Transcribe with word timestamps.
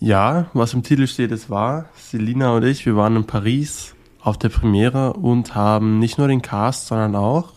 Ja, 0.00 0.46
was 0.52 0.74
im 0.74 0.82
Titel 0.84 1.06
steht, 1.08 1.32
ist 1.32 1.50
wahr. 1.50 1.86
Selina 1.96 2.54
und 2.54 2.64
ich, 2.64 2.86
wir 2.86 2.94
waren 2.94 3.16
in 3.16 3.24
Paris 3.24 3.94
auf 4.20 4.38
der 4.38 4.48
Premiere 4.48 5.14
und 5.14 5.56
haben 5.56 5.98
nicht 5.98 6.18
nur 6.18 6.28
den 6.28 6.40
Cast, 6.40 6.86
sondern 6.86 7.16
auch 7.16 7.54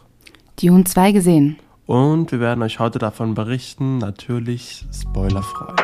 Dune 0.59 0.83
2 0.83 1.11
gesehen. 1.11 1.57
Und 1.85 2.31
wir 2.31 2.39
werden 2.39 2.63
euch 2.63 2.79
heute 2.79 2.97
davon 2.97 3.35
berichten, 3.35 3.99
natürlich 3.99 4.85
spoilerfrei. 4.91 5.75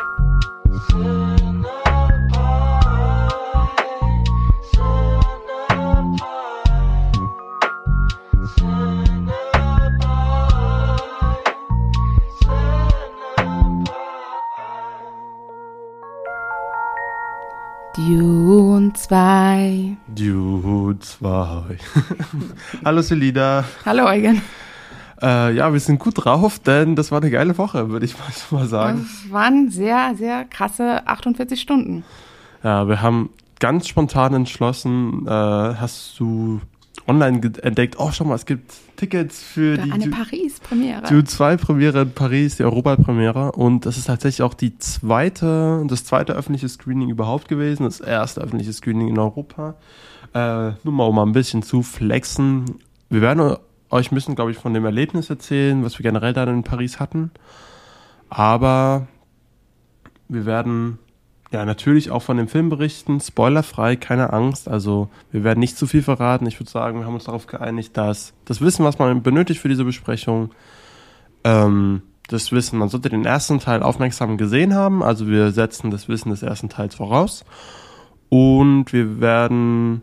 2. 20.17 20.23
Dune 20.23 20.99
2. 20.99 21.77
Hallo 22.83 23.01
Selida. 23.01 23.63
Hallo 23.85 24.05
Eugen. 24.05 24.41
Äh, 25.21 25.55
ja, 25.55 25.71
wir 25.71 25.79
sind 25.79 25.99
gut 25.99 26.25
drauf, 26.25 26.59
denn 26.59 26.95
das 26.95 27.11
war 27.11 27.21
eine 27.21 27.29
geile 27.29 27.57
Woche, 27.57 27.89
würde 27.89 28.05
ich 28.05 28.15
mal 28.51 28.67
sagen. 28.67 29.05
Es 29.05 29.31
waren 29.31 29.69
sehr, 29.69 30.15
sehr 30.17 30.45
krasse 30.45 31.07
48 31.07 31.59
Stunden. 31.59 32.03
Ja, 32.63 32.87
wir 32.87 33.01
haben 33.01 33.29
ganz 33.59 33.87
spontan 33.87 34.33
entschlossen, 34.33 35.25
äh, 35.27 35.29
hast 35.29 36.19
du 36.19 36.61
online 37.07 37.51
entdeckt, 37.61 37.95
oh, 37.99 38.11
schau 38.11 38.25
mal, 38.25 38.35
es 38.35 38.45
gibt 38.45 38.73
Tickets 38.97 39.41
für, 39.41 39.75
für 39.75 39.83
die 39.83 39.91
eine 39.91 40.07
Paris-Premiere. 40.69 41.01
Dune 41.03 41.23
2 41.23 41.57
Premiere 41.57 42.01
in 42.01 42.11
Paris, 42.11 42.57
die 42.57 42.63
Europa-Premiere. 42.63 43.53
Und 43.53 43.85
das 43.85 43.97
ist 43.97 44.05
tatsächlich 44.05 44.41
auch 44.41 44.53
die 44.53 44.77
zweite, 44.77 45.83
das 45.87 46.03
zweite 46.03 46.33
öffentliche 46.33 46.69
Screening 46.69 47.09
überhaupt 47.09 47.47
gewesen, 47.47 47.83
das 47.83 47.99
erste 47.99 48.41
öffentliche 48.41 48.73
Screening 48.73 49.07
in 49.07 49.17
Europa. 49.17 49.75
Äh, 50.33 50.71
nur 50.83 50.93
mal, 50.93 51.05
um 51.05 51.15
mal 51.15 51.25
ein 51.25 51.31
bisschen 51.31 51.63
zu 51.63 51.81
flexen. 51.83 52.65
Wir 53.09 53.21
werden 53.21 53.55
euch 53.89 54.11
müssen, 54.11 54.35
glaube 54.35 54.51
ich, 54.51 54.57
von 54.57 54.73
dem 54.73 54.85
Erlebnis 54.85 55.29
erzählen, 55.29 55.83
was 55.83 55.97
wir 55.97 56.03
generell 56.03 56.33
dann 56.33 56.49
in 56.49 56.63
Paris 56.63 56.99
hatten. 56.99 57.31
Aber 58.29 59.07
wir 60.27 60.45
werden 60.45 60.99
ja 61.51 61.65
natürlich 61.65 62.11
auch 62.11 62.21
von 62.21 62.37
dem 62.37 62.47
Film 62.47 62.69
berichten, 62.69 63.19
spoilerfrei, 63.19 63.95
keine 63.95 64.33
Angst. 64.33 64.67
Also 64.67 65.09
wir 65.31 65.43
werden 65.43 65.59
nicht 65.59 65.77
zu 65.77 65.87
viel 65.87 66.01
verraten. 66.01 66.45
Ich 66.45 66.59
würde 66.59 66.69
sagen, 66.69 66.99
wir 66.99 67.05
haben 67.05 67.13
uns 67.13 67.25
darauf 67.25 67.47
geeinigt, 67.47 67.95
dass 67.95 68.33
das 68.45 68.61
Wissen, 68.61 68.83
was 68.83 68.99
man 68.99 69.23
benötigt 69.23 69.61
für 69.61 69.69
diese 69.69 69.85
Besprechung, 69.85 70.51
ähm, 71.43 72.01
das 72.27 72.51
Wissen, 72.51 72.77
man 72.77 72.89
sollte 72.89 73.09
den 73.09 73.25
ersten 73.25 73.59
Teil 73.59 73.81
aufmerksam 73.81 74.37
gesehen 74.37 74.75
haben. 74.75 75.01
Also 75.01 75.27
wir 75.27 75.51
setzen 75.51 75.91
das 75.91 76.09
Wissen 76.09 76.29
des 76.29 76.43
ersten 76.43 76.67
Teils 76.67 76.95
voraus. 76.95 77.45
Und 78.29 78.91
wir 78.91 79.21
werden, 79.21 80.01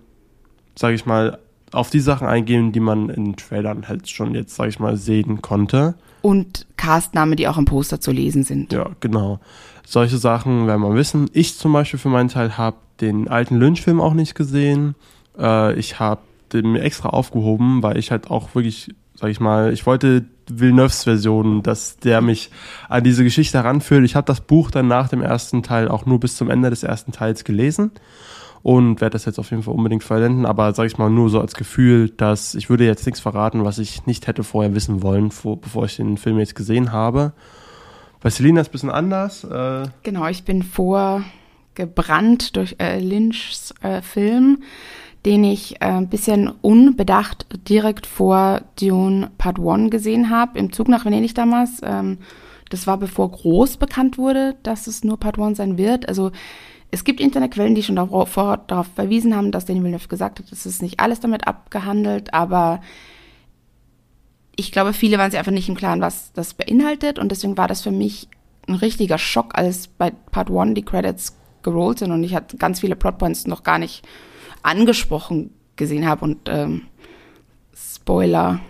sage 0.75 0.95
ich 0.95 1.05
mal, 1.05 1.39
auf 1.73 1.91
die 1.91 2.01
Sachen 2.01 2.27
eingehen, 2.27 2.73
die 2.73 2.81
man 2.81 3.11
in 3.11 3.37
Trailern 3.37 3.89
halt 3.89 4.09
schon 4.09 4.35
jetzt, 4.35 4.55
sag 4.55 4.69
ich 4.69 4.79
mal, 4.79 4.97
sehen 4.97 5.43
konnte. 5.43 5.95
Und 6.23 6.67
Castname, 6.77 7.37
die 7.37 7.49
auch 7.49 7.59
im 7.59 7.67
Poster 7.67 8.01
zu 8.01 8.13
lesen 8.13 8.45
sind. 8.45 8.73
Ja, 8.73 8.91
genau. 9.01 9.41
Solche 9.87 10.19
Sachen 10.19 10.67
werden 10.67 10.83
wir 10.83 10.95
wissen. 10.95 11.29
Ich 11.33 11.59
zum 11.59 11.73
Beispiel 11.73 11.99
für 11.99 12.09
meinen 12.09 12.29
Teil 12.29 12.57
habe 12.57 12.77
den 13.01 13.29
alten 13.29 13.57
Lynch-Film 13.57 14.01
auch 14.01 14.15
nicht 14.15 14.35
gesehen. 14.35 14.95
Äh, 15.39 15.75
ich 15.79 15.99
habe 16.01 16.23
den 16.53 16.73
mir 16.73 16.83
extra 16.83 17.11
aufgehoben, 17.11 17.83
weil 17.83 17.99
ich 17.99 18.11
halt 18.11 18.31
auch 18.31 18.55
wirklich, 18.55 18.95
sag 19.15 19.31
ich 19.31 19.41
mal, 19.41 19.73
ich 19.73 19.87
wollte 19.87 20.25
Villeneuves 20.49 21.05
Version, 21.05 21.63
dass 21.63 21.99
der 21.99 22.21
mich 22.21 22.51
an 22.89 23.05
diese 23.05 23.25
Geschichte 23.25 23.59
heranführt. 23.59 24.05
Ich 24.05 24.15
habe 24.15 24.27
das 24.27 24.41
Buch 24.41 24.71
dann 24.71 24.89
nach 24.89 25.09
dem 25.09 25.23
ersten 25.23 25.63
Teil 25.63 25.89
auch 25.89 26.07
nur 26.07 26.21
bis 26.21 26.37
zum 26.37 26.51
Ende 26.51 26.71
des 26.71 26.83
ersten 26.83 27.13
Teils 27.13 27.45
gelesen 27.45 27.91
und 28.63 29.01
werde 29.01 29.13
das 29.13 29.27
jetzt 29.27 29.39
auf 29.39 29.51
jeden 29.51 29.63
Fall 29.63 29.75
unbedingt 29.75 30.05
verwenden, 30.05 30.47
aber 30.47 30.73
sage 30.73 30.87
ich 30.87 30.97
mal 30.97 31.11
nur 31.11 31.29
so 31.29 31.39
als 31.39 31.55
Gefühl, 31.55 32.09
dass 32.09 32.55
ich 32.55 32.71
würde 32.71 32.87
jetzt 32.87 33.05
nichts 33.05 33.21
verraten, 33.21 33.65
was 33.65 33.79
ich 33.79 34.07
nicht 34.07 34.27
hätte 34.27 34.43
vorher 34.43 34.75
wissen 34.75 35.03
wollen, 35.03 35.31
vor, 35.31 35.61
bevor 35.61 35.85
ich 35.85 35.97
den 35.97 36.17
Film 36.17 36.39
jetzt 36.39 36.55
gesehen 36.55 36.91
habe. 36.91 37.35
Bei 38.25 38.31
Selina 38.31 38.63
ist 38.63 38.69
ein 38.69 38.73
bisschen 38.73 38.91
anders. 38.91 39.45
Äh 39.45 39.83
genau, 40.03 40.27
ich 40.29 40.45
bin 40.45 40.63
vorgebrannt 40.63 42.57
durch 42.57 42.77
äh, 42.79 42.99
Lynchs 42.99 43.75
äh, 43.83 44.01
Film, 44.01 44.63
den 45.27 45.45
ich 45.45 45.75
äh, 45.83 45.89
ein 45.89 46.09
bisschen 46.09 46.49
unbedacht 46.63 47.45
direkt 47.69 48.07
vor 48.07 48.63
Dune 48.81 49.31
Part 49.37 49.59
1 49.61 49.91
gesehen 49.91 50.31
habe, 50.31 50.59
im 50.59 50.73
Zug 50.73 50.89
nach 50.89 51.05
Venedig 51.05 51.35
damals. 51.35 51.83
Ähm, 51.83 52.17
das 52.71 52.87
war 52.87 52.97
bevor 52.97 53.31
groß 53.31 53.77
bekannt 53.77 54.17
wurde, 54.17 54.57
dass 54.63 54.87
es 54.87 55.05
nur 55.05 55.21
Part 55.21 55.39
1 55.39 55.59
sein 55.59 55.77
wird. 55.77 56.09
Also 56.09 56.33
es 56.91 57.05
gibt 57.05 57.21
Internetquellen, 57.21 57.75
die 57.75 57.83
schon 57.83 57.97
darauf, 57.97 58.37
darauf 58.37 58.87
verwiesen 58.95 59.37
haben, 59.37 59.53
dass 59.53 59.67
Denis 59.67 59.83
Villeneuve 59.83 60.09
gesagt 60.09 60.39
hat, 60.39 60.51
es 60.51 60.65
ist 60.65 60.81
nicht 60.81 60.99
alles 60.99 61.21
damit 61.21 61.47
abgehandelt, 61.47 62.33
aber 62.33 62.81
ich 64.57 64.73
glaube, 64.73 64.93
viele 64.93 65.19
waren 65.19 65.31
sich 65.31 65.39
einfach 65.39 65.53
nicht 65.53 65.69
im 65.69 65.77
Klaren, 65.77 66.01
was 66.01 66.33
das 66.33 66.55
beinhaltet 66.55 67.19
und 67.19 67.31
deswegen 67.31 67.57
war 67.57 67.69
das 67.69 67.83
für 67.83 67.91
mich 67.91 68.29
ein 68.67 68.75
richtiger 68.75 69.19
Schock, 69.19 69.57
als 69.57 69.89
bei 69.89 70.11
Part 70.11 70.51
1 70.51 70.75
die 70.75 70.85
Credits 70.85 71.37
gerollt 71.63 71.99
sind 71.99 72.13
und 72.13 72.23
ich 72.23 72.35
hatte 72.35 72.57
ganz 72.57 72.81
viele 72.81 72.97
Plotpoints 72.97 73.47
noch 73.47 73.63
gar 73.63 73.79
nicht 73.79 74.07
angesprochen 74.63 75.51
gesehen 75.77 76.07
habe 76.07 76.25
und 76.25 76.49
ähm, 76.49 76.83
Spoiler, 77.75 78.61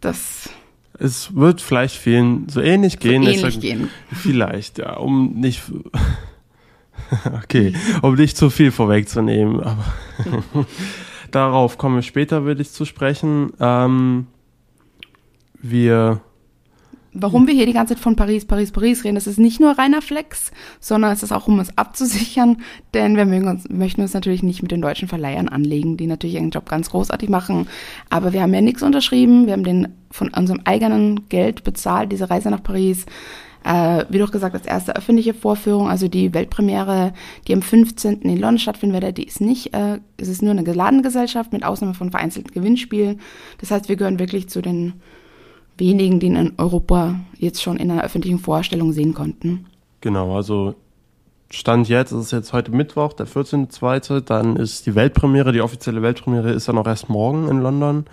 das 0.00 0.50
es 0.98 1.34
wird 1.34 1.62
vielleicht 1.62 1.96
vielen 1.96 2.48
so 2.50 2.60
ähnlich 2.60 2.98
gehen. 2.98 3.22
So 3.22 3.30
ähnlich 3.30 3.60
gehen. 3.60 3.88
Vielleicht, 4.12 4.76
ja, 4.76 4.98
um 4.98 5.32
nicht 5.32 5.62
okay, 7.42 7.72
um 8.02 8.14
nicht 8.16 8.36
zu 8.36 8.50
viel 8.50 8.70
vorwegzunehmen, 8.70 9.60
aber 9.60 9.84
darauf 11.30 11.78
kommen 11.78 11.96
wir 11.96 12.02
später, 12.02 12.44
würde 12.44 12.60
ich 12.60 12.72
zu 12.72 12.84
sprechen. 12.84 13.52
Ähm, 13.58 14.26
wir 15.62 16.20
warum 17.12 17.46
wir 17.46 17.54
hier 17.54 17.66
die 17.66 17.72
ganze 17.72 17.94
Zeit 17.94 18.02
von 18.02 18.16
Paris, 18.16 18.44
Paris, 18.44 18.70
Paris 18.70 19.04
reden. 19.04 19.16
Das 19.16 19.26
ist 19.26 19.38
nicht 19.38 19.60
nur 19.60 19.78
reiner 19.78 20.02
Flex, 20.02 20.52
sondern 20.78 21.12
es 21.12 21.22
ist 21.22 21.32
auch, 21.32 21.48
um 21.48 21.58
es 21.60 21.76
abzusichern, 21.76 22.58
denn 22.94 23.16
wir 23.16 23.48
uns, 23.48 23.68
möchten 23.68 24.02
uns 24.02 24.14
natürlich 24.14 24.42
nicht 24.42 24.62
mit 24.62 24.70
den 24.70 24.80
deutschen 24.80 25.08
Verleihern 25.08 25.48
anlegen, 25.48 25.96
die 25.96 26.06
natürlich 26.06 26.36
ihren 26.36 26.50
Job 26.50 26.68
ganz 26.68 26.90
großartig 26.90 27.28
machen. 27.28 27.68
Aber 28.08 28.32
wir 28.32 28.42
haben 28.42 28.54
ja 28.54 28.60
nichts 28.60 28.82
unterschrieben, 28.82 29.46
wir 29.46 29.54
haben 29.54 29.64
den 29.64 29.88
von 30.10 30.28
unserem 30.28 30.60
eigenen 30.64 31.28
Geld 31.28 31.64
bezahlt, 31.64 32.12
diese 32.12 32.30
Reise 32.30 32.50
nach 32.50 32.62
Paris. 32.62 33.06
Äh, 33.62 34.06
wie 34.08 34.18
doch 34.18 34.30
gesagt, 34.30 34.54
als 34.54 34.64
erste 34.64 34.96
öffentliche 34.96 35.34
Vorführung, 35.34 35.90
also 35.90 36.08
die 36.08 36.32
Weltpremiere, 36.32 37.12
die 37.46 37.52
am 37.52 37.60
15. 37.60 38.22
in 38.22 38.38
London 38.38 38.58
stattfinden 38.58 38.94
werde, 38.94 39.12
die 39.12 39.24
ist 39.24 39.42
nicht, 39.42 39.74
äh, 39.74 39.98
es 40.16 40.28
ist 40.28 40.40
nur 40.40 40.52
eine 40.52 40.64
geladene 40.64 41.02
Gesellschaft 41.02 41.52
mit 41.52 41.62
Ausnahme 41.62 41.92
von 41.92 42.10
vereinzelten 42.10 42.52
Gewinnspielen. 42.52 43.20
Das 43.58 43.70
heißt, 43.70 43.90
wir 43.90 43.96
gehören 43.96 44.18
wirklich 44.18 44.48
zu 44.48 44.62
den 44.62 44.94
wenigen, 45.80 46.20
die 46.20 46.28
in 46.28 46.52
Europa 46.58 47.16
jetzt 47.36 47.62
schon 47.62 47.78
in 47.78 47.90
einer 47.90 48.04
öffentlichen 48.04 48.38
Vorstellung 48.38 48.92
sehen 48.92 49.14
konnten. 49.14 49.66
Genau, 50.00 50.36
also 50.36 50.74
Stand 51.50 51.88
jetzt, 51.88 52.12
es 52.12 52.26
ist 52.26 52.30
jetzt 52.30 52.52
heute 52.52 52.70
Mittwoch, 52.70 53.12
der 53.12 53.26
14.2., 53.26 54.20
dann 54.20 54.54
ist 54.54 54.86
die 54.86 54.94
Weltpremiere, 54.94 55.50
die 55.50 55.62
offizielle 55.62 56.00
Weltpremiere 56.00 56.52
ist 56.52 56.68
dann 56.68 56.78
auch 56.78 56.86
erst 56.86 57.08
morgen 57.08 57.48
in 57.48 57.60
London. 57.60 58.04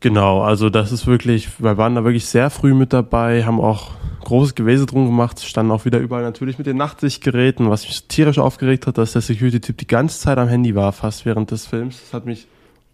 Genau, 0.00 0.42
also 0.42 0.68
das 0.68 0.92
ist 0.92 1.06
wirklich, 1.06 1.48
wir 1.58 1.78
waren 1.78 1.94
da 1.94 2.04
wirklich 2.04 2.26
sehr 2.26 2.50
früh 2.50 2.74
mit 2.74 2.92
dabei, 2.92 3.44
haben 3.44 3.58
auch 3.58 3.92
großes 4.20 4.54
Gewese 4.54 4.84
drum 4.84 5.06
gemacht, 5.06 5.40
standen 5.40 5.72
auch 5.72 5.86
wieder 5.86 5.98
überall 6.00 6.22
natürlich 6.22 6.58
mit 6.58 6.66
den 6.66 6.76
Nachtsichtgeräten, 6.76 7.70
was 7.70 7.86
mich 7.86 8.06
tierisch 8.08 8.38
aufgeregt 8.38 8.86
hat, 8.86 8.98
dass 8.98 9.12
der 9.12 9.22
Security-Typ 9.22 9.78
die 9.78 9.86
ganze 9.86 10.20
Zeit 10.20 10.36
am 10.36 10.48
Handy 10.48 10.74
war, 10.74 10.92
fast 10.92 11.24
während 11.24 11.50
des 11.50 11.66
Films. 11.66 12.00
Das 12.02 12.12
hat 12.12 12.26
mich 12.26 12.46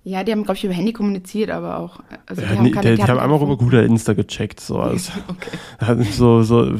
ja, 0.03 0.25
die 0.25 0.33
haben, 0.33 0.45
glaube 0.45 0.57
ich, 0.57 0.65
über 0.65 0.73
Handy 0.73 0.95
kommuniziert, 0.95 1.51
aber 1.51 1.79
auch. 1.79 2.01
Also 2.27 2.41
die, 2.41 2.49
ja, 2.49 2.57
haben, 2.57 2.71
keine, 2.71 2.91
die, 2.91 2.97
die 2.97 3.03
haben 3.03 3.19
einmal 3.19 3.41
über 3.43 3.57
Google 3.59 3.85
Insta 3.85 4.15
gecheckt. 4.15 4.59
So, 4.61 4.79
also, 4.81 5.13
okay. 5.29 6.05
so, 6.11 6.43
so, 6.43 6.73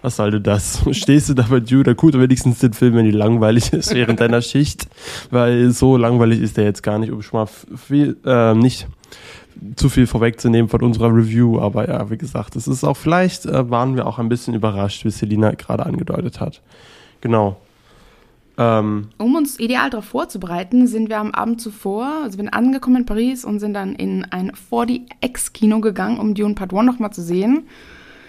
was 0.00 0.16
sollte 0.16 0.40
das? 0.40 0.82
Stehst 0.92 1.28
du 1.28 1.34
da 1.34 1.46
bei 1.50 1.58
Judah? 1.58 1.92
Gut, 1.92 2.18
wenigstens 2.18 2.60
den 2.60 2.72
Film, 2.72 2.94
wenn 2.94 3.04
die 3.04 3.10
langweilig 3.10 3.72
ist 3.74 3.94
während 3.94 4.20
deiner 4.20 4.40
Schicht, 4.40 4.88
weil 5.30 5.70
so 5.70 5.98
langweilig 5.98 6.40
ist 6.40 6.56
der 6.56 6.64
jetzt 6.64 6.82
gar 6.82 6.98
nicht, 6.98 7.12
um 7.12 7.20
schon 7.20 7.40
mal 7.40 7.48
viel, 7.76 8.16
äh, 8.24 8.54
nicht 8.54 8.86
zu 9.76 9.90
viel 9.90 10.06
vorwegzunehmen 10.06 10.70
von 10.70 10.80
unserer 10.80 11.14
Review, 11.14 11.60
aber 11.60 11.88
ja, 11.88 12.08
wie 12.10 12.16
gesagt, 12.16 12.56
es 12.56 12.66
ist 12.66 12.84
auch 12.84 12.96
vielleicht 12.96 13.44
äh, 13.44 13.68
waren 13.68 13.96
wir 13.96 14.06
auch 14.06 14.18
ein 14.18 14.30
bisschen 14.30 14.54
überrascht, 14.54 15.04
wie 15.04 15.10
Selina 15.10 15.50
gerade 15.52 15.84
angedeutet 15.84 16.40
hat. 16.40 16.62
Genau. 17.20 17.58
Ähm, 18.60 19.08
um 19.16 19.36
uns 19.36 19.58
ideal 19.58 19.88
darauf 19.88 20.04
vorzubereiten, 20.04 20.86
sind 20.86 21.08
wir 21.08 21.18
am 21.18 21.30
Abend 21.30 21.62
zuvor, 21.62 22.04
also 22.22 22.36
wir 22.36 22.44
sind 22.44 22.50
angekommen 22.50 22.96
in 22.96 23.06
Paris 23.06 23.42
und 23.42 23.58
sind 23.58 23.72
dann 23.72 23.94
in 23.94 24.26
ein 24.26 24.52
4DX-Kino 24.70 25.80
gegangen, 25.80 26.18
um 26.18 26.34
Dune 26.34 26.54
Part 26.54 26.74
1 26.74 26.84
nochmal 26.84 27.10
zu 27.10 27.22
sehen. 27.22 27.62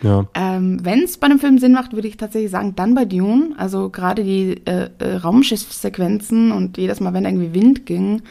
Ja. 0.01 0.25
Ähm, 0.33 0.79
Wenn 0.83 1.03
es 1.03 1.17
bei 1.17 1.25
einem 1.25 1.37
Film 1.37 1.57
Sinn 1.57 1.73
macht, 1.73 1.91
würde 1.93 2.07
ich 2.07 2.15
tatsächlich 2.15 2.49
sagen, 2.49 2.75
dann 2.77 2.95
bei 2.95 3.03
Dune. 3.03 3.53
Also 3.57 3.89
gerade 3.89 4.23
die 4.23 4.61
äh, 4.65 4.89
äh, 4.99 5.15
Raumschiffsequenzen 5.17 6.53
und 6.53 6.77
jedes 6.77 7.01
Mal, 7.01 7.13
wenn 7.13 7.25
irgendwie 7.25 7.53
Wind 7.53 7.85
ging, 7.85 8.21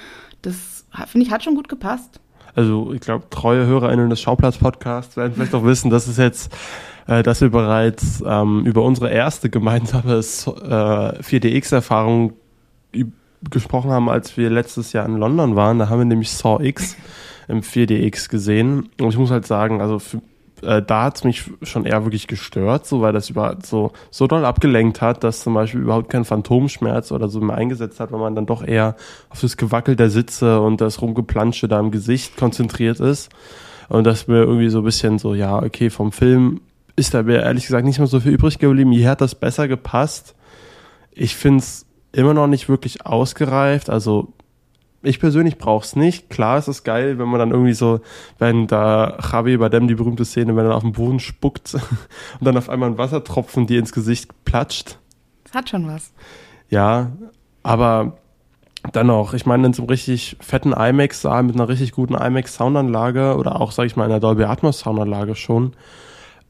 das 0.41 0.87
finde 1.07 1.27
ich 1.27 1.33
hat 1.33 1.45
schon 1.45 1.55
gut 1.55 1.69
gepasst 1.69 2.19
also 2.55 2.93
ich 2.93 3.01
glaube, 3.01 3.25
treue 3.31 3.67
HörerInnen 3.67 4.11
des 4.11 4.21
Schauplatz-Podcasts 4.21 5.17
werden 5.17 5.33
vielleicht 5.35 5.55
auch 5.55 5.65
wissen, 5.65 5.91
dass 5.91 6.07
es 6.07 6.17
jetzt 6.17 6.53
äh, 7.07 7.23
dass 7.23 7.41
wir 7.41 7.51
bereits 7.51 8.23
ähm, 8.27 8.65
über 8.65 8.83
unsere 8.83 9.11
erste 9.11 9.51
gemeinsame 9.51 10.15
äh, 10.15 10.21
4DX-Erfahrung 10.21 12.33
gesprochen 13.49 13.91
haben, 13.91 14.09
als 14.09 14.37
wir 14.37 14.51
letztes 14.51 14.93
Jahr 14.93 15.07
in 15.07 15.17
London 15.17 15.57
waren. 15.57 15.79
Da 15.79 15.89
haben 15.89 15.99
wir 15.99 16.05
nämlich 16.05 16.31
Saw 16.31 16.63
X 16.63 16.97
im 17.49 17.63
4DX 17.63 18.29
gesehen. 18.29 18.91
Und 19.01 19.09
ich 19.09 19.19
muss 19.19 19.31
halt 19.31 19.47
sagen, 19.47 19.81
also 19.81 19.99
für, 19.99 20.21
äh, 20.63 20.83
da 20.83 21.05
hat 21.05 21.17
es 21.17 21.25
mich 21.25 21.51
schon 21.63 21.87
eher 21.87 22.05
wirklich 22.05 22.27
gestört, 22.27 22.87
so 22.87 23.01
weil 23.01 23.13
das 23.13 23.31
über 23.31 23.57
so, 23.65 23.93
so 24.11 24.27
doll 24.27 24.45
abgelenkt 24.45 25.01
hat, 25.01 25.25
dass 25.25 25.41
zum 25.41 25.55
Beispiel 25.55 25.81
überhaupt 25.81 26.11
kein 26.11 26.25
Phantomschmerz 26.25 27.13
oder 27.13 27.29
so 27.29 27.41
mehr 27.41 27.57
eingesetzt 27.57 27.99
hat, 27.99 28.13
weil 28.13 28.21
man 28.21 28.35
dann 28.35 28.47
doch 28.47 28.63
eher 28.63 28.97
auf 29.31 29.41
das 29.41 29.57
Gewackel 29.57 29.97
der 29.97 30.11
Sitze 30.11 30.61
und 30.61 30.81
das 30.81 31.01
Rumgeplansche 31.01 31.67
da 31.67 31.81
im 31.81 31.91
Gesicht 31.91 32.37
konzentriert 32.37 33.01
ist. 33.01 33.31
Und 33.89 34.05
das 34.05 34.29
mir 34.29 34.43
irgendwie 34.43 34.69
so 34.69 34.79
ein 34.79 34.85
bisschen 34.85 35.19
so, 35.19 35.35
ja, 35.35 35.61
okay, 35.61 35.91
vom 35.91 36.13
Film 36.13 36.61
ist 37.01 37.15
da 37.15 37.23
mir 37.23 37.43
ehrlich 37.43 37.67
gesagt 37.67 37.85
nicht 37.85 37.99
mehr 37.99 38.07
so 38.07 38.21
viel 38.21 38.33
übrig 38.33 38.59
geblieben. 38.59 38.93
Hier 38.93 39.11
hat 39.11 39.21
das 39.21 39.35
besser 39.35 39.67
gepasst. 39.69 40.35
Ich 41.11 41.35
finde 41.35 41.61
es 41.61 41.87
immer 42.13 42.35
noch 42.35 42.47
nicht 42.47 42.69
wirklich 42.69 43.07
ausgereift. 43.07 43.91
Also 43.91 44.33
ich 45.03 45.19
persönlich 45.19 45.57
brauche 45.57 45.85
es 45.85 45.97
nicht. 45.97 46.29
Klar 46.29 46.59
ist 46.59 46.69
es 46.69 46.85
geil, 46.85 47.19
wenn 47.19 47.29
man 47.29 47.41
dann 47.41 47.53
irgendwie 47.53 47.73
so, 47.73 48.01
wenn 48.39 48.67
da 48.67 49.19
Javi 49.21 49.57
bei 49.57 49.71
dem 49.71 49.89
die 49.89 49.95
berühmte 49.95 50.27
Szene, 50.27 50.55
wenn 50.57 50.67
er 50.67 50.75
auf 50.75 50.83
den 50.83 50.93
Boden 50.93 51.21
spuckt 51.21 51.75
und 51.75 51.83
dann 52.43 52.57
auf 52.57 52.69
einmal 52.69 52.91
ein 52.91 52.99
Wassertropfen 52.99 53.67
dir 53.67 53.79
ins 53.79 53.93
Gesicht 53.93 54.45
platscht. 54.45 54.99
Das 55.45 55.55
hat 55.55 55.71
schon 55.71 55.89
was. 55.89 56.13
Ja, 56.69 57.13
aber 57.63 58.19
dann 58.93 59.11
auch, 59.11 59.35
ich 59.35 59.47
meine, 59.47 59.67
in 59.67 59.73
so 59.73 59.83
einem 59.83 59.91
richtig 59.91 60.37
fetten 60.41 60.73
IMAX-Saal 60.73 61.43
mit 61.43 61.55
einer 61.55 61.69
richtig 61.69 61.93
guten 61.93 62.15
IMAX-Soundanlage 62.15 63.37
oder 63.37 63.61
auch, 63.61 63.73
sag 63.73 63.87
ich 63.87 63.97
mal, 63.97 64.05
in 64.05 64.11
einer 64.11 64.21
Dolby 64.21 64.45
Atmos-Soundanlage 64.45 65.35
schon, 65.35 65.73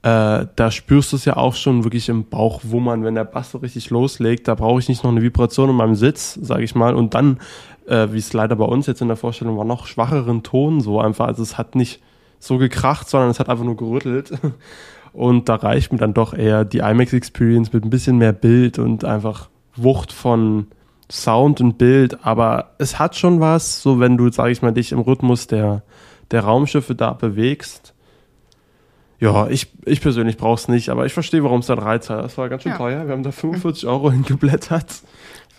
äh, 0.03 0.47
da 0.57 0.71
spürst 0.71 1.13
du 1.13 1.17
es 1.17 1.27
ja 1.27 1.37
auch 1.37 1.55
schon 1.55 1.85
wirklich 1.85 2.09
im 2.09 2.25
Bauch 2.25 2.63
wummern, 2.65 3.05
wenn 3.05 3.15
der 3.15 3.25
Bass 3.25 3.51
so 3.51 3.59
richtig 3.59 3.91
loslegt. 3.91 4.49
Da 4.49 4.55
brauche 4.55 4.81
ich 4.81 4.89
nicht 4.89 5.05
noch 5.05 5.11
eine 5.11 5.23
Vibration 5.23 5.69
in 5.69 5.77
meinem 5.77 5.95
Sitz, 5.95 6.39
sage 6.41 6.65
ich 6.65 6.75
mal. 6.75 6.95
Und 6.95 7.13
dann, 7.13 7.39
äh, 7.87 8.09
wie 8.11 8.19
es 8.19 8.33
leider 8.33 8.57
bei 8.57 8.65
uns 8.65 8.87
jetzt 8.87 9.03
in 9.03 9.09
der 9.09 9.19
Vorstellung 9.19 9.59
war, 9.59 9.67
noch 9.67 9.87
schwacheren 9.87 10.43
Ton 10.43 10.81
so 10.81 11.01
einfach. 11.01 11.27
Also 11.27 11.43
es 11.43 11.59
hat 11.59 11.75
nicht 11.75 12.01
so 12.39 12.57
gekracht, 12.57 13.11
sondern 13.11 13.29
es 13.29 13.41
hat 13.41 13.51
einfach 13.51 13.65
nur 13.65 13.77
gerüttelt. 13.77 14.33
Und 15.13 15.49
da 15.49 15.57
reicht 15.57 15.93
mir 15.93 15.99
dann 15.99 16.15
doch 16.15 16.33
eher 16.33 16.65
die 16.65 16.79
IMAX 16.79 17.13
Experience 17.13 17.73
mit 17.73 17.85
ein 17.85 17.91
bisschen 17.91 18.17
mehr 18.19 18.33
Bild 18.33 18.79
und 18.79 19.05
einfach 19.05 19.49
Wucht 19.75 20.13
von 20.13 20.69
Sound 21.11 21.61
und 21.61 21.79
Bild. 21.79 22.25
Aber 22.25 22.75
es 22.79 23.01
hat 23.01 23.17
schon 23.17 23.41
was, 23.41 23.83
so 23.83 23.99
wenn 23.99 24.17
du, 24.17 24.31
sag 24.31 24.51
ich 24.51 24.63
mal, 24.63 24.71
dich 24.71 24.93
im 24.93 25.01
Rhythmus 25.01 25.49
der, 25.49 25.83
der 26.31 26.45
Raumschiffe 26.45 26.95
da 26.95 27.13
bewegst 27.13 27.93
ja, 29.21 29.49
ich, 29.49 29.69
ich 29.85 30.01
persönlich 30.01 30.39
brauche 30.39 30.55
es 30.55 30.69
nicht, 30.69 30.89
aber 30.89 31.05
ich 31.05 31.13
verstehe, 31.13 31.45
warum 31.45 31.61
es 31.61 31.67
da 31.67 31.77
13 31.77 32.17
Das 32.17 32.39
war 32.39 32.49
ganz 32.49 32.63
schön 32.63 32.73
ja. 32.73 32.79
teuer. 32.79 33.07
Wir 33.07 33.13
haben 33.13 33.23
da 33.23 33.33
45 33.33 33.87
Euro 33.87 34.11
hingeblättert. 34.11 35.03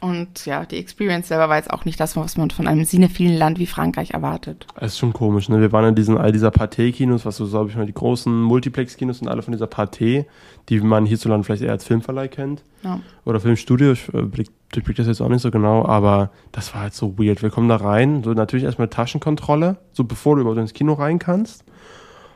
Und 0.01 0.47
ja, 0.47 0.65
die 0.65 0.77
Experience 0.77 1.27
selber 1.27 1.47
war 1.47 1.57
jetzt 1.57 1.69
auch 1.69 1.85
nicht 1.85 1.99
das, 1.99 2.17
was 2.17 2.35
man 2.35 2.49
von 2.49 2.67
einem 2.67 2.85
cinephilen 2.85 3.37
Land 3.37 3.59
wie 3.59 3.67
Frankreich 3.67 4.11
erwartet. 4.11 4.65
Das 4.79 4.93
ist 4.93 4.97
schon 4.97 5.13
komisch, 5.13 5.47
ne? 5.47 5.61
Wir 5.61 5.71
waren 5.71 5.89
in 5.89 5.93
diesen, 5.93 6.17
all 6.17 6.31
dieser 6.31 6.49
Pathé-Kinos, 6.49 7.23
was 7.23 7.37
so, 7.37 7.45
glaube 7.45 7.69
ich 7.69 7.75
mal, 7.75 7.85
die 7.85 7.93
großen 7.93 8.41
Multiplex-Kinos 8.41 9.19
sind 9.19 9.27
alle 9.27 9.43
von 9.43 9.51
dieser 9.51 9.67
Pathé, 9.67 10.25
die 10.69 10.79
man 10.79 11.05
hierzulande 11.05 11.45
vielleicht 11.45 11.61
eher 11.61 11.71
als 11.71 11.85
Filmverleih 11.85 12.29
kennt. 12.29 12.63
Ja. 12.83 12.99
Oder 13.25 13.39
Filmstudio, 13.39 13.91
ich 13.91 14.11
äh, 14.11 14.23
blick, 14.23 14.49
blick 14.71 14.95
das 14.95 15.05
jetzt 15.05 15.21
auch 15.21 15.29
nicht 15.29 15.43
so 15.43 15.51
genau, 15.51 15.85
aber 15.85 16.31
das 16.51 16.73
war 16.73 16.81
halt 16.81 16.95
so 16.95 17.19
weird. 17.19 17.43
Wir 17.43 17.51
kommen 17.51 17.69
da 17.69 17.75
rein, 17.75 18.23
so 18.23 18.33
natürlich 18.33 18.65
erstmal 18.65 18.87
Taschenkontrolle, 18.87 19.77
so 19.91 20.03
bevor 20.03 20.35
du 20.35 20.41
überhaupt 20.41 20.59
ins 20.59 20.73
Kino 20.73 20.93
rein 20.93 21.19
kannst. 21.19 21.63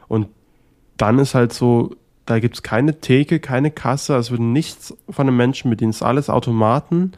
Und 0.08 0.28
dann 0.98 1.20
ist 1.20 1.36
halt 1.36 1.54
so, 1.54 1.96
da 2.26 2.40
gibt 2.40 2.56
es 2.56 2.64
keine 2.64 3.00
Theke, 3.00 3.40
keine 3.40 3.72
Kasse, 3.72 4.16
es 4.16 4.32
wird 4.32 4.42
nichts 4.42 4.96
von 5.10 5.28
einem 5.28 5.38
Menschen 5.38 5.70
bedient, 5.70 5.94
es 5.94 5.98
ist 5.98 6.04
alles 6.04 6.30
Automaten. 6.30 7.14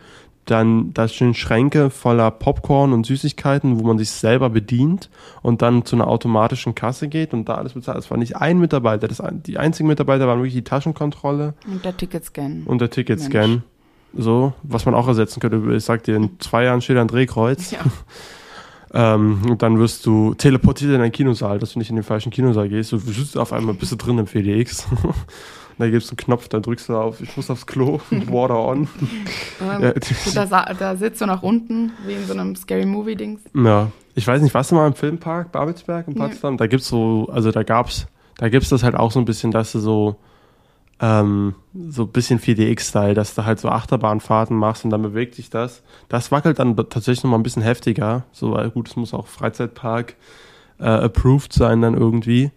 Dann, 0.46 0.94
da 0.94 1.10
stehen 1.10 1.34
Schränke 1.34 1.90
voller 1.90 2.32
Popcorn 2.32 2.94
und 2.94 3.06
Süßigkeiten, 3.06 3.80
wo 3.80 3.84
man 3.86 3.98
sich 3.98 4.12
selber 4.12 4.50
bedient 4.50 5.10
und 5.42 5.62
dann 5.62 5.84
zu 5.84 5.98
einer 5.98 6.08
automatischen 6.08 6.74
Kasse 6.74 7.10
geht 7.10 7.34
und 7.34 7.50
da 7.50 7.56
alles 7.56 7.74
bezahlt. 7.74 7.98
Es 7.98 8.10
war 8.10 8.18
nicht 8.18 8.38
ein 8.38 8.58
Mitarbeiter, 8.58 9.10
das, 9.10 9.22
die 9.46 9.58
einzigen 9.58 9.90
Mitarbeiter 9.90 10.26
waren 10.26 10.40
wirklich 10.40 10.54
die 10.54 10.64
Taschenkontrolle. 10.64 11.54
Und 11.70 11.84
der 11.84 11.98
Ticketscan. 11.98 12.64
Und 12.64 12.80
der 12.80 12.90
Ticketscan. 12.90 13.64
So, 14.14 14.54
was 14.64 14.86
man 14.86 14.96
auch 14.96 15.08
ersetzen 15.10 15.42
könnte. 15.42 15.76
Ich 15.76 15.84
sag 15.84 16.04
dir, 16.04 16.16
in 16.16 16.40
zwei 16.40 16.64
Jahren 16.64 16.82
steht 16.82 16.98
ein 16.98 17.10
Drehkreuz. 17.10 17.72
Ja. 17.72 17.80
Ähm, 18.94 19.42
und 19.50 19.62
dann 19.62 19.80
wirst 19.80 20.06
du 20.06 20.34
teleportiert 20.34 20.94
in 20.94 21.02
einen 21.02 21.12
Kinosaal, 21.12 21.60
dass 21.60 21.74
du 21.74 21.80
nicht 21.80 21.90
in 21.90 21.96
den 21.96 22.04
falschen 22.04 22.32
Kinosaal 22.32 22.70
gehst. 22.70 22.92
Du 22.92 22.98
sitzt 22.98 23.38
auf 23.38 23.54
einmal 23.54 23.76
bist 23.76 23.92
du 23.92 23.96
drin 23.96 24.18
im 24.18 24.26
FDX. 24.26 24.88
da 25.78 25.90
gibt 25.90 26.04
es 26.04 26.10
einen 26.10 26.18
Knopf, 26.18 26.48
dann 26.48 26.62
drückst 26.62 26.90
du 26.90 26.96
auf, 26.96 27.22
ich 27.22 27.36
muss 27.38 27.50
aufs 27.50 27.66
Klo, 27.66 28.00
Water 28.10 28.60
on. 28.60 28.88
Ähm, 29.62 29.84
ja, 29.84 29.94
da, 30.46 30.74
da, 30.74 30.96
sitzt 30.96 31.22
du 31.22 31.26
nach 31.26 31.44
unten, 31.44 31.92
wie 32.06 32.14
in 32.14 32.26
so 32.26 32.34
einem 32.34 32.56
Scary 32.56 32.86
Movie-Dings. 32.86 33.42
Ja, 33.54 33.92
ich 34.16 34.26
weiß 34.26 34.42
nicht, 34.42 34.54
was 34.54 34.70
du 34.70 34.76
mal 34.76 34.88
im 34.88 34.94
Filmpark 34.94 35.52
Babelsberg 35.52 36.08
in 36.08 36.16
Potsdam? 36.16 36.54
Nee. 36.54 36.58
Da 36.58 36.68
gibt's 36.68 36.88
so, 36.88 37.30
also 37.32 37.52
da 37.52 37.64
gab's, 37.64 38.08
da 38.38 38.50
gibt's 38.50 38.70
das 38.70 38.84
halt 38.84 38.96
auch 38.96 39.12
so 39.12 39.20
ein 39.20 39.26
bisschen, 39.26 39.52
dass 39.52 39.72
du 39.72 39.80
so 39.80 40.16
ähm, 41.00 41.56
so 41.74 42.04
ein 42.04 42.12
bisschen 42.12 42.40
4DX-Style, 42.40 43.14
dass 43.14 43.36
du 43.36 43.46
halt 43.46 43.60
so 43.60 43.70
Achterbahnfahrten 43.70 44.58
machst 44.58 44.84
und 44.84 44.90
dann 44.90 45.02
bewegt 45.02 45.36
sich 45.36 45.50
das. 45.50 45.84
Das 46.10 46.32
wackelt 46.32 46.60
dann 46.60 46.76
tatsächlich 46.76 47.24
noch 47.24 47.32
mal 47.32 47.38
ein 47.38 47.44
bisschen 47.44 47.62
heftiger. 47.62 48.24
So, 48.32 48.54
weil 48.54 48.70
gut, 48.70 48.90
es 48.90 48.96
muss 48.96 49.14
auch 49.14 49.28
Freizeitpark 49.28 50.16
äh, 50.80 50.86
approved 50.86 51.54
sein 51.54 51.82
dann 51.82 51.96
irgendwie. 51.96 52.52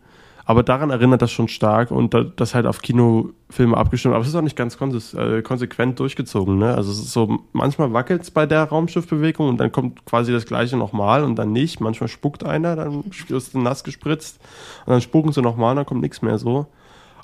Aber 0.47 0.65
daran 0.65 0.91
erinnert 0.91 1.23
das 1.23 1.31
schon 1.31 1.47
stark 1.47 1.93
und 1.93 2.17
das 2.37 2.57
halt 2.57 2.67
auf 2.67 2.83
Kinofilme 2.83 3.77
abgestimmt. 3.77 4.15
Aber 4.15 4.23
es 4.23 4.29
ist 4.29 4.35
auch 4.35 4.43
nicht 4.43 4.57
ganz 4.57 4.77
äh, 5.15 5.43
konsequent 5.43 6.01
durchgezogen. 6.01 6.59
Ne? 6.59 6.75
Also 6.75 6.91
es 6.91 6.99
ist 6.99 7.13
so, 7.13 7.39
manchmal 7.53 7.93
wackelt 7.93 8.23
es 8.23 8.33
bei 8.33 8.47
der 8.47 8.65
Raumschiffbewegung 8.65 9.49
und 9.49 9.59
dann 9.59 9.71
kommt 9.71 10.05
quasi 10.07 10.33
das 10.33 10.47
gleiche 10.47 10.77
nochmal 10.77 11.23
und 11.23 11.37
dann 11.37 11.53
nicht. 11.53 11.81
Manchmal 11.81 12.09
spuckt 12.09 12.45
einer, 12.45 12.75
dann 12.75 13.05
du 13.29 13.61
nass 13.61 13.85
gespritzt 13.85 14.41
und 14.87 14.93
dann 14.93 15.01
spucken 15.01 15.31
sie 15.31 15.41
nochmal 15.41 15.71
und 15.71 15.77
dann 15.77 15.87
kommt 15.87 16.01
nichts 16.01 16.21
mehr 16.21 16.39
so. 16.39 16.67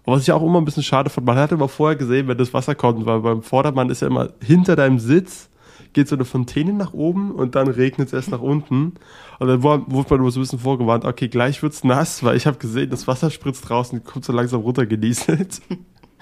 Was 0.07 0.23
ich 0.23 0.33
auch 0.33 0.43
immer 0.43 0.61
ein 0.61 0.65
bisschen 0.65 0.83
schade 0.83 1.11
fand, 1.11 1.27
man 1.27 1.37
hat 1.37 1.53
immer 1.53 1.69
vorher 1.69 1.97
gesehen, 1.97 2.29
wenn 2.29 2.39
das 2.39 2.55
Wasser 2.55 2.75
kommt, 2.75 3.05
weil 3.07 3.21
beim 3.21 3.43
Vordermann 3.43 3.91
ist 3.91 4.03
ja 4.03 4.09
immer 4.09 4.31
hinter 4.41 4.77
deinem 4.77 4.99
Sitz 4.99 5.51
geht 5.97 6.09
so 6.09 6.15
eine 6.15 6.27
Fontäne 6.27 6.75
nach 6.75 6.93
oben 6.93 7.33
und 7.33 7.55
dann 7.55 7.69
regnet 7.69 8.09
es 8.09 8.13
erst 8.13 8.31
nach 8.31 8.43
unten. 8.43 8.93
Und 9.39 9.49
dann 9.49 9.63
wurde 9.63 9.85
man 9.89 10.21
immer 10.21 10.31
so 10.31 10.39
ein 10.39 10.43
bisschen 10.43 10.59
vorgewarnt, 10.59 11.07
okay, 11.07 11.27
gleich 11.29 11.63
wird's 11.63 11.85
nass, 11.85 12.23
weil 12.23 12.37
ich 12.37 12.47
habe 12.47 12.59
gesehen, 12.59 12.91
das 12.91 13.09
Wasser 13.09 13.31
spritzt 13.31 13.67
draußen 13.67 13.99
und 13.99 14.05
kommt 14.05 14.23
so 14.25 14.33
langsam 14.35 14.61
runtergenieselt. 14.61 15.63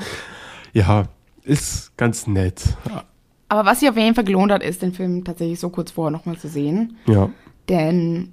ja, 0.72 1.08
ist 1.42 1.96
ganz 1.96 2.28
nett. 2.28 2.62
Aber 3.48 3.68
was 3.68 3.80
sich 3.80 3.88
auf 3.88 3.96
jeden 3.96 4.14
Fall 4.14 4.22
gelohnt 4.22 4.52
hat, 4.52 4.62
ist, 4.62 4.80
den 4.80 4.92
Film 4.92 5.24
tatsächlich 5.24 5.58
so 5.58 5.70
kurz 5.70 5.90
vorher 5.90 6.12
nochmal 6.12 6.38
zu 6.38 6.46
sehen. 6.46 6.96
Ja. 7.06 7.30
Denn 7.68 8.32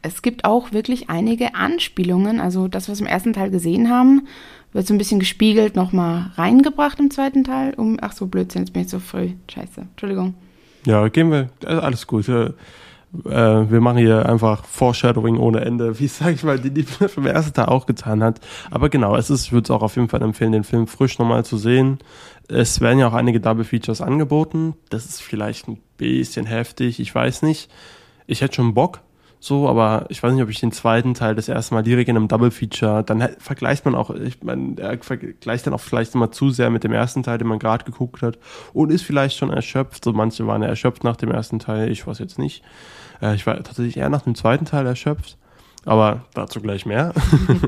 es 0.00 0.22
gibt 0.22 0.46
auch 0.46 0.72
wirklich 0.72 1.10
einige 1.10 1.54
Anspielungen. 1.54 2.40
Also 2.40 2.68
das, 2.68 2.88
was 2.88 3.00
wir 3.00 3.06
im 3.06 3.12
ersten 3.12 3.34
Teil 3.34 3.50
gesehen 3.50 3.90
haben, 3.90 4.28
wird 4.74 4.86
so 4.86 4.92
ein 4.92 4.98
bisschen 4.98 5.20
gespiegelt 5.20 5.76
nochmal 5.76 6.32
reingebracht 6.34 6.98
im 7.00 7.10
zweiten 7.10 7.44
Teil. 7.44 7.74
Um, 7.74 7.96
ach 8.02 8.12
so, 8.12 8.26
Blödsinn, 8.26 8.62
jetzt 8.62 8.72
bin 8.72 8.82
ich 8.82 8.90
so 8.90 8.98
früh. 8.98 9.30
Scheiße, 9.50 9.82
Entschuldigung. 9.92 10.34
Ja, 10.84 11.08
gehen 11.08 11.30
wir, 11.30 11.48
äh, 11.64 11.68
alles 11.68 12.06
gut. 12.06 12.28
Äh, 12.28 12.50
wir 13.22 13.80
machen 13.80 13.98
hier 13.98 14.28
einfach 14.28 14.64
Foreshadowing 14.64 15.38
ohne 15.38 15.60
Ende, 15.60 15.98
wie 16.00 16.06
es, 16.06 16.18
sag 16.18 16.34
ich 16.34 16.42
mal, 16.42 16.58
die 16.58 16.70
Liebe 16.70 17.08
vom 17.08 17.26
ersten 17.26 17.54
Teil 17.54 17.66
auch 17.66 17.86
getan 17.86 18.22
hat. 18.22 18.40
Aber 18.70 18.88
genau, 18.88 19.16
es 19.16 19.30
ist, 19.30 19.46
ich 19.46 19.52
würde 19.52 19.64
es 19.64 19.70
auch 19.70 19.82
auf 19.82 19.94
jeden 19.94 20.08
Fall 20.08 20.22
empfehlen, 20.22 20.52
den 20.52 20.64
Film 20.64 20.88
frisch 20.88 21.18
nochmal 21.18 21.44
zu 21.44 21.56
sehen. 21.56 21.98
Es 22.48 22.80
werden 22.80 22.98
ja 22.98 23.08
auch 23.08 23.14
einige 23.14 23.40
Double 23.40 23.64
Features 23.64 24.00
angeboten. 24.00 24.74
Das 24.90 25.06
ist 25.06 25.22
vielleicht 25.22 25.68
ein 25.68 25.78
bisschen 25.96 26.46
heftig, 26.46 26.98
ich 26.98 27.14
weiß 27.14 27.42
nicht. 27.42 27.70
Ich 28.26 28.40
hätte 28.40 28.56
schon 28.56 28.74
Bock, 28.74 29.00
so, 29.44 29.68
aber 29.68 30.06
ich 30.08 30.22
weiß 30.22 30.32
nicht, 30.32 30.42
ob 30.42 30.48
ich 30.48 30.58
den 30.58 30.72
zweiten 30.72 31.12
Teil 31.12 31.34
das 31.34 31.50
erste 31.50 31.74
Mal 31.74 31.82
direkt 31.82 32.08
in 32.08 32.16
einem 32.16 32.28
Double 32.28 32.50
Feature, 32.50 33.04
dann 33.04 33.28
vergleicht 33.36 33.84
man 33.84 33.94
auch, 33.94 34.08
ich 34.08 34.42
meine, 34.42 34.80
er 34.80 34.96
vergleicht 35.02 35.66
dann 35.66 35.74
auch 35.74 35.82
vielleicht 35.82 36.14
immer 36.14 36.30
zu 36.30 36.48
sehr 36.48 36.70
mit 36.70 36.82
dem 36.82 36.92
ersten 36.92 37.22
Teil, 37.22 37.36
den 37.36 37.48
man 37.48 37.58
gerade 37.58 37.84
geguckt 37.84 38.22
hat 38.22 38.38
und 38.72 38.90
ist 38.90 39.02
vielleicht 39.02 39.36
schon 39.36 39.50
erschöpft. 39.50 40.02
So 40.02 40.14
manche 40.14 40.46
waren 40.46 40.62
ja 40.62 40.68
erschöpft 40.68 41.04
nach 41.04 41.16
dem 41.16 41.30
ersten 41.30 41.58
Teil, 41.58 41.90
ich 41.90 42.06
weiß 42.06 42.20
jetzt 42.20 42.38
nicht. 42.38 42.64
Äh, 43.20 43.34
ich 43.34 43.46
war 43.46 43.62
tatsächlich 43.62 43.98
eher 43.98 44.08
nach 44.08 44.22
dem 44.22 44.34
zweiten 44.34 44.64
Teil 44.64 44.86
erschöpft, 44.86 45.36
aber 45.84 46.24
dazu 46.32 46.62
gleich 46.62 46.86
mehr. 46.86 47.12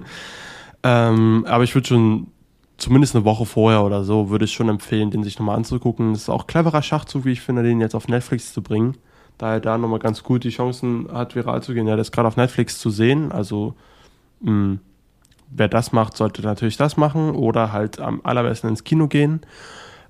ähm, 0.82 1.44
aber 1.46 1.64
ich 1.64 1.74
würde 1.74 1.88
schon 1.88 2.28
zumindest 2.78 3.14
eine 3.14 3.26
Woche 3.26 3.44
vorher 3.44 3.84
oder 3.84 4.02
so, 4.02 4.30
würde 4.30 4.46
ich 4.46 4.54
schon 4.54 4.70
empfehlen, 4.70 5.10
den 5.10 5.24
sich 5.24 5.38
nochmal 5.38 5.56
anzugucken. 5.56 6.14
Das 6.14 6.22
ist 6.22 6.30
auch 6.30 6.46
cleverer 6.46 6.80
Schachzug, 6.80 7.26
wie 7.26 7.32
ich 7.32 7.42
finde, 7.42 7.62
den 7.62 7.82
jetzt 7.82 7.94
auf 7.94 8.08
Netflix 8.08 8.54
zu 8.54 8.62
bringen 8.62 8.96
da 9.38 9.54
er 9.54 9.60
da 9.60 9.78
nochmal 9.78 9.98
ganz 9.98 10.22
gut 10.22 10.44
die 10.44 10.50
Chancen 10.50 11.08
hat, 11.12 11.34
viral 11.34 11.62
zu 11.62 11.74
gehen. 11.74 11.86
Ja, 11.86 11.96
das 11.96 12.08
ist 12.08 12.12
gerade 12.12 12.28
auf 12.28 12.36
Netflix 12.36 12.78
zu 12.78 12.90
sehen. 12.90 13.32
Also 13.32 13.74
mh, 14.40 14.50
hm, 14.50 14.80
wer 15.50 15.68
das 15.68 15.92
macht, 15.92 16.16
sollte 16.16 16.42
natürlich 16.42 16.76
das 16.76 16.96
machen 16.96 17.30
oder 17.30 17.72
halt 17.72 18.00
am 18.00 18.20
allerbesten 18.24 18.70
ins 18.70 18.84
Kino 18.84 19.08
gehen. 19.08 19.40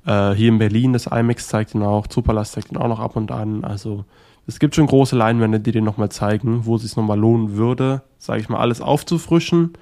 Äh, 0.07 0.33
hier 0.33 0.49
in 0.49 0.59
Berlin, 0.59 0.93
das 0.93 1.07
IMAX 1.07 1.49
zeigt 1.49 1.75
ihn 1.75 1.83
auch, 1.83 2.07
Superlast 2.09 2.53
zeigt 2.53 2.73
ihn 2.73 2.79
auch 2.79 2.89
noch 2.89 3.01
ab 3.01 3.17
und 3.17 3.31
an. 3.33 3.65
Also 3.65 4.05
es 4.47 4.59
gibt 4.59 4.77
schon 4.77 4.87
große 4.87 5.17
Leinwände, 5.17 5.61
die 5.61 5.73
den 5.73 5.85
nochmal 5.85 6.11
zeigen, 6.11 6.65
wo 6.65 6.77
es 6.77 6.83
sich 6.83 6.97
nochmal 6.97 7.19
lohnen 7.19 7.57
würde, 7.57 8.03
sage 8.19 8.41
ich 8.41 8.49
mal, 8.49 8.59
alles 8.59 8.81
aufzufrischen. 8.81 9.73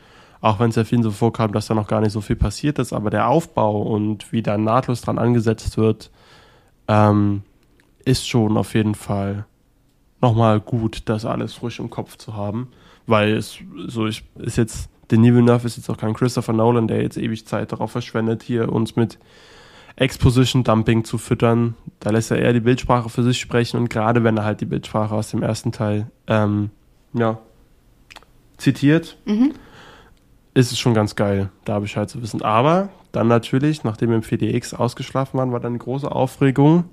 Auch 0.40 0.58
wenn 0.58 0.70
es 0.70 0.76
ja 0.76 0.84
vielen 0.84 1.02
so 1.02 1.10
vorkam, 1.10 1.52
dass 1.52 1.66
da 1.66 1.74
noch 1.74 1.88
gar 1.88 2.00
nicht 2.00 2.12
so 2.12 2.20
viel 2.20 2.36
passiert 2.36 2.78
ist, 2.78 2.92
aber 2.92 3.10
der 3.10 3.28
Aufbau 3.28 3.80
und 3.82 4.30
wie 4.32 4.42
da 4.42 4.58
nahtlos 4.58 5.00
dran 5.00 5.18
angesetzt 5.18 5.76
wird, 5.78 6.10
ähm, 6.88 7.42
ist 8.04 8.28
schon 8.28 8.56
auf 8.56 8.74
jeden 8.74 8.94
Fall 8.94 9.46
nochmal 10.20 10.60
gut, 10.60 11.02
das 11.06 11.24
alles 11.24 11.54
frisch 11.54 11.78
im 11.78 11.90
Kopf 11.90 12.16
zu 12.16 12.34
haben. 12.34 12.68
Weil 13.06 13.34
es 13.34 13.58
so 13.86 14.06
ich, 14.06 14.24
ist 14.36 14.56
jetzt, 14.56 14.88
Denis 15.10 15.34
Villeneuve 15.34 15.66
ist 15.66 15.76
jetzt 15.76 15.90
auch 15.90 15.98
kein 15.98 16.14
Christopher 16.14 16.54
Nolan, 16.54 16.88
der 16.88 17.02
jetzt 17.02 17.18
ewig 17.18 17.46
Zeit 17.46 17.72
darauf 17.72 17.92
verschwendet, 17.92 18.42
hier 18.42 18.72
uns 18.72 18.96
mit 18.96 19.18
Exposition 19.96 20.64
Dumping 20.64 21.04
zu 21.04 21.18
füttern. 21.18 21.74
Da 22.00 22.10
lässt 22.10 22.30
er 22.30 22.38
eher 22.38 22.52
die 22.52 22.60
Bildsprache 22.60 23.10
für 23.10 23.22
sich 23.22 23.38
sprechen 23.38 23.78
und 23.78 23.90
gerade 23.90 24.24
wenn 24.24 24.36
er 24.36 24.44
halt 24.44 24.60
die 24.60 24.66
Bildsprache 24.66 25.14
aus 25.14 25.30
dem 25.30 25.42
ersten 25.42 25.72
Teil 25.72 26.10
ähm, 26.26 26.70
ja, 27.12 27.38
zitiert, 28.56 29.18
mhm. 29.26 29.52
ist 30.54 30.72
es 30.72 30.78
schon 30.78 30.94
ganz 30.94 31.14
geil, 31.14 31.50
da 31.64 31.78
Bescheid 31.78 32.08
zu 32.08 32.22
wissen. 32.22 32.42
Aber 32.42 32.88
dann 33.12 33.28
natürlich, 33.28 33.84
nachdem 33.84 34.08
wir 34.08 34.16
im 34.16 34.22
4DX 34.22 34.74
ausgeschlafen 34.74 35.38
waren, 35.38 35.52
war 35.52 35.60
dann 35.60 35.72
eine 35.72 35.78
große 35.78 36.10
Aufregung. 36.10 36.84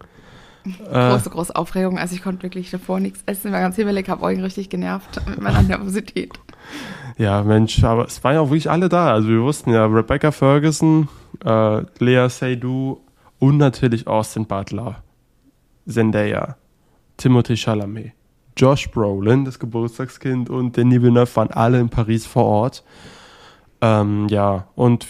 Große, 0.63 1.29
äh, 1.29 1.31
große 1.31 1.55
Aufregung. 1.55 1.97
Also 1.97 2.15
ich 2.15 2.23
konnte 2.23 2.43
wirklich 2.43 2.69
davor 2.71 2.99
nichts 2.99 3.23
essen, 3.25 3.51
war 3.51 3.59
ganz 3.59 3.75
hibbelig, 3.75 4.09
habe 4.09 4.23
Eugen 4.23 4.41
richtig 4.41 4.69
genervt 4.69 5.21
mit 5.27 5.41
meiner 5.41 5.61
Nervosität. 5.67 6.31
Ja, 7.17 7.43
Mensch, 7.43 7.83
aber 7.83 8.05
es 8.05 8.23
waren 8.23 8.35
ja 8.35 8.41
auch 8.41 8.49
wirklich 8.49 8.69
alle 8.69 8.89
da. 8.89 9.11
Also 9.11 9.27
wir 9.27 9.41
wussten 9.41 9.71
ja, 9.71 9.85
Rebecca 9.85 10.31
Ferguson, 10.31 11.07
äh, 11.43 11.83
Lea 11.99 12.27
Seydoux 12.29 13.01
und 13.39 13.57
natürlich 13.57 14.07
Austin 14.07 14.45
Butler, 14.45 15.03
Zendaya, 15.87 16.55
Timothy 17.17 17.57
Chalamet, 17.57 18.13
Josh 18.55 18.89
Brolin, 18.91 19.45
das 19.45 19.59
Geburtstagskind 19.59 20.49
und 20.49 20.77
Denis 20.77 21.01
Villeneuve 21.01 21.35
waren 21.35 21.51
alle 21.51 21.79
in 21.79 21.89
Paris 21.89 22.25
vor 22.25 22.45
Ort. 22.45 22.83
Ähm, 23.81 24.27
ja, 24.29 24.67
und 24.75 25.07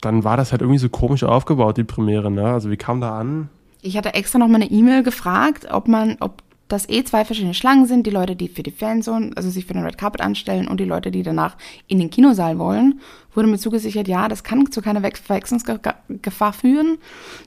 dann 0.00 0.24
war 0.24 0.36
das 0.36 0.52
halt 0.52 0.62
irgendwie 0.62 0.78
so 0.78 0.88
komisch 0.88 1.24
aufgebaut, 1.24 1.76
die 1.76 1.84
Premiere, 1.84 2.30
ne? 2.30 2.44
Also 2.44 2.70
wie 2.70 2.76
kam 2.76 3.00
da 3.00 3.18
an? 3.18 3.50
Ich 3.82 3.96
hatte 3.96 4.14
extra 4.14 4.38
noch 4.38 4.48
mal 4.48 4.56
eine 4.56 4.70
E-Mail 4.70 5.02
gefragt, 5.02 5.66
ob 5.70 5.88
man, 5.88 6.16
ob 6.20 6.42
das 6.68 6.88
eh 6.88 7.02
zwei 7.04 7.24
verschiedene 7.24 7.54
Schlangen 7.54 7.86
sind, 7.86 8.06
die 8.06 8.10
Leute, 8.10 8.36
die 8.36 8.48
für 8.48 8.62
die 8.62 8.70
Fanzone, 8.70 9.32
also 9.34 9.50
sich 9.50 9.66
für 9.66 9.74
den 9.74 9.84
Red 9.84 9.98
Carpet 9.98 10.20
anstellen 10.20 10.68
und 10.68 10.78
die 10.78 10.84
Leute, 10.84 11.10
die 11.10 11.22
danach 11.22 11.56
in 11.88 11.98
den 11.98 12.10
Kinosaal 12.10 12.58
wollen, 12.58 13.00
wurde 13.34 13.48
mir 13.48 13.58
zugesichert, 13.58 14.08
ja, 14.08 14.28
das 14.28 14.44
kann 14.44 14.70
zu 14.70 14.80
keiner 14.80 15.00
Verwechslungsgefahr 15.00 16.52
führen. 16.52 16.98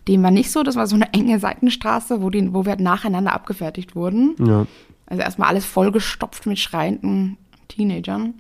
Dem 0.08 0.24
war 0.24 0.32
nicht 0.32 0.52
so, 0.52 0.64
das 0.64 0.76
war 0.76 0.88
so 0.88 0.96
eine 0.96 1.14
enge 1.14 1.40
Seitenstraße, 1.40 2.22
wo, 2.22 2.30
die, 2.30 2.54
wo 2.54 2.66
wir 2.66 2.76
nacheinander 2.76 3.34
abgefertigt 3.34 3.96
wurden. 3.96 4.36
Ja. 4.46 4.66
Also 5.06 5.24
erstmal 5.24 5.50
alles 5.50 5.66
vollgestopft 5.66 6.46
mit 6.46 6.60
schreienden 6.60 7.38
Teenagern. 7.68 8.34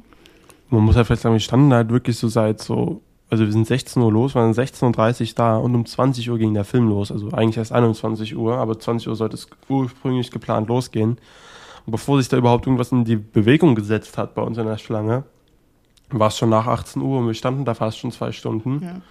Man 0.70 0.84
muss 0.84 0.96
ja 0.96 1.04
vielleicht 1.04 1.22
sagen, 1.22 1.36
wir 1.36 1.40
standen 1.40 1.74
halt 1.74 1.90
wirklich 1.90 2.18
so 2.18 2.28
seit 2.28 2.62
so 2.62 3.02
also 3.34 3.46
wir 3.46 3.52
sind 3.52 3.66
16 3.66 4.00
Uhr 4.00 4.12
los, 4.12 4.36
waren 4.36 4.54
16.30 4.54 5.22
Uhr 5.22 5.36
da 5.36 5.58
und 5.58 5.74
um 5.74 5.88
20 5.88 6.30
Uhr 6.30 6.38
ging 6.38 6.54
der 6.54 6.66
Film 6.66 6.88
los. 6.88 7.12
Also 7.12 7.32
eigentlich 7.32 7.58
erst 7.58 7.72
21 7.72 8.38
Uhr, 8.38 8.58
aber 8.58 8.78
20 8.78 9.08
Uhr 9.08 9.16
sollte 9.16 9.36
es 9.36 9.48
ursprünglich 9.70 10.30
geplant 10.30 10.68
losgehen. 10.68 11.18
Und 11.88 11.92
bevor 11.92 12.20
sich 12.20 12.30
da 12.30 12.38
überhaupt 12.38 12.68
irgendwas 12.68 12.92
in 12.92 13.06
die 13.06 13.16
Bewegung 13.16 13.74
gesetzt 13.74 14.20
hat 14.20 14.36
bei 14.36 14.44
uns 14.44 14.60
in 14.60 14.68
der 14.68 14.78
Schlange, 14.78 15.24
war 16.12 16.28
es 16.28 16.38
schon 16.38 16.50
nach 16.50 16.68
18 16.68 17.02
Uhr 17.02 17.18
und 17.18 17.26
wir 17.26 17.34
standen 17.34 17.66
da 17.66 17.74
fast 17.74 17.98
schon 17.98 18.12
zwei 18.12 18.32
Stunden. 18.32 18.84
Ja. 18.84 19.02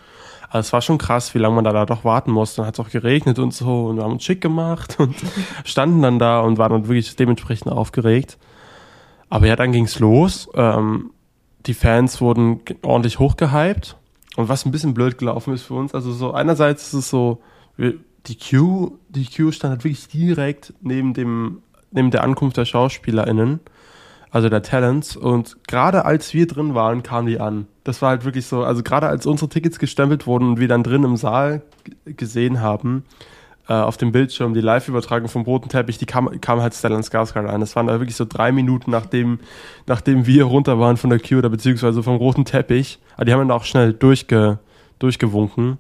Also 0.50 0.68
es 0.68 0.72
war 0.72 0.82
schon 0.82 0.98
krass, 0.98 1.34
wie 1.34 1.38
lange 1.38 1.56
man 1.56 1.64
da, 1.64 1.72
da 1.72 1.84
doch 1.84 2.04
warten 2.04 2.30
musste. 2.30 2.58
Dann 2.58 2.66
hat 2.68 2.78
es 2.78 2.80
auch 2.80 2.90
geregnet 2.90 3.40
und 3.40 3.52
so 3.52 3.86
und 3.86 3.96
wir 3.96 4.04
haben 4.04 4.12
uns 4.12 4.22
schick 4.22 4.40
gemacht 4.40 5.00
und 5.00 5.16
standen 5.64 6.00
dann 6.00 6.20
da 6.20 6.38
und 6.42 6.58
waren 6.58 6.70
dann 6.70 6.86
wirklich 6.86 7.16
dementsprechend 7.16 7.72
aufgeregt. 7.72 8.38
Aber 9.30 9.48
ja, 9.48 9.56
dann 9.56 9.72
ging 9.72 9.86
es 9.86 9.98
los. 9.98 10.48
Ähm, 10.54 11.10
die 11.66 11.74
Fans 11.74 12.20
wurden 12.20 12.60
ordentlich 12.82 13.18
hochgehypt 13.18 13.96
und 14.36 14.48
was 14.48 14.64
ein 14.64 14.72
bisschen 14.72 14.94
blöd 14.94 15.18
gelaufen 15.18 15.54
ist 15.54 15.62
für 15.62 15.74
uns, 15.74 15.94
also 15.94 16.12
so 16.12 16.32
einerseits 16.32 16.88
ist 16.88 16.94
es 16.94 17.10
so, 17.10 17.42
die 18.26 18.36
Queue, 18.36 18.92
die 19.08 19.26
Queue 19.26 19.52
stand 19.52 19.72
halt 19.72 19.84
wirklich 19.84 20.08
direkt 20.08 20.72
neben 20.80 21.14
dem, 21.14 21.62
neben 21.90 22.10
der 22.10 22.24
Ankunft 22.24 22.56
der 22.56 22.64
SchauspielerInnen, 22.64 23.60
also 24.30 24.48
der 24.48 24.62
Talents. 24.62 25.16
Und 25.16 25.56
gerade 25.66 26.04
als 26.04 26.32
wir 26.32 26.46
drin 26.46 26.74
waren, 26.74 27.02
kamen 27.02 27.26
die 27.26 27.40
an. 27.40 27.66
Das 27.84 28.00
war 28.00 28.10
halt 28.10 28.24
wirklich 28.24 28.46
so, 28.46 28.62
also 28.62 28.82
gerade 28.82 29.08
als 29.08 29.26
unsere 29.26 29.48
Tickets 29.48 29.78
gestempelt 29.78 30.26
wurden 30.26 30.50
und 30.50 30.60
wir 30.60 30.68
dann 30.68 30.84
drin 30.84 31.04
im 31.04 31.16
Saal 31.16 31.62
gesehen 32.04 32.60
haben, 32.60 33.04
äh, 33.69 33.75
auf 33.75 33.97
dem 33.97 34.12
Bildschirm 34.12 34.54
die 34.54 34.61
Live-Übertragung 34.61 35.28
vom 35.28 35.42
roten 35.42 35.69
Teppich, 35.69 35.99
die 35.99 36.07
kam, 36.07 36.40
kam 36.40 36.61
halt 36.61 36.75
Stellan 36.75 37.02
Skarsgård 37.02 37.47
ein. 37.47 37.61
Das 37.61 37.76
waren 37.76 37.87
da 37.87 37.99
wirklich 37.99 38.16
so 38.16 38.25
drei 38.25 38.52
Minuten, 38.52 38.90
nachdem, 38.90 39.38
nachdem 39.87 40.26
wir 40.26 40.45
runter 40.45 40.78
waren 40.78 40.97
von 40.97 41.11
der 41.11 41.19
Queue 41.19 41.38
oder 41.38 41.50
beziehungsweise 41.50 42.02
vom 42.02 42.16
roten 42.16 42.45
Teppich. 42.45 42.99
Aber 43.14 43.25
die 43.25 43.33
haben 43.33 43.40
dann 43.40 43.50
auch 43.50 43.64
schnell 43.64 43.92
durchge, 43.92 44.59
durchgewunken. 44.99 45.78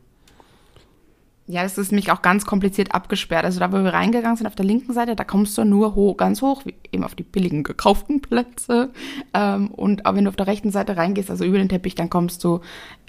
Ja, 1.48 1.64
das 1.64 1.76
ist 1.76 1.90
nämlich 1.90 2.12
auch 2.12 2.22
ganz 2.22 2.46
kompliziert 2.46 2.94
abgesperrt. 2.94 3.44
Also 3.44 3.58
da, 3.58 3.72
wo 3.72 3.76
wir 3.76 3.92
reingegangen 3.92 4.36
sind, 4.36 4.46
auf 4.46 4.54
der 4.54 4.64
linken 4.64 4.92
Seite, 4.92 5.16
da 5.16 5.24
kommst 5.24 5.58
du 5.58 5.64
nur 5.64 5.96
hoch, 5.96 6.16
ganz 6.16 6.40
hoch, 6.40 6.64
wie 6.64 6.76
eben 6.92 7.02
auf 7.02 7.16
die 7.16 7.24
billigen 7.24 7.64
gekauften 7.64 8.22
Plätze. 8.22 8.90
Ähm, 9.34 9.70
und 9.72 10.06
auch 10.06 10.14
wenn 10.14 10.24
du 10.24 10.30
auf 10.30 10.36
der 10.36 10.46
rechten 10.46 10.70
Seite 10.70 10.96
reingehst, 10.96 11.30
also 11.30 11.44
über 11.44 11.58
den 11.58 11.68
Teppich, 11.68 11.96
dann 11.96 12.10
kommst 12.10 12.44
du 12.44 12.60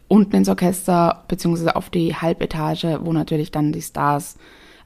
unten 0.08 0.36
ins 0.36 0.50
Orchester, 0.50 1.24
beziehungsweise 1.28 1.76
auf 1.76 1.90
die 1.90 2.16
Halbetage, 2.16 3.00
wo 3.04 3.14
natürlich 3.14 3.52
dann 3.52 3.72
die 3.72 3.82
Stars 3.82 4.38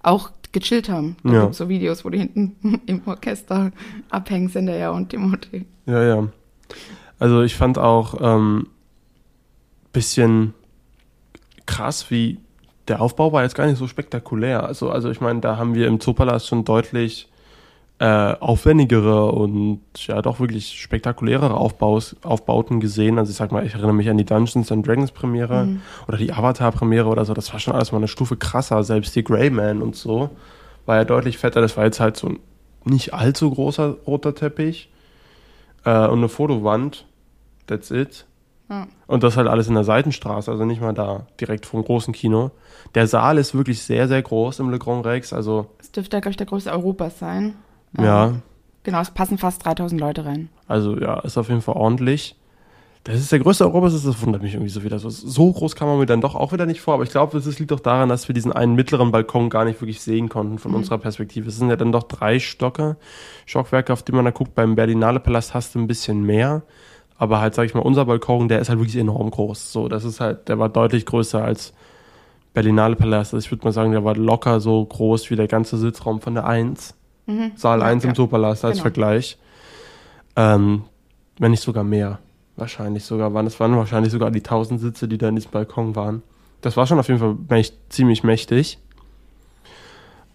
auch 0.03 0.31
gechillt 0.51 0.89
haben. 0.89 1.17
Da 1.23 1.33
ja. 1.33 1.41
gibt 1.43 1.55
so 1.55 1.69
Videos, 1.69 2.05
wo 2.05 2.09
die 2.09 2.19
hinten 2.19 2.81
im 2.85 3.01
Orchester 3.05 3.71
abhängen, 4.09 4.49
sind 4.49 4.67
ja 4.67 4.91
und 4.91 5.09
Timothy. 5.09 5.65
Ja, 5.85 6.03
ja. 6.03 6.27
Also 7.19 7.41
ich 7.41 7.55
fand 7.55 7.77
auch 7.77 8.15
ähm, 8.21 8.67
bisschen 9.91 10.53
krass, 11.65 12.11
wie 12.11 12.39
der 12.87 13.01
Aufbau 13.01 13.33
war 13.33 13.43
jetzt 13.43 13.55
gar 13.55 13.65
nicht 13.65 13.77
so 13.77 13.87
spektakulär. 13.87 14.63
Also, 14.63 14.89
also 14.89 15.09
ich 15.09 15.19
meine, 15.19 15.41
da 15.41 15.57
haben 15.57 15.75
wir 15.75 15.87
im 15.87 15.99
Zoopalast 15.99 16.47
schon 16.47 16.63
deutlich 16.63 17.29
äh, 17.99 18.05
aufwendigere 18.05 19.31
und 19.31 19.81
ja 19.95 20.21
doch 20.21 20.39
wirklich 20.39 20.79
spektakulärere 20.79 21.55
Aufbaus, 21.55 22.15
Aufbauten 22.23 22.79
gesehen. 22.79 23.17
Also 23.17 23.31
ich 23.31 23.37
sag 23.37 23.51
mal, 23.51 23.65
ich 23.65 23.73
erinnere 23.73 23.93
mich 23.93 24.09
an 24.09 24.17
die 24.17 24.25
Dungeons 24.25 24.71
and 24.71 24.85
Dragons 24.85 25.11
Premiere 25.11 25.65
mhm. 25.65 25.81
oder 26.07 26.17
die 26.17 26.31
Avatar 26.31 26.71
Premiere 26.71 27.07
oder 27.07 27.25
so. 27.25 27.33
Das 27.33 27.51
war 27.53 27.59
schon 27.59 27.73
alles 27.73 27.91
mal 27.91 27.97
eine 27.97 28.07
Stufe 28.07 28.37
krasser. 28.37 28.83
Selbst 28.83 29.15
die 29.15 29.23
Greyman 29.23 29.81
und 29.81 29.95
so 29.95 30.29
war 30.85 30.97
ja 30.97 31.05
deutlich 31.05 31.37
fetter. 31.37 31.61
Das 31.61 31.75
war 31.75 31.85
jetzt 31.85 31.99
halt 31.99 32.17
so 32.17 32.27
ein 32.27 32.39
nicht 32.83 33.13
allzu 33.13 33.49
großer 33.49 33.97
roter 34.05 34.35
Teppich 34.35 34.89
äh, 35.83 36.07
und 36.07 36.19
eine 36.19 36.29
Fotowand. 36.29 37.05
That's 37.65 37.91
it. 37.91 38.25
Und 39.07 39.23
das 39.23 39.37
halt 39.37 39.47
alles 39.47 39.69
in 39.69 39.75
der 39.75 39.85
Seitenstraße, 39.85 40.51
also 40.51 40.65
nicht 40.65 40.81
mal 40.81 40.93
da 40.93 41.25
direkt 41.39 41.65
vom 41.65 41.83
großen 41.83 42.13
Kino. 42.13 42.51
Der 42.95 43.07
Saal 43.07 43.37
ist 43.37 43.55
wirklich 43.55 43.81
sehr, 43.81 44.09
sehr 44.09 44.21
groß 44.21 44.59
im 44.59 44.69
Le 44.69 44.77
Grand 44.77 45.05
Rex. 45.05 45.31
Also 45.31 45.67
es 45.79 45.91
dürfte, 45.91 46.19
glaube 46.19 46.31
ich, 46.31 46.37
der 46.37 46.47
größte 46.47 46.71
Europas 46.71 47.17
sein. 47.17 47.55
Ja. 47.97 48.33
Genau, 48.83 49.01
es 49.01 49.11
passen 49.11 49.37
fast 49.37 49.65
3000 49.65 49.99
Leute 49.99 50.25
rein. 50.25 50.49
Also 50.67 50.97
ja, 50.97 51.19
ist 51.19 51.37
auf 51.37 51.49
jeden 51.49 51.61
Fall 51.61 51.75
ordentlich. 51.75 52.35
Das 53.07 53.15
ist 53.21 53.31
der 53.31 53.39
größte 53.39 53.63
Europas, 53.63 53.93
das 53.93 54.21
wundert 54.21 54.41
mich 54.41 54.53
irgendwie 54.53 54.69
so 54.69 54.83
wieder. 54.83 54.99
So, 54.99 55.09
so 55.09 55.51
groß 55.53 55.77
kam 55.77 55.87
man 55.87 55.97
mir 55.97 56.05
dann 56.05 56.19
doch 56.19 56.35
auch 56.35 56.51
wieder 56.51 56.65
nicht 56.65 56.81
vor, 56.81 56.95
aber 56.95 57.03
ich 57.03 57.09
glaube, 57.09 57.39
das 57.39 57.57
liegt 57.57 57.71
doch 57.71 57.79
daran, 57.79 58.09
dass 58.09 58.27
wir 58.27 58.33
diesen 58.33 58.51
einen 58.51 58.75
mittleren 58.75 59.11
Balkon 59.11 59.49
gar 59.49 59.63
nicht 59.63 59.79
wirklich 59.79 60.01
sehen 60.01 60.27
konnten 60.27 60.59
von 60.59 60.71
mhm. 60.71 60.79
unserer 60.79 60.97
Perspektive. 60.97 61.47
Es 61.47 61.57
sind 61.57 61.69
ja 61.69 61.77
dann 61.77 61.93
doch 61.93 62.03
drei 62.03 62.39
Stocke, 62.39 62.97
Stockwerke, 63.45 63.93
auf 63.93 64.03
die 64.03 64.11
man 64.11 64.25
da 64.25 64.31
guckt. 64.31 64.55
Beim 64.55 64.75
Berlinale 64.75 65.21
Palast 65.21 65.53
hast 65.53 65.75
du 65.75 65.79
ein 65.79 65.87
bisschen 65.87 66.23
mehr. 66.23 66.63
Aber 67.17 67.39
halt, 67.39 67.55
sag 67.55 67.65
ich 67.65 67.73
mal, 67.73 67.79
unser 67.79 68.03
Balkon, 68.03 68.49
der 68.49 68.59
ist 68.59 68.67
halt 68.67 68.79
wirklich 68.79 68.97
enorm 68.97 69.31
groß. 69.31 69.71
So, 69.71 69.87
das 69.87 70.03
ist 70.03 70.19
halt, 70.19 70.49
der 70.49 70.59
war 70.59 70.67
deutlich 70.67 71.05
größer 71.05 71.41
als 71.41 71.73
Berlinale 72.53 72.97
Palast. 72.97 73.33
Also 73.33 73.45
ich 73.45 73.51
würde 73.51 73.63
mal 73.63 73.71
sagen, 73.71 73.93
der 73.93 74.03
war 74.03 74.17
locker 74.17 74.59
so 74.59 74.83
groß 74.83 75.29
wie 75.29 75.37
der 75.37 75.47
ganze 75.47 75.77
Sitzraum 75.77 76.19
von 76.19 76.33
der 76.33 76.45
1. 76.45 76.93
Mhm. 77.27 77.51
Saal 77.55 77.81
1 77.81 78.03
ja, 78.03 78.09
im 78.09 78.15
Superpalast 78.15 78.65
als 78.65 78.73
genau. 78.73 78.83
Vergleich. 78.83 79.37
Ähm, 80.35 80.83
wenn 81.37 81.51
nicht 81.51 81.63
sogar 81.63 81.83
mehr. 81.83 82.19
Wahrscheinlich 82.55 83.03
sogar 83.03 83.33
waren. 83.33 83.45
Es 83.45 83.59
waren 83.59 83.75
wahrscheinlich 83.75 84.11
sogar 84.11 84.31
die 84.31 84.39
1000 84.39 84.79
Sitze, 84.79 85.07
die 85.07 85.19
da 85.19 85.29
in 85.29 85.35
diesem 85.35 85.51
Balkon 85.51 85.95
waren. 85.95 86.23
Das 86.61 86.75
war 86.75 86.87
schon 86.87 86.97
auf 86.97 87.07
jeden 87.07 87.19
Fall 87.19 87.37
mächt, 87.49 87.75
ziemlich 87.89 88.23
mächtig. 88.23 88.79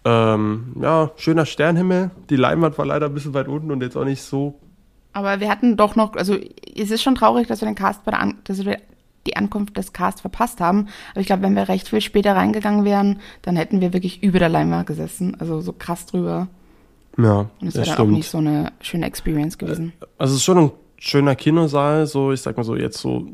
Ähm, 0.05 0.73
ja, 0.81 1.11
schöner 1.17 1.45
Sternhimmel. 1.45 2.11
Die 2.29 2.35
Leinwand 2.35 2.77
war 2.77 2.85
leider 2.85 3.07
ein 3.07 3.13
bisschen 3.13 3.33
weit 3.33 3.47
unten 3.47 3.71
und 3.71 3.81
jetzt 3.81 3.97
auch 3.97 4.05
nicht 4.05 4.21
so. 4.21 4.59
Aber 5.11 5.39
wir 5.39 5.49
hatten 5.49 5.77
doch 5.77 5.95
noch, 5.95 6.15
also 6.15 6.35
es 6.75 6.91
ist 6.91 7.03
schon 7.03 7.15
traurig, 7.15 7.47
dass 7.47 7.61
wir 7.61 7.67
den 7.67 7.75
Cast 7.75 8.03
bei 8.03 8.11
der 8.11 8.19
An 8.19 8.35
dass 8.45 8.65
wir 8.65 8.79
die 9.27 9.37
Ankunft 9.37 9.77
des 9.77 9.93
Cast 9.93 10.21
verpasst 10.21 10.59
haben. 10.59 10.87
Aber 11.11 11.21
ich 11.21 11.27
glaube, 11.27 11.43
wenn 11.43 11.55
wir 11.55 11.69
recht 11.69 11.87
viel 11.87 12.01
später 12.01 12.35
reingegangen 12.35 12.83
wären, 12.83 13.19
dann 13.41 13.55
hätten 13.55 13.79
wir 13.79 13.93
wirklich 13.93 14.21
über 14.21 14.39
der 14.39 14.49
Leinwand 14.49 14.87
gesessen. 14.87 15.39
Also 15.39 15.61
so 15.61 15.71
krass 15.71 16.05
drüber. 16.05 16.47
Ja, 17.17 17.49
Und 17.61 17.67
es 17.67 17.75
wäre 17.75 17.85
dann 17.85 17.97
auch 17.97 18.05
nicht 18.05 18.29
so 18.29 18.39
eine 18.39 18.71
schöne 18.81 19.05
Experience 19.05 19.57
gewesen. 19.57 19.93
Also 20.17 20.33
es 20.33 20.39
ist 20.39 20.43
schon 20.43 20.57
ein 20.57 20.71
schöner 20.97 21.35
Kinosaal, 21.35 22.07
so 22.07 22.31
ich 22.31 22.41
sag 22.41 22.57
mal 22.57 22.63
so 22.63 22.75
jetzt 22.75 22.97
so 22.97 23.27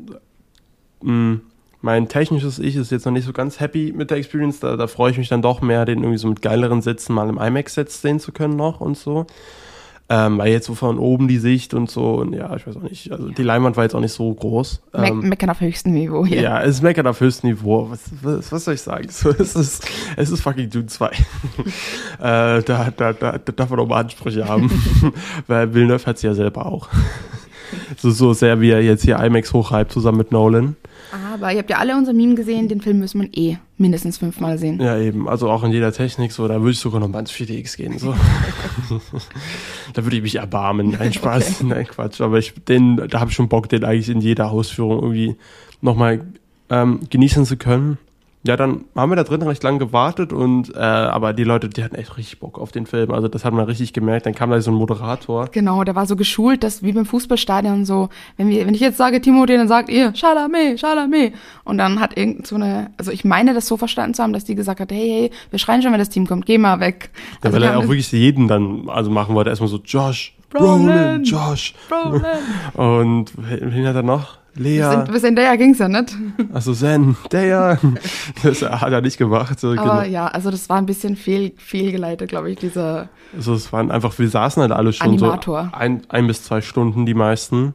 mh, 1.02 1.12
mm, 1.12 1.40
mein 1.82 2.08
technisches 2.08 2.58
Ich 2.58 2.76
ist 2.76 2.90
jetzt 2.90 3.06
noch 3.06 3.12
nicht 3.12 3.24
so 3.24 3.32
ganz 3.32 3.58
happy 3.58 3.92
mit 3.96 4.10
der 4.10 4.18
Experience, 4.18 4.60
da, 4.60 4.76
da 4.76 4.86
freue 4.86 5.12
ich 5.12 5.18
mich 5.18 5.28
dann 5.28 5.40
doch 5.40 5.62
mehr, 5.62 5.86
den 5.86 6.00
irgendwie 6.00 6.18
so 6.18 6.28
mit 6.28 6.42
geileren 6.42 6.82
Sitzen 6.82 7.14
mal 7.14 7.28
im 7.28 7.38
IMAX-Set 7.38 7.90
sehen 7.90 8.20
zu 8.20 8.32
können 8.32 8.56
noch 8.56 8.80
und 8.80 8.98
so. 8.98 9.26
Ähm, 10.12 10.38
weil 10.38 10.50
jetzt 10.50 10.66
so 10.66 10.74
von 10.74 10.98
oben 10.98 11.28
die 11.28 11.38
Sicht 11.38 11.72
und 11.72 11.88
so, 11.88 12.14
und 12.14 12.32
ja, 12.32 12.56
ich 12.56 12.66
weiß 12.66 12.76
auch 12.76 12.82
nicht. 12.82 13.12
Also 13.12 13.28
die 13.28 13.44
Leinwand 13.44 13.76
war 13.76 13.84
jetzt 13.84 13.94
auch 13.94 14.00
nicht 14.00 14.12
so 14.12 14.34
groß. 14.34 14.82
Me 14.92 15.06
Ähm, 15.06 15.20
meckern 15.20 15.50
auf 15.50 15.60
höchstem 15.60 15.92
Niveau 15.92 16.26
hier. 16.26 16.42
ja, 16.42 16.60
es 16.62 16.82
meckert 16.82 17.06
auf 17.06 17.20
höchstem 17.20 17.50
Niveau. 17.50 17.88
Was, 17.88 18.00
was, 18.20 18.50
was 18.50 18.64
soll 18.64 18.74
ich 18.74 18.82
sagen? 18.82 19.08
So, 19.08 19.30
es, 19.30 19.54
ist, 19.54 19.88
es 20.16 20.30
ist 20.30 20.40
fucking 20.40 20.68
Dune 20.68 20.86
2. 20.86 21.06
äh, 21.10 21.12
da, 22.18 22.62
da, 22.62 22.90
da, 23.12 23.12
da 23.12 23.38
darf 23.38 23.70
man 23.70 23.78
doch 23.78 23.86
mal 23.86 24.00
Ansprüche 24.00 24.48
haben. 24.48 24.68
Weil 25.46 25.72
Villeneuve 25.74 26.04
hat 26.06 26.18
sie 26.18 26.26
ja 26.26 26.34
selber 26.34 26.66
auch. 26.66 26.88
So, 27.96 28.10
so 28.10 28.32
sehr 28.32 28.60
wie 28.60 28.70
er 28.70 28.82
jetzt 28.82 29.04
hier 29.04 29.18
IMAX 29.18 29.52
hochhypt 29.52 29.92
zusammen 29.92 30.18
mit 30.18 30.32
Nolan. 30.32 30.76
Aber 31.32 31.52
ihr 31.52 31.58
habt 31.58 31.70
ja 31.70 31.78
alle 31.78 31.96
unser 31.96 32.12
Meme 32.12 32.34
gesehen, 32.34 32.68
den 32.68 32.80
Film 32.80 33.00
muss 33.00 33.14
man 33.14 33.28
eh 33.32 33.56
mindestens 33.78 34.18
fünfmal 34.18 34.58
sehen. 34.58 34.80
Ja, 34.80 34.98
eben. 34.98 35.28
Also 35.28 35.50
auch 35.50 35.64
in 35.64 35.72
jeder 35.72 35.92
Technik 35.92 36.32
so. 36.32 36.46
Da 36.46 36.60
würde 36.60 36.70
ich 36.70 36.78
sogar 36.78 37.00
noch 37.00 37.08
mal 37.08 37.20
ins 37.20 37.32
4DX 37.32 37.76
gehen. 37.76 37.98
So. 37.98 38.14
da 39.94 40.04
würde 40.04 40.16
ich 40.16 40.22
mich 40.22 40.36
erbarmen. 40.36 40.90
Nein, 40.90 41.12
Spaß. 41.14 41.62
Nein, 41.62 41.86
Quatsch. 41.86 42.20
Aber 42.20 42.38
ich, 42.38 42.54
den, 42.68 42.96
da 43.08 43.20
habe 43.20 43.30
ich 43.30 43.36
schon 43.36 43.48
Bock, 43.48 43.68
den 43.68 43.84
eigentlich 43.84 44.08
in 44.08 44.20
jeder 44.20 44.50
Ausführung 44.50 45.02
irgendwie 45.02 45.36
nochmal 45.80 46.24
ähm, 46.68 47.00
genießen 47.10 47.44
zu 47.44 47.56
können. 47.56 47.98
Ja, 48.42 48.56
dann 48.56 48.86
haben 48.96 49.10
wir 49.10 49.16
da 49.16 49.24
drin 49.24 49.42
recht 49.42 49.62
lang 49.62 49.78
gewartet 49.78 50.32
und 50.32 50.74
äh, 50.74 50.78
aber 50.78 51.34
die 51.34 51.44
Leute, 51.44 51.68
die 51.68 51.84
hatten 51.84 51.94
echt 51.94 52.16
richtig 52.16 52.40
Bock 52.40 52.58
auf 52.58 52.72
den 52.72 52.86
Film. 52.86 53.10
Also 53.10 53.28
das 53.28 53.44
hat 53.44 53.52
man 53.52 53.66
richtig 53.66 53.92
gemerkt. 53.92 54.24
Dann 54.24 54.34
kam 54.34 54.50
da 54.50 54.58
so 54.62 54.70
ein 54.70 54.74
Moderator. 54.74 55.48
Genau, 55.52 55.84
der 55.84 55.94
war 55.94 56.06
so 56.06 56.16
geschult, 56.16 56.62
dass 56.62 56.82
wie 56.82 56.92
beim 56.92 57.04
Fußballstadion 57.04 57.84
so, 57.84 58.08
wenn 58.38 58.48
wir, 58.48 58.66
wenn 58.66 58.72
ich 58.72 58.80
jetzt 58.80 58.96
sage 58.96 59.18
Timothée, 59.18 59.58
dann 59.58 59.68
sagt 59.68 59.90
ihr 59.90 60.14
Chalamet, 60.14 60.80
Chalamet. 60.80 61.34
Und 61.64 61.76
dann 61.76 62.00
hat 62.00 62.16
irgend 62.16 62.46
so 62.46 62.56
eine, 62.56 62.90
also 62.96 63.10
ich 63.10 63.26
meine 63.26 63.52
das 63.52 63.66
so 63.66 63.76
verstanden 63.76 64.14
zu 64.14 64.22
haben, 64.22 64.32
dass 64.32 64.44
die 64.44 64.54
gesagt 64.54 64.80
hat, 64.80 64.90
hey, 64.90 65.28
hey, 65.28 65.30
wir 65.50 65.58
schreien 65.58 65.82
schon, 65.82 65.92
wenn 65.92 65.98
das 65.98 66.08
Team 66.08 66.26
kommt, 66.26 66.46
geh 66.46 66.56
mal 66.56 66.80
weg. 66.80 67.10
Ja, 67.14 67.50
Also 67.50 67.56
weil 67.56 67.62
er 67.64 67.78
auch 67.78 67.82
wirklich 67.82 68.10
jeden 68.10 68.48
dann 68.48 68.88
also 68.88 69.10
machen 69.10 69.34
wollte. 69.34 69.50
Erstmal 69.50 69.68
so 69.68 69.80
Josh, 69.84 70.34
Brolin, 70.50 71.24
Josh. 71.24 71.74
Brolin. 71.88 72.22
Und 72.74 73.32
wen 73.36 73.86
hat 73.86 73.96
er 73.96 74.02
noch? 74.02 74.38
Lea. 74.56 75.04
Bis 75.10 75.22
in 75.22 75.36
der 75.36 75.56
ging's 75.56 75.78
ja 75.78 75.88
nicht. 75.88 76.14
Also 76.52 76.74
Zen, 76.74 77.16
der 77.30 77.44
ja. 77.46 77.78
Das 78.42 78.62
hat 78.62 78.92
er 78.92 79.00
nicht 79.00 79.16
gemacht. 79.16 79.62
Aber 79.62 79.74
genau. 79.76 80.02
ja, 80.02 80.26
also 80.26 80.50
das 80.50 80.68
war 80.68 80.78
ein 80.78 80.86
bisschen 80.86 81.14
fehl, 81.16 81.52
fehlgeleitet, 81.56 82.28
glaube 82.28 82.50
ich, 82.50 82.58
dieser, 82.58 83.08
also 83.34 83.54
es 83.54 83.72
waren 83.72 83.92
einfach, 83.92 84.18
wir 84.18 84.28
saßen 84.28 84.60
halt 84.60 84.72
alle 84.72 84.92
schon 84.92 85.06
Animator. 85.10 85.70
so 85.72 85.78
ein, 85.78 86.02
ein 86.08 86.26
bis 86.26 86.42
zwei 86.42 86.60
Stunden, 86.62 87.06
die 87.06 87.14
meisten. 87.14 87.74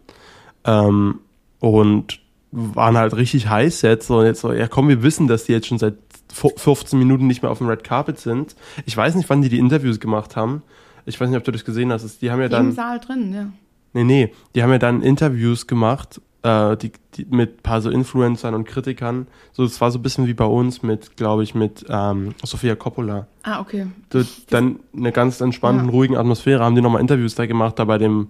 Ähm, 0.66 1.20
und 1.60 2.20
waren 2.52 2.98
halt 2.98 3.16
richtig 3.16 3.50
heiß 3.50 3.82
jetzt. 3.84 4.08
So, 4.08 4.20
und 4.20 4.26
jetzt 4.26 4.42
so, 4.42 4.52
ja 4.52 4.68
komm, 4.68 4.90
wir 4.90 5.02
wissen, 5.02 5.28
dass 5.28 5.46
die 5.46 5.54
jetzt 5.54 5.68
schon 5.68 5.78
seit 5.80 5.96
fu- 6.32 6.52
15 6.56 7.00
Minuten 7.00 7.26
nicht 7.28 7.42
mehr 7.42 7.52
auf 7.52 7.60
dem 7.60 7.68
Red 7.68 7.86
Carpet 7.86 8.20
sind. 8.20 8.56
Ich 8.86 8.96
weiß 8.98 9.16
nicht, 9.16 9.30
wann 9.30 9.42
die 9.42 9.50
die 9.50 9.60
Interviews 9.60 10.00
gemacht 10.02 10.36
haben. 10.36 10.62
Ich 11.06 11.20
weiß 11.20 11.30
nicht, 11.30 11.38
ob 11.38 11.44
du 11.44 11.52
das 11.52 11.66
gesehen 11.66 11.92
hast. 11.92 12.04
Es- 12.04 12.20
Die 12.20 12.32
haben 12.32 12.40
ja 12.40 12.46
im 12.46 12.52
dann... 12.52 12.72
Saal 12.72 13.00
drin, 13.00 13.34
ja. 13.34 13.48
Nee, 13.94 14.04
nee, 14.04 14.34
die 14.56 14.64
haben 14.64 14.72
ja 14.72 14.78
dann 14.80 15.02
Interviews 15.02 15.68
gemacht, 15.68 16.20
äh, 16.44 16.76
die, 16.76 16.92
die, 17.14 17.26
mit 17.30 17.60
ein 17.60 17.64
paar 17.64 17.82
so 17.82 17.90
Influencern 17.90 18.54
und 18.54 18.66
Kritikern. 18.68 19.28
So, 19.54 19.64
es 19.64 19.80
war 19.80 19.90
so 19.92 20.00
ein 20.00 20.02
bisschen 20.02 20.28
wie 20.28 20.34
bei 20.34 20.44
uns 20.46 20.84
mit, 20.84 21.16
glaube 21.16 21.44
ich, 21.44 21.56
mit 21.56 21.86
ähm, 21.90 22.34
Sofia 22.44 22.76
Coppola. 22.76 23.28
Ah, 23.44 23.62
okay. 23.62 23.88
So, 24.12 24.22
dann 24.50 24.80
eine 24.96 25.12
ganz 25.14 25.40
entspannten, 25.40 25.86
Ja. 25.86 25.92
ruhigen 25.92 26.18
Atmosphäre 26.18 26.62
haben 26.64 26.76
die 26.76 26.82
nochmal 26.82 27.00
Interviews 27.02 27.36
da 27.36 27.46
gemacht, 27.46 27.80
da 27.80 27.86
bei 27.86 27.98
dem, 27.98 28.28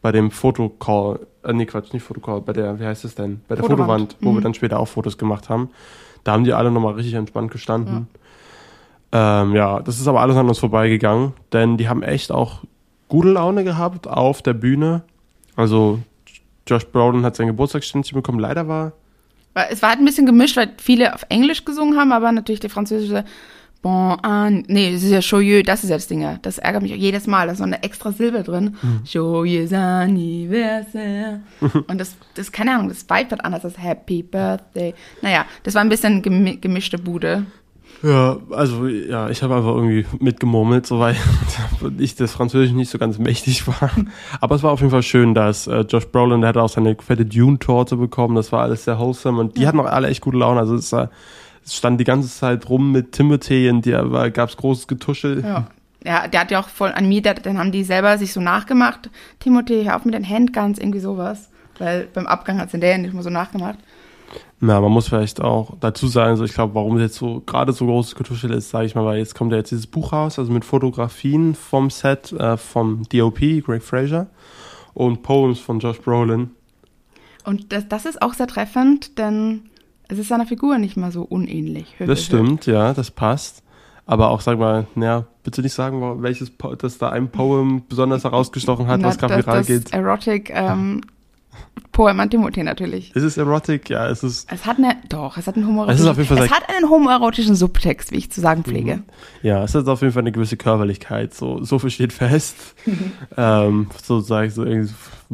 bei 0.00 0.10
dem 0.10 0.30
Fotocall, 0.30 1.20
äh, 1.42 1.52
nee, 1.52 1.66
Quatsch, 1.66 1.92
nicht 1.92 2.02
Fotocall, 2.02 2.40
bei 2.40 2.54
der, 2.54 2.80
wie 2.80 2.84
heißt 2.86 3.04
es 3.04 3.14
denn? 3.14 3.40
Bei 3.46 3.56
der 3.56 3.64
Fotowand. 3.64 4.12
Fotowand, 4.12 4.16
wo 4.20 4.30
Mhm. 4.30 4.36
wir 4.36 4.40
dann 4.40 4.54
später 4.54 4.78
auch 4.80 4.88
Fotos 4.88 5.18
gemacht 5.18 5.48
haben. 5.50 5.68
Da 6.24 6.32
haben 6.32 6.44
die 6.44 6.54
alle 6.54 6.70
nochmal 6.70 6.94
richtig 6.94 7.12
entspannt 7.14 7.50
gestanden. 7.50 8.08
Ähm, 9.14 9.54
ja, 9.54 9.80
das 9.80 10.00
ist 10.00 10.08
aber 10.08 10.20
alles 10.20 10.36
an 10.36 10.48
uns 10.48 10.58
vorbeigegangen, 10.58 11.34
denn 11.52 11.76
die 11.76 11.88
haben 11.88 12.02
echt 12.02 12.32
auch 12.32 12.64
gute 13.08 13.28
Laune 13.30 13.62
gehabt 13.62 14.08
auf 14.08 14.42
der 14.42 14.54
Bühne. 14.54 15.02
Also 15.54 16.00
Josh 16.66 16.84
Brolin 16.86 17.24
hat 17.24 17.36
sein 17.36 17.46
Geburtstagsständchen 17.46 18.16
bekommen. 18.16 18.40
Leider 18.40 18.66
war 18.66 18.92
Es 19.70 19.82
war 19.82 19.90
halt 19.90 20.00
ein 20.00 20.04
bisschen 20.04 20.26
gemischt, 20.26 20.56
weil 20.56 20.72
viele 20.78 21.14
auf 21.14 21.24
Englisch 21.28 21.64
gesungen 21.64 21.96
haben, 21.96 22.10
aber 22.10 22.32
natürlich 22.32 22.60
der 22.60 22.70
französische 22.70 23.24
Bon 23.82 24.18
an, 24.20 24.64
nee, 24.66 24.92
das 24.92 25.02
ist 25.02 25.10
ja 25.10 25.18
Joyeux, 25.18 25.62
das 25.64 25.84
ist 25.84 25.90
ja 25.90 25.96
das 25.96 26.08
Ding. 26.08 26.22
ja. 26.22 26.38
Das 26.42 26.58
ärgert 26.58 26.82
mich 26.82 26.92
auch 26.92 26.96
jedes 26.96 27.26
Mal, 27.26 27.46
da 27.46 27.52
ist 27.52 27.58
so 27.58 27.64
eine 27.64 27.82
extra 27.82 28.12
Silbe 28.12 28.42
drin. 28.42 28.76
Joyeux 29.04 29.72
Anniversaire. 29.74 31.40
Und 31.86 31.98
das, 32.00 32.16
das, 32.34 32.50
keine 32.50 32.74
Ahnung, 32.74 32.88
das 32.88 33.08
Vibe 33.08 33.32
wird 33.32 33.44
anders 33.44 33.64
als 33.64 33.78
Happy 33.78 34.24
Birthday. 34.24 34.94
Naja, 35.20 35.44
das 35.62 35.74
war 35.74 35.82
ein 35.82 35.90
bisschen 35.90 36.22
gemi 36.22 36.56
gemischte 36.56 36.98
Bude. 36.98 37.44
Ja, 38.04 38.36
also 38.50 38.86
ja, 38.86 39.30
ich 39.30 39.42
habe 39.42 39.56
einfach 39.56 39.74
irgendwie 39.74 40.04
mitgemurmelt, 40.20 40.86
so 40.86 41.00
weil 41.00 41.16
ich 41.98 42.14
das 42.14 42.32
Französisch 42.32 42.74
nicht 42.74 42.90
so 42.90 42.98
ganz 42.98 43.18
mächtig 43.18 43.66
war. 43.80 43.90
Aber 44.42 44.54
es 44.56 44.62
war 44.62 44.72
auf 44.72 44.80
jeden 44.80 44.90
Fall 44.90 45.02
schön, 45.02 45.34
dass 45.34 45.66
äh, 45.66 45.80
Josh 45.80 46.08
Brolin, 46.08 46.42
der 46.42 46.48
hat 46.48 46.58
auch 46.58 46.68
seine 46.68 46.96
fette 46.96 47.24
Dune-Torte 47.24 47.96
bekommen. 47.96 48.34
Das 48.34 48.52
war 48.52 48.62
alles 48.62 48.84
sehr 48.84 48.98
wholesome 48.98 49.40
und 49.40 49.56
die 49.56 49.66
hatten 49.66 49.80
auch 49.80 49.86
alle 49.86 50.08
echt 50.08 50.20
gute 50.20 50.36
Laune. 50.36 50.60
Also 50.60 50.74
es, 50.74 50.92
war, 50.92 51.10
es 51.64 51.74
stand 51.74 51.98
die 51.98 52.04
ganze 52.04 52.28
Zeit 52.28 52.68
rum 52.68 52.92
mit 52.92 53.12
Timothy 53.12 53.70
und 53.70 53.86
da 53.86 54.28
gab 54.28 54.50
es 54.50 54.56
großes 54.58 54.86
Getuschel. 54.86 55.42
Ja. 55.42 55.66
Ja, 56.06 56.28
der 56.28 56.40
hat 56.40 56.50
ja 56.50 56.60
auch 56.60 56.68
voll 56.68 56.92
an 56.92 57.08
mir, 57.08 57.22
der, 57.22 57.32
dann 57.32 57.56
haben 57.56 57.72
die 57.72 57.82
selber 57.82 58.18
sich 58.18 58.34
so 58.34 58.38
nachgemacht. 58.38 59.08
Timothée, 59.42 59.86
hör 59.86 59.96
auf 59.96 60.04
mit 60.04 60.12
den 60.12 60.28
Handguns, 60.28 60.78
irgendwie 60.78 61.00
sowas. 61.00 61.48
Weil 61.78 62.08
beim 62.12 62.26
Abgang 62.26 62.60
hat 62.60 62.70
der 62.74 62.90
ja 62.90 62.98
nicht 62.98 63.14
mal 63.14 63.22
so 63.22 63.30
nachgemacht. 63.30 63.78
Na, 64.60 64.80
man 64.80 64.90
muss 64.92 65.08
vielleicht 65.08 65.40
auch 65.40 65.76
dazu 65.80 66.06
sagen, 66.06 66.36
so 66.36 66.44
ich 66.44 66.54
glaube, 66.54 66.74
warum 66.74 66.98
jetzt 66.98 67.16
so 67.16 67.42
gerade 67.44 67.72
so 67.72 67.84
großes 67.86 68.14
Getuschel 68.14 68.50
ist, 68.52 68.70
sage 68.70 68.86
ich 68.86 68.94
mal, 68.94 69.04
weil 69.04 69.18
jetzt 69.18 69.34
kommt 69.34 69.52
ja 69.52 69.58
jetzt 69.58 69.70
dieses 69.70 69.86
Buch 69.86 70.12
raus, 70.12 70.38
also 70.38 70.50
mit 70.52 70.64
Fotografien 70.64 71.54
vom 71.54 71.90
Set 71.90 72.32
äh, 72.32 72.56
vom 72.56 73.02
DOP, 73.12 73.38
Greg 73.64 73.82
Fraser, 73.82 74.28
und 74.94 75.22
Poems 75.22 75.58
von 75.60 75.80
Josh 75.80 76.00
Brolin. 76.00 76.50
Und 77.44 77.72
das, 77.72 77.88
das 77.88 78.06
ist 78.06 78.22
auch 78.22 78.32
sehr 78.34 78.46
treffend, 78.46 79.18
denn 79.18 79.62
es 80.08 80.18
ist 80.18 80.28
seiner 80.28 80.46
Figur 80.46 80.78
nicht 80.78 80.96
mal 80.96 81.12
so 81.12 81.22
unähnlich. 81.22 81.86
Hö, 81.98 82.04
hö, 82.04 82.04
hö. 82.04 82.06
Das 82.06 82.24
stimmt, 82.24 82.66
ja, 82.66 82.94
das 82.94 83.10
passt. 83.10 83.62
Aber 84.06 84.28
auch, 84.30 84.40
sag 84.42 84.58
mal, 84.58 84.86
naja, 84.94 85.24
bitte 85.42 85.62
nicht 85.62 85.72
sagen, 85.72 86.22
welches, 86.22 86.50
Po- 86.50 86.74
dass 86.74 86.98
da 86.98 87.08
ein 87.10 87.30
Poem 87.30 87.82
besonders 87.88 88.24
herausgestochen 88.24 88.86
hat, 88.86 89.00
Na, 89.00 89.08
was 89.08 89.18
gerade 89.18 89.36
viral 89.38 89.58
das 89.58 89.66
geht. 89.66 89.92
Erotic 89.94 90.50
ähm, 90.54 91.00
Poem 91.94 92.20
an 92.20 92.28
Timothée 92.28 92.62
natürlich. 92.64 93.14
Ist 93.16 93.22
es 93.22 93.38
erotic? 93.38 93.88
Ja, 93.88 94.08
es 94.10 94.22
ist, 94.22 94.52
Es 94.52 94.66
hat 94.66 94.76
eine, 94.76 94.96
doch, 95.08 95.38
es 95.38 95.46
hat 95.46 95.56
einen 95.56 95.64
Es 95.64 95.70
ist 96.00 96.06
homoerotischen, 96.06 96.08
auf 96.10 96.16
jeden 96.18 96.28
Fall 96.28 96.38
es 96.44 96.50
Mhm. 96.50 96.54
hat 96.54 96.68
einen 96.68 96.90
homoerotischen 96.90 97.54
Subtext, 97.54 98.12
wie 98.12 98.16
ich 98.18 98.30
zu 98.30 98.40
sagen 98.42 98.64
pflege. 98.64 99.02
ja, 99.42 99.64
es 99.64 99.74
hat 99.74 99.86
auf 99.88 100.02
jeden 100.02 100.12
Fall 100.12 100.22
eine 100.24 100.32
gewisse 100.32 100.56
Körperlichkeit. 100.58 101.32
So, 101.32 101.62
so 101.64 101.78
viel 101.78 101.90
steht 101.90 102.12
fest. 102.12 102.56
ähm, 103.38 103.86
so 104.02 104.20
sag 104.20 104.48
ich 104.48 104.54
so 104.54 104.64
irgendwie, 104.64 104.92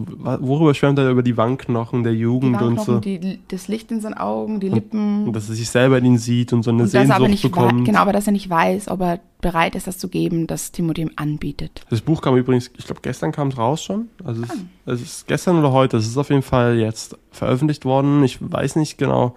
worüber 0.08 0.74
schwärmt 0.74 0.98
er 0.98 1.10
über 1.10 1.22
die 1.22 1.36
Wangenknochen 1.36 2.02
der 2.02 2.14
Jugend 2.14 2.60
und 2.60 2.80
so. 2.80 2.94
Wangenknochen, 2.94 3.00
die, 3.20 3.38
das 3.48 3.68
Licht 3.68 3.90
in 3.90 4.00
seinen 4.00 4.14
Augen, 4.14 4.60
die 4.60 4.68
Und 4.68 4.74
Lippen. 4.74 5.32
dass 5.32 5.48
er 5.48 5.54
sich 5.54 5.68
selber 5.70 5.98
in 5.98 6.04
ihn 6.04 6.18
sieht 6.18 6.52
und 6.52 6.62
so 6.62 6.70
eine 6.70 6.82
Und 6.84 6.88
Sehnsucht 6.88 7.20
nicht 7.28 7.42
bekommt. 7.42 7.84
genau, 7.84 7.98
aber 8.00 8.12
dass 8.12 8.26
er 8.26 8.32
nicht 8.32 8.48
weiß, 8.50 8.88
ob 8.88 9.00
er 9.00 9.20
bereit 9.40 9.74
ist, 9.74 9.86
das 9.86 9.96
zu 9.98 10.08
geben, 10.08 10.46
das 10.46 10.72
Timothée 10.74 10.98
ihm 11.00 11.10
anbietet. 11.16 11.80
Das 11.90 12.00
Buch 12.02 12.20
kam 12.20 12.36
übrigens, 12.36 12.70
ich 12.76 12.84
glaube, 12.84 13.00
gestern 13.02 13.32
kam 13.32 13.48
es 13.48 13.56
raus 13.58 13.82
schon. 13.82 14.08
Also 14.24 14.42
Ah. 14.42 14.54
es, 14.86 15.00
es 15.00 15.02
ist 15.02 15.26
gestern 15.28 15.58
oder 15.58 15.72
heute. 15.72 15.96
Es 15.96 16.06
ist 16.06 16.16
auf 16.18 16.28
jeden 16.30 16.42
Fall 16.42 16.76
jetzt 16.78 17.16
veröffentlicht 17.30 17.84
worden. 17.84 18.22
Ich 18.24 18.38
weiß 18.40 18.76
nicht 18.76 18.98
genau, 18.98 19.34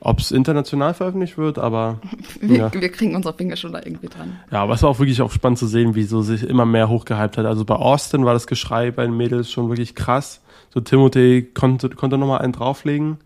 ob 0.00 0.18
es 0.20 0.30
international 0.30 0.94
veröffentlicht 0.94 1.38
wird, 1.38 1.58
aber 1.58 2.00
Wir, 2.40 2.56
Ja. 2.58 2.72
wir 2.72 2.88
kriegen 2.90 3.16
unsere 3.16 3.34
Finger 3.34 3.56
schon 3.56 3.72
da 3.72 3.80
irgendwie 3.84 4.08
dran. 4.08 4.38
ja, 4.50 4.62
aber 4.62 4.74
es 4.74 4.82
war 4.82 4.90
auch 4.90 4.98
wirklich 4.98 5.20
auch 5.22 5.32
spannend 5.32 5.58
zu 5.58 5.66
sehen, 5.66 5.94
wie 5.94 6.04
so 6.04 6.22
sich 6.22 6.42
immer 6.42 6.64
mehr 6.66 6.88
hochgehypt 6.88 7.38
hat. 7.38 7.46
Also 7.46 7.64
bei 7.64 7.74
Austin 7.76 8.24
war 8.24 8.34
das 8.34 8.46
Geschrei 8.46 8.90
bei 8.90 9.04
den 9.04 9.16
Mädels 9.16 9.50
schon 9.50 9.68
wirklich 9.68 9.94
krass. 9.94 10.42
So 10.72 10.80
Timothy 10.80 11.48
konnte, 11.54 11.88
konnte 11.90 12.18
nochmal 12.18 12.40
einen 12.40 12.52
drauflegen. 12.52 13.16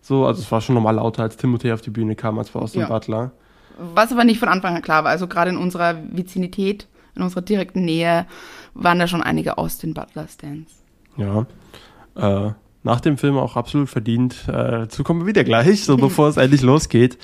So, 0.00 0.24
also 0.24 0.40
es 0.40 0.50
war 0.50 0.60
schon 0.62 0.74
nochmal 0.74 0.94
lauter, 0.94 1.22
als 1.22 1.36
Timothy 1.36 1.70
auf 1.72 1.82
die 1.82 1.90
Bühne 1.90 2.16
kam, 2.16 2.38
als 2.38 2.48
bei 2.50 2.60
Austin 2.60 2.80
Ja. 2.82 2.88
Butler. 2.88 3.32
Was 3.94 4.10
aber 4.12 4.24
nicht 4.24 4.38
von 4.40 4.48
Anfang 4.48 4.74
an 4.76 4.82
klar 4.82 5.04
war. 5.04 5.10
Also 5.10 5.26
gerade 5.26 5.50
in 5.50 5.56
unserer 5.58 5.96
Vizinität, 6.10 6.86
in 7.14 7.22
unserer 7.22 7.42
direkten 7.42 7.84
Nähe, 7.84 8.26
waren 8.72 8.98
da 8.98 9.06
schon 9.06 9.22
einige 9.22 9.58
Austin 9.58 9.92
Butler 9.94 10.26
Stands. 10.28 10.72
Ja. 11.18 11.46
Äh, 12.16 12.52
nach 12.82 13.00
dem 13.00 13.18
Film 13.18 13.36
auch 13.36 13.56
absolut 13.56 13.88
verdient. 13.90 14.44
Äh, 14.48 14.52
dazu 14.52 15.02
kommen 15.04 15.20
wir 15.20 15.26
wieder 15.26 15.44
gleich, 15.44 15.84
so 15.84 15.96
bevor 15.98 16.28
es 16.28 16.36
endlich 16.36 16.62
losgeht. 16.62 17.18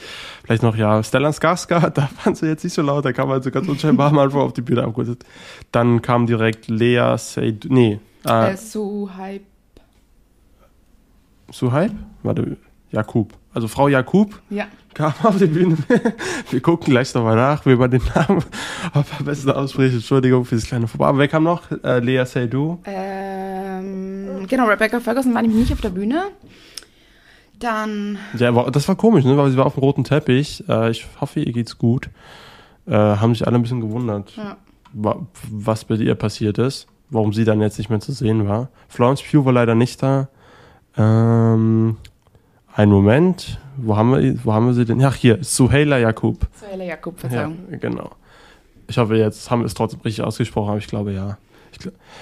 Vielleicht 0.44 0.62
noch, 0.62 0.76
ja, 0.76 1.02
Stellan 1.02 1.32
Skarsgård, 1.32 1.90
da 1.94 2.08
waren 2.24 2.34
sie 2.34 2.46
jetzt 2.46 2.64
nicht 2.64 2.74
so 2.74 2.82
laut, 2.82 3.04
da 3.04 3.12
kam 3.12 3.30
also 3.30 3.50
ganz 3.50 3.66
unscheinbar 3.68 4.08
am 4.10 4.18
Anfang 4.18 4.40
auf 4.42 4.52
die 4.52 4.62
Bühne 4.62 4.82
abgeholt. 4.84 5.24
Dann 5.72 6.02
kam 6.02 6.26
direkt 6.26 6.68
Lea 6.68 7.14
Seydoux, 7.16 7.68
nee, 7.72 8.00
äh, 8.26 8.52
Äh, 8.52 8.56
so 8.56 9.08
hype. 9.16 9.42
Suhaib? 11.52 11.92
Warte, 12.22 12.56
Jakub. 12.90 13.32
Also 13.54 13.68
Frau 13.68 13.88
Jakub 13.88 14.40
Ja. 14.50 14.66
kam 14.94 15.14
auf 15.22 15.38
die 15.38 15.46
Bühne. 15.46 15.76
Wir 16.50 16.60
gucken 16.60 16.90
gleich 16.92 17.14
nochmal 17.14 17.36
nach, 17.36 17.64
wie 17.66 17.76
man 17.76 17.90
den 17.90 18.02
Namen 18.14 18.44
am 18.92 19.04
besten 19.24 19.50
ausspricht. 19.50 19.94
Entschuldigung 19.94 20.44
für 20.44 20.56
das 20.56 20.64
kleine 20.66 20.88
Vorbei. 20.88 21.06
Aber 21.06 21.18
wer 21.18 21.28
kam 21.28 21.44
noch? 21.44 21.62
Äh, 21.84 22.00
Lea 22.00 22.24
Seydoux. 22.26 22.80
Ähm, 24.46 24.48
genau, 24.48 24.66
Rebecca 24.66 25.00
Ferguson 25.00 25.34
war 25.34 25.42
nämlich 25.42 25.60
nicht 25.60 25.72
auf 25.72 25.80
der 25.80 25.90
Bühne. 25.90 26.28
Dann, 27.58 28.18
Ja, 28.38 28.48
aber 28.48 28.70
das 28.70 28.86
war 28.86 28.96
komisch, 28.96 29.24
ne? 29.24 29.36
weil 29.36 29.50
sie 29.50 29.56
war 29.56 29.66
auf 29.66 29.74
dem 29.74 29.80
roten 29.80 30.04
Teppich. 30.04 30.62
Äh, 30.68 30.90
ich 30.90 31.06
hoffe, 31.20 31.40
ihr 31.40 31.52
geht's 31.52 31.78
gut. 31.78 32.10
Äh, 32.86 32.92
haben 32.92 33.34
sich 33.34 33.46
alle 33.46 33.56
ein 33.56 33.62
bisschen 33.62 33.80
gewundert. 33.80 34.32
ja. 34.36 34.56
wa 34.92 35.26
was 35.50 35.84
bei 35.84 35.94
ihr 35.96 36.14
passiert 36.14 36.58
ist, 36.58 36.86
warum 37.10 37.32
sie 37.32 37.44
dann 37.44 37.60
jetzt 37.60 37.78
nicht 37.78 37.90
mehr 37.90 38.00
zu 38.00 38.12
sehen 38.12 38.46
war. 38.46 38.68
Florence 38.88 39.22
Pugh 39.22 39.44
war 39.44 39.52
leider 39.52 39.74
nicht 39.74 40.02
da. 40.02 40.28
Ähm, 40.96 41.96
ein 42.74 42.90
Moment, 42.90 43.58
wo 43.78 43.96
haben 43.96 44.12
wir, 44.12 44.44
wo 44.44 44.52
haben 44.52 44.66
wir 44.66 44.74
sie 44.74 44.84
denn? 44.84 45.02
Ach, 45.02 45.14
hier, 45.14 45.38
Suheila 45.42 45.98
Jakub. 45.98 46.46
Suheila 46.60 46.84
Jakub, 46.84 47.18
Verzeihung. 47.18 47.58
Ja, 47.70 47.78
genau. 47.78 48.10
Ich 48.86 48.98
hoffe, 48.98 49.16
jetzt 49.16 49.50
haben 49.50 49.62
wir 49.62 49.66
es 49.66 49.74
trotzdem 49.74 50.00
richtig 50.02 50.24
ausgesprochen, 50.24 50.68
aber 50.68 50.78
ich 50.78 50.86
glaube 50.86 51.12
ja. 51.12 51.38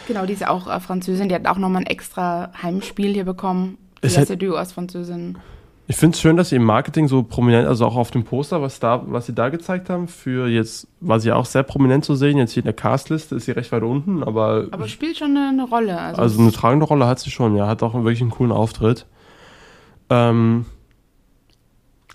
Genau, 0.09 0.27
die 0.27 0.33
ist 0.33 0.47
auch 0.47 0.67
äh, 0.67 0.81
Französin, 0.81 1.29
die 1.29 1.35
hat 1.35 1.47
auch 1.47 1.59
nochmal 1.59 1.83
ein 1.83 1.87
extra 1.87 2.51
Heimspiel 2.62 3.12
hier 3.12 3.25
bekommen. 3.25 3.79
Es 4.01 4.17
erste 4.17 4.37
Duo 4.37 4.57
als 4.57 4.73
Französin. 4.73 5.38
Ich 5.87 5.97
finde 5.97 6.14
es 6.14 6.21
schön, 6.21 6.37
dass 6.37 6.49
sie 6.49 6.57
im 6.57 6.64
Marketing 6.64 7.09
so 7.09 7.23
prominent, 7.23 7.69
also 7.69 7.85
auch 7.85 7.97
auf 7.97 8.11
dem 8.11 8.25
Poster, 8.25 8.62
was 8.62 8.81
da, 8.81 9.03
was 9.07 9.27
sie 9.27 9.35
da 9.35 9.51
gezeigt 9.51 9.90
haben, 9.90 10.09
für 10.09 10.49
jetzt 10.49 10.88
war 11.01 11.21
sie 11.21 11.31
auch 11.31 11.45
sehr 11.45 11.62
prominent 11.62 12.07
zu 12.07 12.14
sehen. 12.14 12.38
Jetzt 12.38 12.53
hier 12.53 12.62
in 12.62 12.67
der 12.67 12.75
Castliste 12.75 13.37
ist 13.37 13.45
sie 13.45 13.53
recht 13.53 13.71
weit 13.71 13.83
unten, 13.83 14.23
aber, 14.23 14.69
Aber 14.71 14.88
spielt 14.88 15.19
schon 15.19 15.37
eine, 15.37 15.51
eine 15.51 15.64
Rolle. 15.64 16.01
Also, 16.01 16.23
also 16.23 16.40
eine 16.40 16.53
tragende 16.53 16.87
Rolle 16.87 17.07
hat 17.07 17.21
sie 17.21 17.31
schon, 17.31 17.55
ja, 17.55 17.67
hat 17.67 17.83
auch 17.83 17.93
wirklich 17.93 18.23
einen 18.23 18.31
coolen 18.31 18.53
Auftritt. 18.53 19.05
Ähm, 20.09 20.64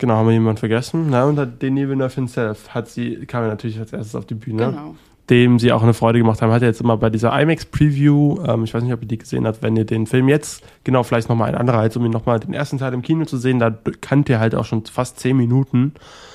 genau, 0.00 0.14
haben 0.14 0.26
wir 0.26 0.32
jemanden 0.32 0.58
vergessen? 0.58 1.06
Na, 1.08 1.24
und 1.26 1.38
hat 1.38 1.62
Denis 1.62 1.86
Villeneuve 1.86 2.14
himself 2.14 2.70
hat 2.70 2.88
sie, 2.88 3.24
kam 3.26 3.44
ja 3.44 3.50
natürlich 3.50 3.78
als 3.78 3.92
erstes 3.92 4.16
auf 4.16 4.26
die 4.26 4.34
Bühne. 4.34 4.66
genau. 4.66 4.96
Dem 5.30 5.58
sie 5.58 5.72
auch 5.72 5.82
eine 5.82 5.94
Freude 5.94 6.18
gemacht 6.18 6.42
haben. 6.42 6.52
Hat 6.52 6.62
er 6.62 6.68
jetzt 6.68 6.80
immer 6.80 6.96
bei 6.96 7.08
dieser 7.08 7.40
IMAX-Preview, 7.40 8.44
ähm, 8.46 8.64
ich 8.64 8.74
weiß 8.74 8.82
nicht, 8.82 8.92
ob 8.92 9.02
ihr 9.02 9.08
die 9.08 9.18
gesehen 9.18 9.46
habt, 9.46 9.62
wenn 9.62 9.76
ihr 9.76 9.84
den 9.84 10.06
Film 10.06 10.28
jetzt, 10.28 10.62
genau, 10.84 11.04
vielleicht 11.04 11.28
nochmal 11.28 11.48
ein 11.48 11.54
anderer, 11.54 11.78
als 11.78 11.96
um 11.96 12.04
ihn 12.04 12.10
nochmal 12.10 12.40
den 12.40 12.52
ersten 12.52 12.78
Teil 12.78 12.92
im 12.92 13.02
Kino 13.02 13.24
zu 13.24 13.36
sehen, 13.36 13.60
da 13.60 13.70
kannt 14.00 14.28
ihr 14.28 14.40
halt 14.40 14.54
auch 14.54 14.64
schon 14.64 14.84
fast 14.86 15.20
zehn 15.20 15.36
Minuten 15.36 15.94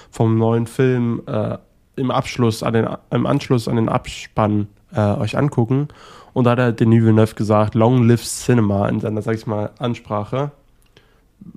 vom 0.10 0.38
neuen 0.38 0.66
Film 0.66 1.22
äh, 1.28 1.58
im 1.98 2.10
Abschluss, 2.10 2.64
an 2.64 2.74
den, 2.74 2.88
im 3.12 3.26
Anschluss 3.26 3.68
an 3.68 3.76
den 3.76 3.90
Abspann 3.90 4.68
äh, 4.94 5.02
euch 5.02 5.38
angucken. 5.38 5.90
Und 6.34 6.46
da 6.46 6.52
hat 6.52 6.60
er 6.60 6.72
Denis 6.72 7.04
Villeneuve 7.04 7.36
gesagt, 7.36 7.76
Long 7.76 8.08
Live 8.08 8.24
Cinema 8.24 8.88
in 8.88 9.00
seiner, 9.02 9.22
sag 9.22 9.36
ich 9.36 9.46
mal, 9.46 9.72
Ansprache. 9.78 10.52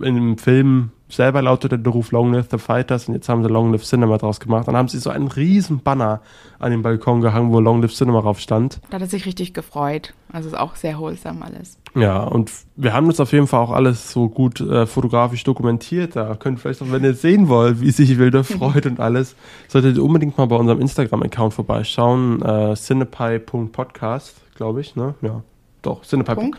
In 0.01 0.14
dem 0.14 0.38
Film 0.38 0.90
selber 1.09 1.42
lautete 1.42 1.79
der 1.79 1.92
Ruf 1.92 2.12
Long 2.12 2.33
Live 2.33 2.49
the 2.51 2.59
Fighters 2.59 3.09
und 3.09 3.14
jetzt 3.14 3.29
haben 3.29 3.42
sie 3.42 3.49
Long 3.49 3.73
Live 3.73 3.85
Cinema 3.85 4.18
draus 4.18 4.40
gemacht. 4.40 4.68
Dann 4.68 4.77
haben 4.77 4.88
sie 4.88 4.99
so 4.99 5.11
einen 5.11 5.29
riesen 5.29 5.81
Banner 5.81 6.21
an 6.59 6.71
den 6.71 6.83
Balkon 6.83 7.21
gehangen, 7.21 7.53
wo 7.53 7.61
Long 7.61 7.81
Live 7.81 7.94
Cinema 7.94 8.21
drauf 8.21 8.40
stand. 8.40 8.81
Da 8.90 8.97
hat 8.97 9.03
er 9.03 9.09
sich 9.09 9.25
richtig 9.27 9.55
gefreut. 9.55 10.14
Also 10.33 10.49
ist 10.49 10.59
auch 10.59 10.77
sehr 10.77 10.99
holsam 10.99 11.42
alles. 11.42 11.79
Ja, 11.94 12.23
und 12.23 12.53
wir 12.77 12.92
haben 12.92 13.09
das 13.09 13.18
auf 13.21 13.33
jeden 13.33 13.47
Fall 13.47 13.61
auch 13.61 13.71
alles 13.71 14.12
so 14.12 14.29
gut 14.29 14.61
äh, 14.61 14.87
fotografisch 14.87 15.42
dokumentiert. 15.44 16.16
Da 16.16 16.35
könnt 16.35 16.59
ihr 16.59 16.61
vielleicht 16.61 16.83
auch, 16.83 16.92
wenn 16.92 17.03
ihr 17.05 17.14
sehen 17.14 17.49
wollt, 17.49 17.81
wie 17.81 17.90
sich 17.90 18.18
Wilder 18.18 18.44
freut 18.44 18.85
und 18.87 19.01
alles, 19.01 19.35
solltet 19.68 19.97
ihr 19.97 20.05
unbedingt 20.05 20.37
mal 20.37 20.47
bei 20.47 20.57
unserem 20.57 20.81
Instagram-Account 20.81 21.55
vorbeischauen. 21.55 22.42
Äh, 22.42 22.75
cinepie.podcast, 22.75 24.37
glaube 24.55 24.83
ich, 24.83 24.97
ne? 24.97 25.14
Ja, 25.23 25.42
doch, 25.83 26.03
Cinepie. 26.03 26.35
Punkt. 26.35 26.59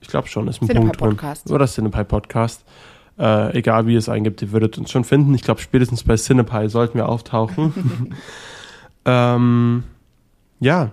Ich 0.00 0.08
glaube 0.08 0.28
schon, 0.28 0.46
ist 0.46 0.62
ein 0.62 0.68
Cinepie 0.68 0.86
Punkt 0.86 1.00
drin. 1.00 1.10
Podcast. 1.10 1.50
Oder 1.50 1.66
Cinepie 1.66 2.04
Podcast. 2.04 2.64
Äh, 3.18 3.58
egal 3.58 3.86
wie 3.86 3.94
ihr 3.94 3.98
es 3.98 4.08
eingibt, 4.08 4.42
ihr 4.42 4.52
würdet 4.52 4.78
uns 4.78 4.90
schon 4.90 5.04
finden. 5.04 5.34
Ich 5.34 5.42
glaube, 5.42 5.60
spätestens 5.60 6.04
bei 6.04 6.16
Cinepie 6.16 6.68
sollten 6.68 6.98
wir 6.98 7.08
auftauchen. 7.08 8.14
ähm, 9.04 9.82
ja, 10.60 10.92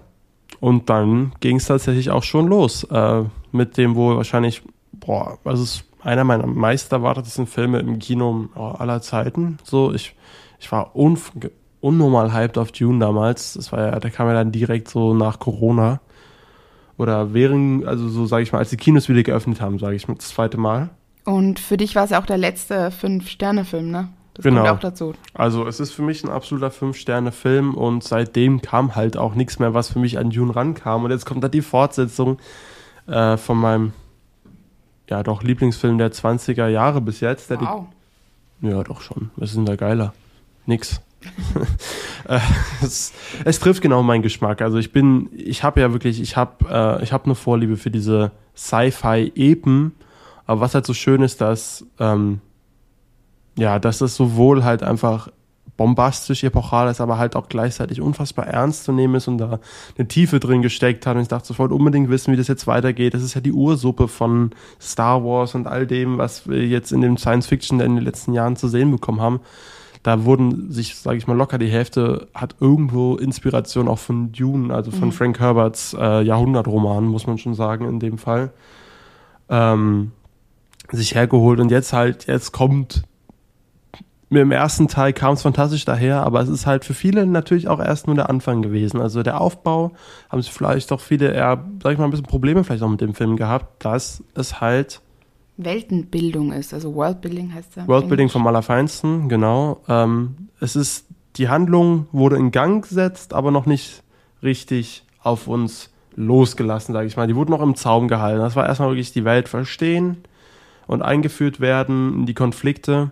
und 0.59 0.89
dann 0.89 1.33
ging 1.39 1.57
es 1.57 1.65
tatsächlich 1.65 2.09
auch 2.09 2.23
schon 2.23 2.47
los. 2.47 2.83
Äh, 2.85 3.23
mit 3.51 3.77
dem 3.77 3.95
wohl 3.95 4.17
wahrscheinlich, 4.17 4.63
boah, 4.91 5.37
was 5.43 5.59
ist 5.59 5.85
einer 6.01 6.23
meiner 6.23 6.47
meist 6.47 6.91
erwartetesten 6.91 7.47
Filme 7.47 7.79
im 7.79 7.99
Kino 7.99 8.47
oh, 8.55 8.75
aller 8.77 9.01
Zeiten. 9.01 9.57
So, 9.63 9.93
ich, 9.93 10.15
ich 10.59 10.71
war 10.71 10.95
unf 10.95 11.31
unnormal 11.81 12.33
hyped 12.33 12.57
auf 12.57 12.71
Dune 12.71 12.99
damals. 12.99 13.53
Das 13.53 13.71
war 13.71 13.79
ja, 13.79 13.99
der 13.99 14.09
kam 14.09 14.27
ja 14.27 14.33
dann 14.33 14.51
direkt 14.51 14.87
so 14.87 15.13
nach 15.13 15.39
Corona. 15.39 16.01
Oder 16.97 17.33
während, 17.33 17.85
also 17.85 18.07
so 18.07 18.25
sage 18.25 18.43
ich 18.43 18.51
mal, 18.51 18.59
als 18.59 18.69
die 18.71 18.77
Kinos 18.77 19.09
wieder 19.09 19.21
geöffnet 19.21 19.61
haben, 19.61 19.77
sage 19.77 19.95
ich 19.95 20.07
mal, 20.07 20.15
das 20.15 20.29
zweite 20.29 20.57
Mal. 20.57 20.89
Und 21.25 21.59
für 21.59 21.75
dich 21.77 21.95
war 21.95 22.03
es 22.05 22.11
ja 22.11 22.21
auch 22.21 22.25
der 22.25 22.37
letzte 22.37 22.91
Fünf-Sterne-Film, 22.91 23.89
ne? 23.91 24.09
Das 24.35 24.43
Genau. 24.43 24.63
kommt 24.65 24.71
auch 24.71 24.79
dazu. 24.79 25.13
Also 25.33 25.65
es 25.65 25.79
ist 25.79 25.91
für 25.91 26.01
mich 26.01 26.23
ein 26.23 26.29
absoluter 26.29 26.69
Fünf-Sterne-Film 26.69 27.73
und 27.73 28.03
seitdem 28.03 28.61
kam 28.61 28.95
halt 28.95 29.17
auch 29.17 29.33
nichts 29.33 29.59
mehr, 29.59 29.73
was 29.73 29.91
für 29.91 29.99
mich 29.99 30.17
an 30.19 30.29
Dune 30.29 30.55
rankam. 30.55 31.03
Und 31.05 31.11
jetzt 31.11 31.25
kommt 31.25 31.43
da 31.43 31.47
die 31.47 31.61
Fortsetzung 31.61 32.37
äh, 33.07 33.37
von 33.37 33.57
meinem, 33.57 33.93
ja 35.09 35.23
doch, 35.23 35.41
Lieblingsfilm 35.41 35.97
der 35.97 36.11
20er 36.11 36.67
Jahre 36.67 36.99
bis 37.01 37.21
jetzt. 37.21 37.49
Wow. 37.49 37.85
die, 38.61 38.67
ja, 38.67 38.83
doch 38.83 39.01
schon. 39.01 39.31
Was 39.37 39.51
ist 39.51 39.55
denn 39.55 39.65
da 39.65 39.75
geiler? 39.75 40.13
Nix. 40.65 41.01
Äh, 42.27 42.39
es, 42.81 43.13
es 43.43 43.59
trifft 43.59 43.83
genau 43.83 44.01
meinen 44.01 44.23
Geschmack. 44.23 44.63
Also 44.63 44.79
ich 44.79 44.91
bin, 44.91 45.29
ich 45.35 45.61
habe 45.61 45.79
ja 45.79 45.91
wirklich, 45.93 46.19
ich 46.19 46.35
habe 46.35 46.97
äh, 46.99 47.03
ich 47.03 47.13
habe 47.13 47.25
eine 47.25 47.35
Vorliebe 47.35 47.77
für 47.77 47.91
diese 47.91 48.31
Sci-Fi-Epen. 48.57 49.91
Aber 50.45 50.61
was 50.61 50.75
halt 50.75 50.85
so 50.85 50.93
schön 50.93 51.21
ist, 51.21 51.41
dass 51.41 51.85
ähm, 51.99 52.41
ja, 53.57 53.79
dass 53.79 54.01
es 54.01 54.15
sowohl 54.15 54.63
halt 54.63 54.83
einfach 54.83 55.29
bombastisch 55.77 56.43
epochal 56.43 56.89
ist, 56.89 57.01
aber 57.01 57.17
halt 57.17 57.35
auch 57.35 57.49
gleichzeitig 57.49 57.99
unfassbar 57.99 58.47
ernst 58.47 58.85
zu 58.85 58.93
nehmen 58.93 59.15
ist 59.15 59.27
und 59.27 59.39
da 59.39 59.59
eine 59.97 60.07
Tiefe 60.07 60.39
drin 60.39 60.61
gesteckt 60.61 61.05
hat. 61.05 61.15
Und 61.15 61.23
ich 61.23 61.27
dachte 61.27 61.47
sofort 61.47 61.71
unbedingt 61.71 62.09
wissen, 62.09 62.31
wie 62.31 62.37
das 62.37 62.47
jetzt 62.47 62.67
weitergeht. 62.67 63.13
Das 63.13 63.23
ist 63.23 63.33
ja 63.33 63.41
die 63.41 63.51
Ursuppe 63.51 64.07
von 64.07 64.51
Star 64.79 65.23
Wars 65.23 65.53
und 65.55 65.67
all 65.67 65.85
dem, 65.85 66.17
was 66.17 66.47
wir 66.47 66.65
jetzt 66.65 66.91
in 66.91 67.01
dem 67.01 67.17
Science 67.17 67.47
Fiction 67.47 67.79
in 67.81 67.95
den 67.95 68.05
letzten 68.05 68.33
Jahren 68.33 68.55
zu 68.55 68.67
sehen 68.67 68.91
bekommen 68.91 69.19
haben. 69.19 69.41
Da 70.01 70.23
wurden 70.23 70.71
sich, 70.71 70.95
sage 70.95 71.17
ich 71.17 71.27
mal, 71.27 71.35
locker 71.35 71.57
die 71.57 71.67
Hälfte 71.67 72.27
hat 72.33 72.55
irgendwo 72.59 73.15
Inspiration 73.15 73.87
auch 73.87 73.97
von 73.97 74.31
Dune, 74.31 74.73
also 74.73 74.91
von 74.91 75.07
Mhm. 75.07 75.13
Frank 75.13 75.39
Herberts 75.39 75.95
äh, 75.99 76.21
Jahrhundertroman, 76.21 77.05
muss 77.05 77.25
man 77.27 77.37
schon 77.37 77.55
sagen 77.55 77.89
in 77.89 77.99
dem 77.99 78.17
Fall, 78.19 78.51
ähm, 79.49 80.11
sich 80.91 81.15
hergeholt. 81.15 81.59
Und 81.59 81.71
jetzt 81.71 81.93
halt, 81.93 82.27
jetzt 82.27 82.51
kommt 82.51 83.03
mir 84.29 84.41
im 84.41 84.51
ersten 84.51 84.87
Teil 84.87 85.13
kam 85.13 85.33
es 85.33 85.43
fantastisch 85.43 85.85
daher, 85.85 86.23
aber 86.23 86.41
es 86.41 86.49
ist 86.49 86.65
halt 86.65 86.83
für 86.83 86.93
viele 86.93 87.25
natürlich 87.25 87.67
auch 87.67 87.79
erst 87.79 88.07
nur 88.07 88.15
der 88.15 88.29
Anfang 88.29 88.61
gewesen. 88.61 88.99
Also 88.99 89.23
der 89.23 89.39
Aufbau 89.39 89.91
haben 90.29 90.41
sie 90.41 90.49
vielleicht 90.49 90.91
doch 90.91 90.99
viele 90.99 91.31
eher, 91.31 91.63
sag 91.81 91.93
ich 91.93 91.97
mal, 91.97 92.05
ein 92.05 92.11
bisschen 92.11 92.25
Probleme 92.25 92.63
vielleicht 92.63 92.83
auch 92.83 92.89
mit 92.89 93.01
dem 93.01 93.13
Film 93.13 93.37
gehabt, 93.37 93.83
dass 93.85 94.23
es 94.33 94.61
halt 94.61 95.01
Weltenbildung 95.57 96.51
ist, 96.51 96.73
also 96.73 96.95
Worldbuilding 96.95 97.53
heißt 97.53 97.77
ja. 97.77 97.87
Worldbuilding 97.87 98.27
vom 98.27 98.45
Allerfeinsten, 98.45 99.29
genau. 99.29 99.81
Ähm, 99.87 100.49
es 100.59 100.75
ist, 100.75 101.07
die 101.37 101.47
Handlung 101.47 102.07
wurde 102.11 102.35
in 102.35 102.51
Gang 102.51 102.83
gesetzt, 102.83 103.33
aber 103.33 103.51
noch 103.51 103.65
nicht 103.65 104.03
richtig 104.43 105.05
auf 105.21 105.47
uns 105.47 105.91
losgelassen, 106.15 106.93
sage 106.93 107.07
ich 107.07 107.15
mal. 107.15 107.27
Die 107.27 107.35
wurden 107.37 107.51
noch 107.51 107.61
im 107.61 107.75
Zaum 107.75 108.09
gehalten. 108.09 108.41
Das 108.41 108.57
war 108.57 108.65
erstmal 108.65 108.89
wirklich 108.89 109.13
die 109.13 109.23
Welt 109.23 109.47
verstehen 109.47 110.17
und 110.87 111.01
eingeführt 111.01 111.59
werden 111.59 112.13
in 112.19 112.25
die 112.25 112.33
Konflikte. 112.33 113.11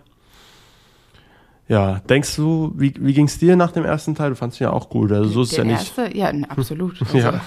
Ja, 1.66 2.00
denkst 2.00 2.36
du, 2.36 2.72
wie, 2.76 2.92
wie 2.98 3.14
ging 3.14 3.26
es 3.26 3.38
dir 3.38 3.56
nach 3.56 3.72
dem 3.72 3.84
ersten 3.84 4.14
Teil? 4.14 4.30
Du 4.30 4.36
fandest 4.36 4.60
ihn 4.60 4.64
ja 4.64 4.72
auch 4.72 4.90
gut. 4.90 5.10
Also 5.12 5.30
so 5.30 5.42
ist 5.42 5.52
der 5.52 5.64
ja 5.64 5.72
nicht. 5.72 5.98
erste, 5.98 6.16
ja, 6.16 6.28
absolut. 6.48 7.00
Also, 7.06 7.18
Ja. 7.18 7.40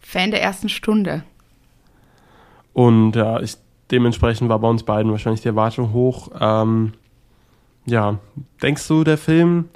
Fan 0.00 0.30
der 0.30 0.42
ersten 0.42 0.68
Stunde. 0.68 1.22
Und 2.72 3.16
ja, 3.16 3.40
ich, 3.40 3.56
dementsprechend 3.90 4.48
war 4.48 4.58
bei 4.58 4.68
uns 4.68 4.82
beiden 4.82 5.10
wahrscheinlich 5.10 5.40
die 5.42 5.48
Erwartung 5.48 5.92
hoch. 5.92 6.30
Ähm, 6.38 6.92
ja, 7.86 8.18
denkst 8.62 8.86
du, 8.88 9.04
der 9.04 9.18
Film, 9.18 9.68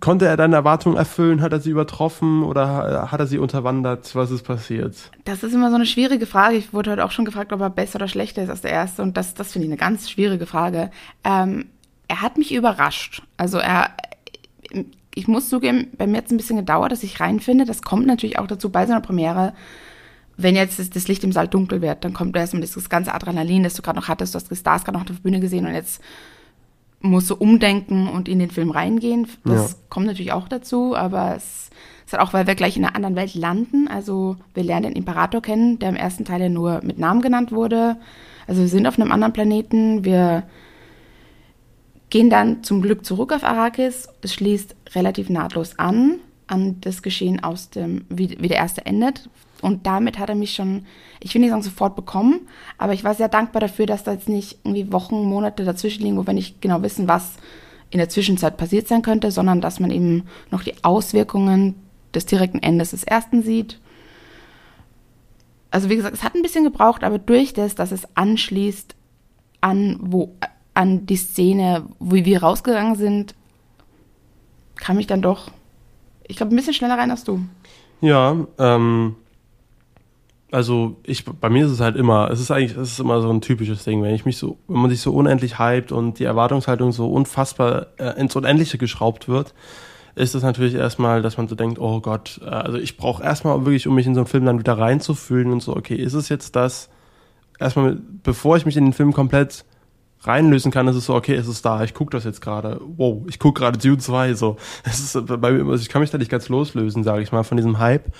konnte 0.00 0.26
er 0.26 0.36
deine 0.36 0.56
Erwartungen 0.56 0.96
erfüllen? 0.96 1.40
Hat 1.42 1.52
er 1.52 1.60
sie 1.60 1.70
übertroffen 1.70 2.42
oder 2.42 2.68
ha- 2.68 3.10
hat 3.12 3.20
er 3.20 3.26
sie 3.26 3.38
unterwandert? 3.38 4.14
Was 4.14 4.30
ist 4.30 4.42
passiert? 4.42 4.96
Das 5.24 5.42
ist 5.42 5.52
immer 5.54 5.70
so 5.70 5.76
eine 5.76 5.86
schwierige 5.86 6.26
Frage. 6.26 6.56
Ich 6.56 6.72
wurde 6.72 6.90
heute 6.92 7.04
auch 7.04 7.10
schon 7.10 7.24
gefragt, 7.24 7.52
ob 7.52 7.60
er 7.60 7.70
besser 7.70 7.96
oder 7.96 8.08
schlechter 8.08 8.42
ist 8.42 8.50
als 8.50 8.60
der 8.62 8.70
erste. 8.72 9.02
Und 9.02 9.16
das, 9.16 9.34
das 9.34 9.52
finde 9.52 9.66
ich 9.66 9.70
eine 9.72 9.78
ganz 9.78 10.10
schwierige 10.10 10.46
Frage. 10.46 10.90
Ähm, 11.24 11.66
er 12.08 12.20
hat 12.22 12.38
mich 12.38 12.54
überrascht. 12.54 13.22
Also 13.36 13.58
er, 13.58 13.90
ich 15.14 15.28
muss 15.28 15.48
zugeben, 15.48 15.88
bei 15.96 16.06
mir 16.06 16.18
hat 16.18 16.26
es 16.26 16.32
ein 16.32 16.36
bisschen 16.36 16.56
gedauert, 16.56 16.92
dass 16.92 17.02
ich 17.02 17.20
reinfinde. 17.20 17.64
Das 17.64 17.82
kommt 17.82 18.06
natürlich 18.06 18.38
auch 18.38 18.46
dazu 18.46 18.70
bei 18.70 18.86
so 18.86 18.92
einer 18.92 19.00
Premiere. 19.02 19.52
Wenn 20.38 20.56
jetzt 20.56 20.78
das, 20.78 20.88
das 20.90 21.08
Licht 21.08 21.24
im 21.24 21.32
Saal 21.32 21.48
dunkel 21.48 21.82
wird, 21.82 22.04
dann 22.04 22.14
kommt 22.14 22.34
erstmal 22.36 22.62
das 22.62 22.88
ganze 22.88 23.12
Adrenalin, 23.14 23.62
das 23.64 23.74
du 23.74 23.82
gerade 23.82 23.98
noch 23.98 24.08
hattest. 24.08 24.34
Du 24.34 24.36
hast 24.38 24.50
die 24.50 24.56
Stars 24.56 24.84
gerade 24.84 24.96
noch 24.96 25.02
auf 25.02 25.06
der 25.16 25.22
Bühne 25.22 25.40
gesehen 25.40 25.66
und 25.66 25.74
jetzt 25.74 26.00
musst 27.02 27.28
du 27.30 27.34
umdenken 27.34 28.08
und 28.08 28.28
in 28.28 28.38
den 28.38 28.50
Film 28.50 28.70
reingehen. 28.70 29.26
Das 29.44 29.72
Ja. 29.72 29.76
kommt 29.88 30.06
natürlich 30.06 30.32
auch 30.32 30.48
dazu, 30.48 30.96
aber 30.96 31.34
es 31.36 31.70
ist 32.06 32.12
halt 32.12 32.22
auch, 32.22 32.32
weil 32.32 32.46
wir 32.46 32.54
gleich 32.54 32.76
in 32.76 32.84
einer 32.84 32.94
anderen 32.96 33.16
Welt 33.16 33.34
landen. 33.34 33.88
Also 33.88 34.36
wir 34.54 34.62
lernen 34.62 34.84
den 34.84 34.96
Imperator 34.96 35.42
kennen, 35.42 35.78
der 35.78 35.88
im 35.90 35.96
ersten 35.96 36.24
Teil 36.24 36.40
ja 36.40 36.48
nur 36.48 36.80
mit 36.82 36.98
Namen 36.98 37.20
genannt 37.22 37.52
wurde. 37.52 37.96
Also 38.46 38.62
wir 38.62 38.68
sind 38.68 38.86
auf 38.86 38.98
einem 38.98 39.12
anderen 39.12 39.32
Planeten. 39.32 40.04
Wir 40.04 40.44
gehen 42.10 42.30
dann 42.30 42.62
zum 42.62 42.82
Glück 42.82 43.04
zurück 43.04 43.32
auf 43.32 43.44
Arrakis. 43.44 44.08
Es 44.20 44.34
schließt 44.34 44.74
relativ 44.94 45.30
nahtlos 45.30 45.78
an, 45.78 46.16
an 46.46 46.76
das 46.80 47.02
Geschehen 47.02 47.42
aus 47.42 47.70
dem, 47.70 48.04
wie, 48.08 48.36
wie 48.40 48.48
der 48.48 48.58
erste 48.58 48.84
endet. 48.84 49.28
Und 49.62 49.86
damit 49.86 50.18
hat 50.18 50.28
er 50.28 50.34
mich 50.34 50.54
schon, 50.54 50.86
ich 51.20 51.32
will 51.32 51.40
nicht 51.40 51.50
sagen 51.50 51.62
sofort 51.62 51.96
bekommen, 51.96 52.40
aber 52.78 52.92
ich 52.92 53.04
war 53.04 53.14
sehr 53.14 53.28
dankbar 53.28 53.60
dafür, 53.60 53.86
dass 53.86 54.02
da 54.02 54.12
jetzt 54.12 54.28
nicht 54.28 54.58
irgendwie 54.64 54.92
Wochen, 54.92 55.24
Monate 55.24 55.64
dazwischen 55.64 56.02
liegen, 56.02 56.18
wo 56.18 56.26
wir 56.26 56.34
nicht 56.34 56.60
genau 56.60 56.82
wissen, 56.82 57.08
was 57.08 57.34
in 57.90 57.98
der 57.98 58.08
Zwischenzeit 58.08 58.56
passiert 58.56 58.88
sein 58.88 59.02
könnte, 59.02 59.30
sondern 59.30 59.60
dass 59.60 59.78
man 59.78 59.90
eben 59.90 60.24
noch 60.50 60.64
die 60.64 60.74
Auswirkungen 60.82 61.76
des 62.12 62.26
direkten 62.26 62.58
Endes 62.58 62.90
des 62.90 63.04
ersten 63.04 63.42
sieht. 63.42 63.78
Also 65.70 65.88
wie 65.88 65.96
gesagt, 65.96 66.14
es 66.14 66.24
hat 66.24 66.34
ein 66.34 66.42
bisschen 66.42 66.64
gebraucht, 66.64 67.04
aber 67.04 67.18
durch 67.18 67.54
das, 67.54 67.74
dass 67.74 67.92
es 67.92 68.08
anschließt 68.16 68.96
an, 69.60 69.98
wo, 70.00 70.34
an 70.74 71.06
die 71.06 71.16
Szene, 71.16 71.86
wie 72.00 72.24
wir 72.24 72.42
rausgegangen 72.42 72.96
sind, 72.96 73.34
kam 74.74 74.98
ich 74.98 75.06
dann 75.06 75.22
doch, 75.22 75.50
ich 76.26 76.36
glaube, 76.36 76.52
ein 76.52 76.56
bisschen 76.56 76.74
schneller 76.74 76.98
rein 76.98 77.10
als 77.10 77.24
du. 77.24 77.40
Ja, 78.00 78.36
ähm, 78.58 79.14
also 80.52 81.00
ich, 81.02 81.24
bei 81.24 81.48
mir 81.48 81.64
ist 81.64 81.72
es 81.72 81.80
halt 81.80 81.96
immer, 81.96 82.30
es 82.30 82.38
ist 82.38 82.50
eigentlich, 82.50 82.76
es 82.76 82.92
ist 82.92 83.00
immer 83.00 83.22
so 83.22 83.30
ein 83.30 83.40
typisches 83.40 83.84
Ding, 83.84 84.02
wenn 84.02 84.14
ich 84.14 84.26
mich 84.26 84.36
so, 84.36 84.58
wenn 84.68 84.82
man 84.82 84.90
sich 84.90 85.00
so 85.00 85.12
unendlich 85.12 85.58
hypt 85.58 85.92
und 85.92 86.18
die 86.18 86.24
Erwartungshaltung 86.24 86.92
so 86.92 87.10
unfassbar 87.10 87.86
äh, 87.96 88.20
ins 88.20 88.36
Unendliche 88.36 88.76
geschraubt 88.76 89.28
wird, 89.28 89.54
ist 90.14 90.34
es 90.34 90.42
natürlich 90.42 90.74
erstmal, 90.74 91.22
dass 91.22 91.38
man 91.38 91.48
so 91.48 91.54
denkt, 91.54 91.78
oh 91.78 92.00
Gott, 92.00 92.38
äh, 92.44 92.50
also 92.50 92.76
ich 92.76 92.98
brauche 92.98 93.22
erstmal 93.22 93.64
wirklich, 93.64 93.88
um 93.88 93.94
mich 93.94 94.06
in 94.06 94.14
so 94.14 94.20
einen 94.20 94.26
Film 94.26 94.44
dann 94.44 94.58
wieder 94.58 94.76
reinzufühlen 94.76 95.52
und 95.52 95.62
so, 95.62 95.74
okay, 95.74 95.96
ist 95.96 96.12
es 96.12 96.28
jetzt 96.28 96.54
das, 96.54 96.90
erstmal, 97.58 97.96
bevor 98.22 98.58
ich 98.58 98.66
mich 98.66 98.76
in 98.76 98.84
den 98.84 98.92
Film 98.92 99.14
komplett 99.14 99.64
reinlösen 100.20 100.70
kann, 100.70 100.86
ist 100.86 100.96
es 100.96 101.06
so, 101.06 101.14
okay, 101.14 101.34
ist 101.34 101.48
es 101.48 101.62
da, 101.62 101.82
ich 101.82 101.94
gucke 101.94 102.10
das 102.10 102.24
jetzt 102.24 102.42
gerade, 102.42 102.78
wow, 102.96 103.22
ich 103.26 103.38
gucke 103.38 103.60
gerade 103.60 103.78
Dune 103.78 103.98
2, 103.98 104.34
so. 104.34 104.58
Es 104.84 105.00
ist 105.00 105.26
bei 105.26 105.50
mir 105.50 105.60
immer, 105.60 105.74
ich 105.74 105.88
kann 105.88 106.02
mich 106.02 106.10
da 106.10 106.18
nicht 106.18 106.30
ganz 106.30 106.50
loslösen, 106.50 107.04
sage 107.04 107.22
ich 107.22 107.32
mal, 107.32 107.42
von 107.42 107.56
diesem 107.56 107.78
Hype 107.78 108.12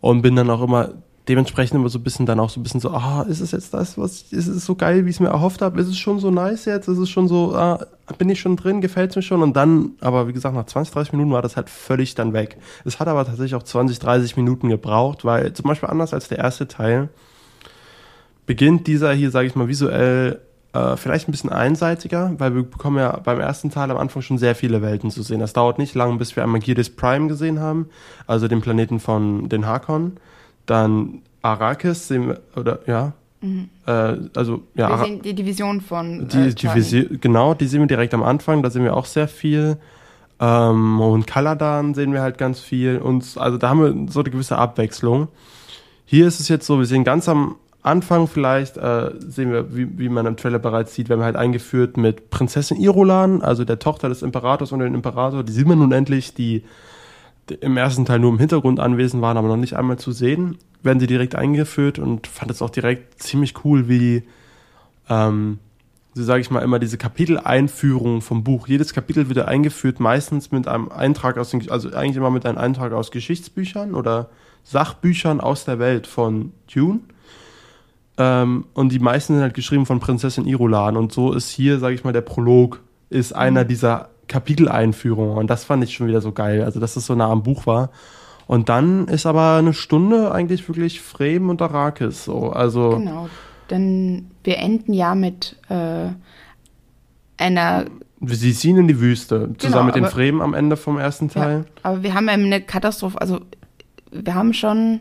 und 0.00 0.22
bin 0.22 0.34
dann 0.34 0.48
auch 0.48 0.62
immer 0.62 0.94
dementsprechend 1.28 1.78
immer 1.78 1.88
so 1.88 1.98
ein 1.98 2.02
bisschen 2.02 2.24
dann 2.26 2.40
auch 2.40 2.48
so 2.48 2.58
ein 2.58 2.62
bisschen 2.62 2.80
so, 2.80 2.90
ah, 2.90 3.22
ist 3.28 3.40
es 3.40 3.50
jetzt 3.50 3.74
das, 3.74 3.98
was, 3.98 4.22
ist 4.30 4.46
es 4.46 4.64
so 4.64 4.74
geil, 4.74 5.04
wie 5.04 5.10
ich 5.10 5.16
es 5.16 5.20
mir 5.20 5.28
erhofft 5.28 5.60
habe, 5.60 5.80
ist 5.80 5.88
es 5.88 5.98
schon 5.98 6.18
so 6.18 6.30
nice 6.30 6.64
jetzt, 6.64 6.88
ist 6.88 6.98
es 6.98 7.10
schon 7.10 7.28
so, 7.28 7.54
ah, 7.54 7.84
bin 8.16 8.30
ich 8.30 8.40
schon 8.40 8.56
drin, 8.56 8.80
gefällt 8.80 9.10
es 9.10 9.16
mir 9.16 9.22
schon? 9.22 9.42
Und 9.42 9.54
dann, 9.54 9.92
aber 10.00 10.26
wie 10.28 10.32
gesagt, 10.32 10.54
nach 10.54 10.64
20, 10.64 10.94
30 10.94 11.12
Minuten 11.12 11.32
war 11.32 11.42
das 11.42 11.56
halt 11.56 11.68
völlig 11.68 12.14
dann 12.14 12.32
weg. 12.32 12.56
Es 12.84 12.98
hat 12.98 13.08
aber 13.08 13.26
tatsächlich 13.26 13.54
auch 13.54 13.62
20, 13.62 13.98
30 13.98 14.36
Minuten 14.36 14.70
gebraucht, 14.70 15.24
weil 15.24 15.52
zum 15.52 15.64
Beispiel 15.64 15.90
anders 15.90 16.14
als 16.14 16.28
der 16.28 16.38
erste 16.38 16.66
Teil 16.66 17.10
beginnt 18.46 18.86
dieser 18.86 19.12
hier, 19.12 19.30
sage 19.30 19.46
ich 19.46 19.54
mal, 19.54 19.68
visuell 19.68 20.40
äh, 20.72 20.96
vielleicht 20.96 21.28
ein 21.28 21.32
bisschen 21.32 21.50
einseitiger, 21.50 22.32
weil 22.38 22.54
wir 22.54 22.62
bekommen 22.62 22.96
ja 22.96 23.18
beim 23.18 23.40
ersten 23.40 23.70
Teil 23.70 23.90
am 23.90 23.98
Anfang 23.98 24.22
schon 24.22 24.38
sehr 24.38 24.54
viele 24.54 24.80
Welten 24.80 25.10
zu 25.10 25.22
sehen. 25.22 25.40
Das 25.40 25.52
dauert 25.52 25.78
nicht 25.78 25.94
lang, 25.94 26.16
bis 26.16 26.36
wir 26.36 26.42
einmal 26.42 26.60
Girdis 26.60 26.88
Prime 26.88 27.28
gesehen 27.28 27.60
haben, 27.60 27.90
also 28.26 28.48
den 28.48 28.62
Planeten 28.62 28.98
von 28.98 29.50
den 29.50 29.66
Harkon 29.66 30.12
dann 30.68 31.22
Arrakis 31.42 32.08
sehen 32.08 32.28
wir, 32.28 32.40
oder 32.56 32.80
ja. 32.86 33.12
Mhm. 33.40 33.68
Äh, 33.86 34.16
also 34.34 34.62
ja. 34.74 34.90
Wir 34.90 35.04
sehen 35.04 35.22
die 35.22 35.34
Division 35.34 35.80
von. 35.80 36.28
Die, 36.28 36.48
äh, 36.48 36.54
Division, 36.54 37.18
genau, 37.20 37.54
die 37.54 37.66
sehen 37.66 37.80
wir 37.80 37.86
direkt 37.86 38.14
am 38.14 38.22
Anfang, 38.22 38.62
da 38.62 38.70
sehen 38.70 38.84
wir 38.84 38.96
auch 38.96 39.06
sehr 39.06 39.28
viel. 39.28 39.78
Ähm, 40.40 41.00
und 41.00 41.26
Kaladan 41.26 41.94
sehen 41.94 42.12
wir 42.12 42.22
halt 42.22 42.38
ganz 42.38 42.60
viel. 42.60 42.98
Und 42.98 43.36
also 43.36 43.58
da 43.58 43.70
haben 43.70 43.82
wir 43.82 44.12
so 44.12 44.20
eine 44.20 44.30
gewisse 44.30 44.56
Abwechslung. 44.56 45.28
Hier 46.04 46.26
ist 46.26 46.40
es 46.40 46.48
jetzt 46.48 46.66
so, 46.66 46.78
wir 46.78 46.86
sehen 46.86 47.04
ganz 47.04 47.28
am 47.28 47.56
Anfang 47.82 48.26
vielleicht, 48.26 48.76
äh, 48.76 49.12
sehen 49.18 49.52
wir, 49.52 49.74
wie, 49.74 49.98
wie 49.98 50.08
man 50.08 50.26
im 50.26 50.36
Trailer 50.36 50.58
bereits 50.58 50.94
sieht, 50.94 51.08
werden 51.08 51.20
wir 51.20 51.24
halt 51.24 51.36
eingeführt 51.36 51.96
mit 51.96 52.30
Prinzessin 52.30 52.76
Irulan, 52.76 53.40
also 53.40 53.64
der 53.64 53.78
Tochter 53.78 54.08
des 54.08 54.22
Imperators 54.22 54.72
und 54.72 54.80
den 54.80 54.94
Imperator. 54.94 55.42
Die 55.42 55.52
sehen 55.52 55.68
wir 55.68 55.76
nun 55.76 55.92
endlich, 55.92 56.34
die 56.34 56.64
im 57.50 57.76
ersten 57.76 58.04
Teil 58.04 58.18
nur 58.18 58.32
im 58.32 58.38
Hintergrund 58.38 58.80
anwesend 58.80 59.22
waren, 59.22 59.36
aber 59.36 59.48
noch 59.48 59.56
nicht 59.56 59.76
einmal 59.76 59.98
zu 59.98 60.12
sehen, 60.12 60.58
werden 60.82 61.00
sie 61.00 61.06
direkt 61.06 61.34
eingeführt 61.34 61.98
und 61.98 62.26
fand 62.26 62.50
es 62.50 62.62
auch 62.62 62.70
direkt 62.70 63.22
ziemlich 63.22 63.64
cool, 63.64 63.88
wie 63.88 64.22
ähm, 65.08 65.58
so 66.14 66.24
sage 66.24 66.40
ich 66.40 66.50
mal 66.50 66.60
immer 66.60 66.78
diese 66.78 66.98
Kapiteleinführung 66.98 68.22
vom 68.22 68.42
Buch. 68.42 68.66
Jedes 68.66 68.92
Kapitel 68.92 69.28
wird 69.28 69.38
eingeführt, 69.38 70.00
meistens 70.00 70.50
mit 70.50 70.66
einem 70.66 70.90
Eintrag 70.90 71.38
aus 71.38 71.50
den, 71.50 71.70
also 71.70 71.90
eigentlich 71.92 72.16
immer 72.16 72.30
mit 72.30 72.44
einem 72.44 72.58
Eintrag 72.58 72.92
aus 72.92 73.10
Geschichtsbüchern 73.10 73.94
oder 73.94 74.28
Sachbüchern 74.64 75.40
aus 75.40 75.64
der 75.64 75.78
Welt 75.78 76.06
von 76.06 76.52
Dune. 76.72 77.00
Ähm, 78.16 78.66
und 78.74 78.90
die 78.90 78.98
meisten 78.98 79.34
sind 79.34 79.42
halt 79.42 79.54
geschrieben 79.54 79.86
von 79.86 80.00
Prinzessin 80.00 80.46
Irulan 80.46 80.96
und 80.96 81.12
so 81.12 81.32
ist 81.32 81.50
hier, 81.50 81.78
sage 81.78 81.94
ich 81.94 82.04
mal, 82.04 82.12
der 82.12 82.22
Prolog 82.22 82.80
ist 83.10 83.32
einer 83.32 83.64
mhm. 83.64 83.68
dieser 83.68 84.10
Kapiteleinführung 84.28 85.36
und 85.36 85.48
das 85.48 85.64
fand 85.64 85.82
ich 85.84 85.94
schon 85.94 86.06
wieder 86.06 86.20
so 86.20 86.32
geil, 86.32 86.62
also 86.62 86.80
dass 86.80 86.96
es 86.96 87.06
so 87.06 87.14
nah 87.14 87.30
am 87.30 87.42
Buch 87.42 87.66
war. 87.66 87.90
Und 88.46 88.70
dann 88.70 89.08
ist 89.08 89.26
aber 89.26 89.56
eine 89.56 89.74
Stunde 89.74 90.32
eigentlich 90.32 90.66
wirklich 90.68 91.00
Fremen 91.02 91.50
und 91.50 91.60
Arrakis 91.60 92.24
so, 92.24 92.50
also 92.50 92.90
Genau, 92.90 93.28
denn 93.70 94.30
wir 94.44 94.58
enden 94.58 94.92
ja 94.94 95.14
mit 95.14 95.56
äh, 95.68 96.08
einer 97.36 97.84
Sie 98.20 98.52
ziehen 98.52 98.76
in 98.76 98.88
die 98.88 99.00
Wüste, 99.00 99.50
zusammen 99.58 99.58
genau, 99.58 99.82
mit 99.84 99.94
den 99.94 100.06
Fremen 100.06 100.40
am 100.40 100.54
Ende 100.54 100.76
vom 100.76 100.98
ersten 100.98 101.28
Teil. 101.28 101.58
Ja, 101.58 101.64
aber 101.84 102.02
wir 102.02 102.14
haben 102.14 102.28
eine 102.28 102.60
Katastrophe, 102.60 103.20
also 103.20 103.40
wir 104.10 104.34
haben 104.34 104.52
schon, 104.54 105.00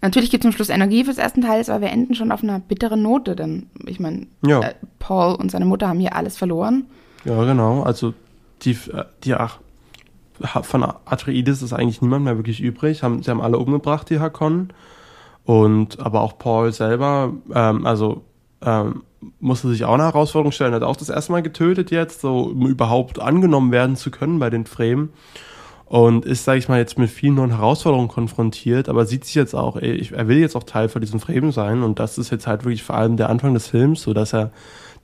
natürlich 0.00 0.30
gibt 0.30 0.44
es 0.44 0.48
zum 0.48 0.52
Schluss 0.52 0.68
Energie 0.68 1.02
fürs 1.04 1.18
ersten 1.18 1.42
Teil, 1.42 1.62
aber 1.68 1.80
wir 1.80 1.90
enden 1.90 2.14
schon 2.14 2.30
auf 2.30 2.44
einer 2.44 2.60
bitteren 2.60 3.02
Note, 3.02 3.34
denn 3.34 3.66
ich 3.86 3.98
meine, 3.98 4.28
ja. 4.46 4.60
äh, 4.60 4.74
Paul 5.00 5.34
und 5.34 5.50
seine 5.50 5.64
Mutter 5.64 5.88
haben 5.88 5.98
hier 5.98 6.14
alles 6.14 6.36
verloren. 6.36 6.84
Ja, 7.24 7.42
genau, 7.44 7.82
also 7.82 8.14
die, 8.62 8.78
die 9.24 9.34
ach, 9.34 9.58
von 10.62 10.82
Atreides 10.82 11.62
ist 11.62 11.72
eigentlich 11.72 12.02
niemand 12.02 12.24
mehr 12.24 12.36
wirklich 12.36 12.60
übrig. 12.60 13.02
Haben, 13.02 13.22
sie 13.22 13.30
haben 13.30 13.40
alle 13.40 13.58
umgebracht, 13.58 14.10
die 14.10 14.20
Hakon. 14.20 14.72
Und 15.44 16.00
aber 16.00 16.22
auch 16.22 16.38
Paul 16.38 16.72
selber, 16.72 17.32
ähm, 17.54 17.86
also 17.86 18.24
ähm, 18.62 19.02
musste 19.40 19.68
sich 19.68 19.84
auch 19.84 19.94
eine 19.94 20.04
Herausforderung 20.04 20.52
stellen, 20.52 20.74
hat 20.74 20.82
auch 20.82 20.96
das 20.96 21.08
erste 21.08 21.32
Mal 21.32 21.42
getötet 21.42 21.90
jetzt, 21.90 22.20
so 22.20 22.42
um 22.42 22.66
überhaupt 22.66 23.20
angenommen 23.20 23.72
werden 23.72 23.96
zu 23.96 24.10
können 24.10 24.38
bei 24.38 24.50
den 24.50 24.66
Fremen. 24.66 25.10
Und 25.84 26.24
ist, 26.24 26.44
sage 26.44 26.58
ich 26.58 26.68
mal, 26.68 26.80
jetzt 26.80 26.98
mit 26.98 27.10
vielen 27.10 27.36
neuen 27.36 27.52
Herausforderungen 27.52 28.08
konfrontiert, 28.08 28.88
aber 28.88 29.06
sieht 29.06 29.24
sich 29.24 29.36
jetzt 29.36 29.54
auch, 29.54 29.76
ey, 29.76 29.92
ich, 29.92 30.10
er 30.10 30.26
will 30.26 30.38
jetzt 30.38 30.56
auch 30.56 30.64
Teil 30.64 30.88
von 30.88 31.00
diesen 31.00 31.20
Fremen 31.20 31.52
sein. 31.52 31.84
Und 31.84 32.00
das 32.00 32.18
ist 32.18 32.30
jetzt 32.30 32.48
halt 32.48 32.64
wirklich 32.64 32.82
vor 32.82 32.96
allem 32.96 33.16
der 33.16 33.30
Anfang 33.30 33.54
des 33.54 33.68
Films, 33.68 34.02
so 34.02 34.12
dass 34.12 34.34
er 34.34 34.50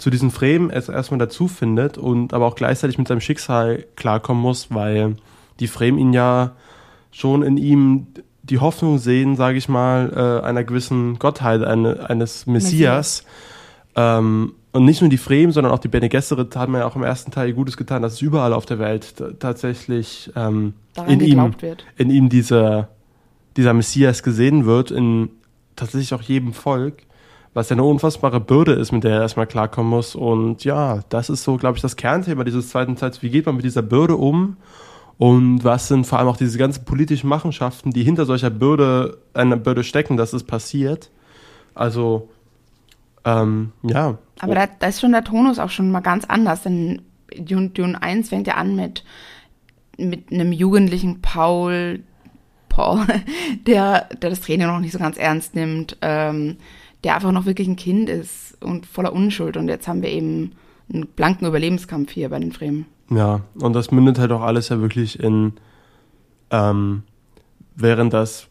zu 0.02 0.10
diesen 0.10 0.32
Fremen 0.32 0.68
erst 0.68 0.88
erstmal 0.88 1.18
dazu 1.18 1.46
findet 1.46 1.96
und 1.96 2.34
aber 2.34 2.46
auch 2.46 2.56
gleichzeitig 2.56 2.98
mit 2.98 3.06
seinem 3.06 3.20
Schicksal 3.20 3.84
klarkommen 3.94 4.42
muss, 4.42 4.74
weil 4.74 5.14
die 5.60 5.68
Fremen 5.68 5.96
ihn 5.96 6.12
ja 6.12 6.56
schon 7.12 7.44
in 7.44 7.56
ihm 7.56 8.08
die 8.42 8.58
Hoffnung 8.58 8.98
sehen, 8.98 9.36
sage 9.36 9.58
ich 9.58 9.68
mal, 9.68 10.12
äh, 10.12 10.44
einer 10.44 10.64
gewissen 10.64 11.20
Gottheit, 11.20 11.62
eine, 11.62 12.10
eines 12.10 12.46
Messias. 12.46 13.22
Messias. 13.22 13.26
Ähm, 13.94 14.54
und 14.72 14.84
nicht 14.84 15.02
nur 15.02 15.08
die 15.08 15.18
Fremen, 15.18 15.52
sondern 15.52 15.72
auch 15.72 15.78
die 15.78 15.86
Bene 15.86 16.08
Gesserit 16.08 16.56
haben 16.56 16.74
ja 16.74 16.84
auch 16.84 16.96
im 16.96 17.04
ersten 17.04 17.30
Teil 17.30 17.52
Gutes 17.52 17.76
getan, 17.76 18.02
dass 18.02 18.14
es 18.14 18.22
überall 18.22 18.54
auf 18.54 18.66
der 18.66 18.80
Welt 18.80 19.14
tatsächlich 19.38 20.32
ähm, 20.34 20.74
in, 21.06 21.20
ihm, 21.20 21.54
wird. 21.60 21.84
in 21.96 22.10
ihm 22.10 22.28
dieser, 22.28 22.88
dieser 23.56 23.72
Messias 23.72 24.24
gesehen 24.24 24.66
wird, 24.66 24.90
in 24.90 25.28
tatsächlich 25.76 26.12
auch 26.12 26.22
jedem 26.22 26.54
Volk 26.54 27.04
was 27.54 27.68
ja 27.68 27.74
eine 27.74 27.84
unfassbare 27.84 28.40
Bürde 28.40 28.72
ist, 28.72 28.92
mit 28.92 29.04
der 29.04 29.12
er 29.12 29.20
erstmal 29.20 29.46
klarkommen 29.46 29.90
muss. 29.90 30.14
Und 30.14 30.64
ja, 30.64 31.00
das 31.10 31.28
ist 31.28 31.44
so, 31.44 31.56
glaube 31.56 31.76
ich, 31.76 31.82
das 31.82 31.96
Kernthema 31.96 32.44
dieses 32.44 32.70
zweiten 32.70 32.96
Teils. 32.96 33.22
Wie 33.22 33.30
geht 33.30 33.46
man 33.46 33.56
mit 33.56 33.64
dieser 33.64 33.82
Bürde 33.82 34.16
um? 34.16 34.56
Und 35.18 35.62
was 35.62 35.88
sind 35.88 36.06
vor 36.06 36.18
allem 36.18 36.28
auch 36.28 36.36
diese 36.36 36.58
ganzen 36.58 36.84
politischen 36.84 37.28
Machenschaften, 37.28 37.92
die 37.92 38.02
hinter 38.02 38.24
solcher 38.24 38.50
Bürde, 38.50 39.18
einer 39.34 39.56
Bürde 39.56 39.84
stecken, 39.84 40.16
dass 40.16 40.32
es 40.32 40.44
passiert? 40.44 41.10
Also, 41.74 42.28
ähm, 43.24 43.72
ja. 43.82 44.18
Aber 44.40 44.54
da, 44.54 44.66
da 44.66 44.86
ist 44.86 45.00
schon 45.00 45.12
der 45.12 45.24
Tonus 45.24 45.58
auch 45.58 45.70
schon 45.70 45.90
mal 45.90 46.00
ganz 46.00 46.24
anders, 46.24 46.62
denn 46.62 47.02
Dune, 47.38 47.68
Dune 47.68 48.02
1 48.02 48.30
fängt 48.30 48.46
ja 48.46 48.54
an 48.54 48.74
mit, 48.74 49.04
mit 49.98 50.32
einem 50.32 50.52
jugendlichen 50.52 51.20
Paul, 51.20 52.00
Paul, 52.68 53.06
der, 53.66 54.08
der 54.20 54.30
das 54.30 54.40
Training 54.40 54.66
noch 54.66 54.80
nicht 54.80 54.92
so 54.92 54.98
ganz 54.98 55.18
ernst 55.18 55.54
nimmt, 55.54 55.98
ähm, 56.00 56.56
der 57.04 57.16
einfach 57.16 57.32
noch 57.32 57.46
wirklich 57.46 57.68
ein 57.68 57.76
Kind 57.76 58.08
ist 58.08 58.62
und 58.62 58.86
voller 58.86 59.12
Unschuld. 59.12 59.56
Und 59.56 59.68
jetzt 59.68 59.88
haben 59.88 60.02
wir 60.02 60.10
eben 60.10 60.52
einen 60.92 61.06
blanken 61.06 61.46
Überlebenskampf 61.46 62.12
hier 62.12 62.28
bei 62.28 62.38
den 62.38 62.52
Fremen. 62.52 62.86
Ja, 63.10 63.40
und 63.54 63.74
das 63.74 63.90
mündet 63.90 64.18
halt 64.18 64.32
auch 64.32 64.42
alles 64.42 64.68
ja 64.68 64.80
wirklich 64.80 65.20
in, 65.20 65.54
ähm, 66.50 67.02
während 67.74 68.12
das 68.12 68.48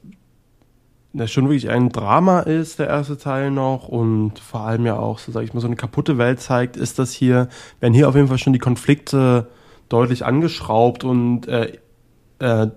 ja, 1.13 1.27
schon 1.27 1.45
wirklich 1.45 1.69
ein 1.69 1.89
Drama 1.89 2.41
ist, 2.41 2.79
der 2.79 2.87
erste 2.87 3.17
Teil 3.17 3.51
noch, 3.51 3.87
und 3.87 4.39
vor 4.39 4.61
allem 4.61 4.85
ja 4.85 4.97
auch, 4.97 5.19
so 5.19 5.31
sag 5.31 5.43
ich 5.43 5.53
mal, 5.53 5.59
so 5.59 5.67
eine 5.67 5.75
kaputte 5.75 6.17
Welt 6.17 6.39
zeigt, 6.39 6.77
ist 6.77 6.99
das 6.99 7.11
hier, 7.11 7.49
werden 7.79 7.93
hier 7.93 8.07
auf 8.07 8.15
jeden 8.15 8.27
Fall 8.27 8.37
schon 8.37 8.53
die 8.53 8.59
Konflikte 8.59 9.47
deutlich 9.89 10.25
angeschraubt 10.25 11.03
und 11.03 11.47
äh, 11.47 11.77
äh, 12.39 12.67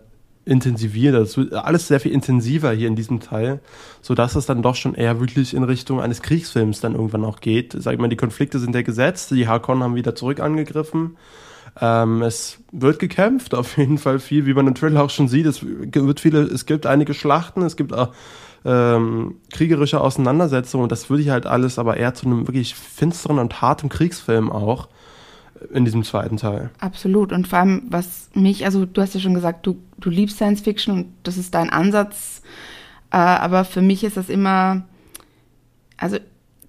intensiviert. 0.45 1.15
Das 1.15 1.37
wird 1.37 1.53
alles 1.53 1.89
sehr 1.89 2.01
viel 2.01 2.13
intensiver 2.13 2.73
hier 2.73 2.89
in 2.89 2.97
diesem 2.97 3.21
Teil, 3.21 3.61
so 4.03 4.15
dass 4.15 4.37
es 4.37 4.47
dann 4.47 4.63
doch 4.63 4.75
schon 4.75 4.95
eher 4.95 5.21
wirklich 5.21 5.55
in 5.55 5.65
Richtung 5.65 6.01
eines 6.01 6.23
Kriegsfilms 6.23 6.81
dann 6.81 6.95
irgendwann 6.95 7.25
auch 7.25 7.41
geht. 7.41 7.75
Sag 7.79 7.95
ich 7.95 8.01
mal, 8.01 8.09
die 8.09 8.17
Konflikte 8.17 8.59
sind 8.59 8.75
ja 8.75 8.83
gesetzt, 8.83 9.31
die 9.31 9.49
Harkonnen 9.49 9.83
haben 9.83 9.95
wieder 9.95 10.15
zurück 10.15 10.41
angegriffen. 10.41 11.17
Ähm, 11.81 12.23
es 12.23 12.59
wird 12.73 12.99
gekämpft, 12.99 13.55
auf 13.55 13.77
jeden 13.77 13.99
Fall 13.99 14.19
viel, 14.19 14.47
wie 14.47 14.55
man 14.55 14.67
im 14.67 14.75
Trailer 14.75 15.03
auch 15.03 15.11
schon 15.11 15.29
sieht. 15.29 15.47
Es 15.47 15.65
wird 15.65 16.21
viele, 16.21 16.43
es 16.43 16.67
gibt 16.67 16.87
einige 16.87 17.15
Schlachten, 17.15 17.63
es 17.63 17.77
gibt 17.77 17.93
auch 17.93 18.13
ähm, 18.65 19.37
kriegerische 19.53 20.01
Auseinandersetzungen 20.01 20.85
und 20.85 20.93
das 20.93 21.11
würde 21.11 21.23
ich 21.23 21.31
halt 21.31 21.47
alles 21.47 21.79
aber 21.79 21.97
eher 21.97 22.15
zu 22.15 22.27
einem 22.27 22.47
wirklich 22.47 22.75
finsteren 22.75 23.39
und 23.39 23.61
harten 23.61 23.89
Kriegsfilm 23.89 24.51
auch 24.51 24.89
in 25.73 25.85
diesem 25.85 26.05
zweiten 26.05 26.37
Teil. 26.37 26.71
Absolut. 26.79 27.33
Und 27.33 27.49
vor 27.49 27.61
allem, 27.61 27.83
was 27.89 28.31
mich, 28.35 28.65
also 28.65 28.87
du 28.87 29.01
hast 29.01 29.15
ja 29.15 29.21
schon 29.21 29.35
gesagt, 29.35 29.67
du, 29.67 29.77
du 29.99 30.11
liebst 30.11 30.37
Science 30.37 30.61
Fiction 30.61 30.95
und 30.95 31.07
das 31.23 31.37
ist 31.37 31.55
dein 31.55 31.71
Ansatz. 31.71 32.43
Äh, 33.11 33.17
aber 33.17 33.65
für 33.65 33.83
mich 33.83 34.05
ist 34.05 34.17
das 34.17 34.29
immer, 34.29 34.83
also 35.97 36.19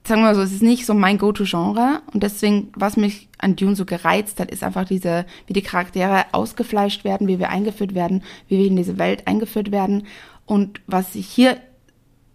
sagen 0.07 0.21
wir 0.21 0.27
mal 0.27 0.35
so, 0.35 0.41
es 0.41 0.53
ist 0.53 0.61
nicht 0.61 0.85
so 0.85 0.93
mein 0.93 1.17
Go-To-Genre. 1.17 2.01
Und 2.13 2.23
deswegen, 2.23 2.69
was 2.75 2.97
mich 2.97 3.27
an 3.37 3.55
Dune 3.55 3.75
so 3.75 3.85
gereizt 3.85 4.39
hat, 4.39 4.51
ist 4.51 4.63
einfach 4.63 4.85
diese, 4.85 5.25
wie 5.47 5.53
die 5.53 5.61
Charaktere 5.61 6.25
ausgefleischt 6.31 7.03
werden, 7.03 7.27
wie 7.27 7.39
wir 7.39 7.49
eingeführt 7.49 7.95
werden, 7.95 8.23
wie 8.47 8.59
wir 8.59 8.67
in 8.67 8.75
diese 8.75 8.97
Welt 8.97 9.27
eingeführt 9.27 9.71
werden. 9.71 10.05
Und 10.45 10.81
was 10.85 11.15
ich 11.15 11.27
hier 11.27 11.57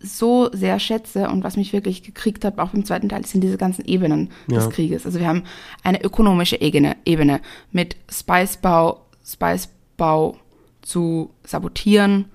so 0.01 0.51
sehr 0.53 0.79
schätze 0.81 1.29
und 1.29 1.45
was 1.45 1.57
mich 1.57 1.73
wirklich 1.73 2.03
gekriegt 2.03 2.45
hat, 2.45 2.59
auch 2.59 2.75
im 2.75 2.85
zweiten 2.85 3.09
Teil, 3.09 3.25
sind 3.27 3.43
diese 3.43 3.59
ganzen 3.59 3.85
Ebenen 3.85 4.31
ja. 4.49 4.57
des 4.57 4.71
Krieges. 4.71 5.07
Also 5.07 5.21
wir 5.21 5.27
haben 5.27 5.45
eine 5.83 6.03
ökonomische 6.03 6.61
Ebene, 6.61 6.97
Ebene 7.05 7.41
mit 7.71 7.97
Spicebau, 8.11 9.05
Spicebau 9.25 10.39
zu 10.83 11.31
sabotieren 11.45 12.27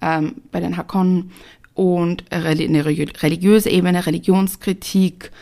ähm, 0.00 0.42
bei 0.52 0.60
den 0.60 0.76
Hakonnen 0.76 1.32
und 1.72 2.24
eine 2.30 2.44
religiöse 2.84 3.70
Ebene, 3.70 4.06
Religionskritik, 4.06 5.32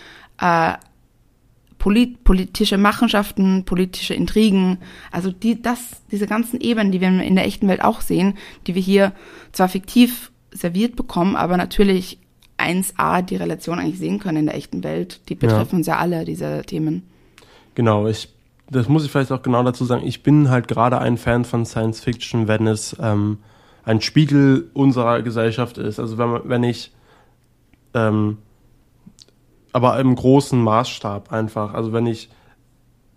äh, 0.40 0.74
polit 1.78 2.22
politische 2.22 2.78
Machenschaften, 2.78 3.64
politische 3.64 4.14
Intrigen, 4.14 4.78
also 5.10 5.32
die, 5.32 5.60
das, 5.60 5.80
diese 6.12 6.28
ganzen 6.28 6.60
Ebenen, 6.60 6.92
die 6.92 7.00
wir 7.00 7.08
in 7.08 7.34
der 7.34 7.44
echten 7.44 7.66
Welt 7.66 7.82
auch 7.82 8.00
sehen, 8.00 8.34
die 8.66 8.76
wir 8.76 8.82
hier 8.82 9.12
zwar 9.50 9.68
fiktiv 9.68 10.31
serviert 10.52 10.96
bekommen, 10.96 11.36
aber 11.36 11.56
natürlich 11.56 12.18
1a 12.58 13.22
die 13.22 13.36
Relation 13.36 13.78
eigentlich 13.78 13.98
sehen 13.98 14.18
können 14.18 14.38
in 14.38 14.46
der 14.46 14.54
echten 14.54 14.84
Welt. 14.84 15.20
Die 15.28 15.34
betreffen 15.34 15.72
ja. 15.72 15.76
uns 15.78 15.86
ja 15.86 15.96
alle, 15.98 16.24
diese 16.24 16.62
Themen. 16.62 17.02
Genau, 17.74 18.06
ich, 18.06 18.28
das 18.70 18.88
muss 18.88 19.04
ich 19.04 19.10
vielleicht 19.10 19.32
auch 19.32 19.42
genau 19.42 19.62
dazu 19.62 19.84
sagen. 19.84 20.06
Ich 20.06 20.22
bin 20.22 20.50
halt 20.50 20.68
gerade 20.68 20.98
ein 20.98 21.16
Fan 21.16 21.44
von 21.44 21.64
Science 21.64 22.00
Fiction, 22.00 22.48
wenn 22.48 22.66
es 22.66 22.96
ähm, 23.00 23.38
ein 23.84 24.00
Spiegel 24.00 24.70
unserer 24.74 25.22
Gesellschaft 25.22 25.78
ist. 25.78 25.98
Also 25.98 26.18
wenn, 26.18 26.40
wenn 26.44 26.62
ich, 26.62 26.92
ähm, 27.94 28.38
aber 29.72 29.98
im 29.98 30.14
großen 30.14 30.62
Maßstab 30.62 31.32
einfach. 31.32 31.74
Also 31.74 31.92
wenn 31.92 32.06
ich 32.06 32.28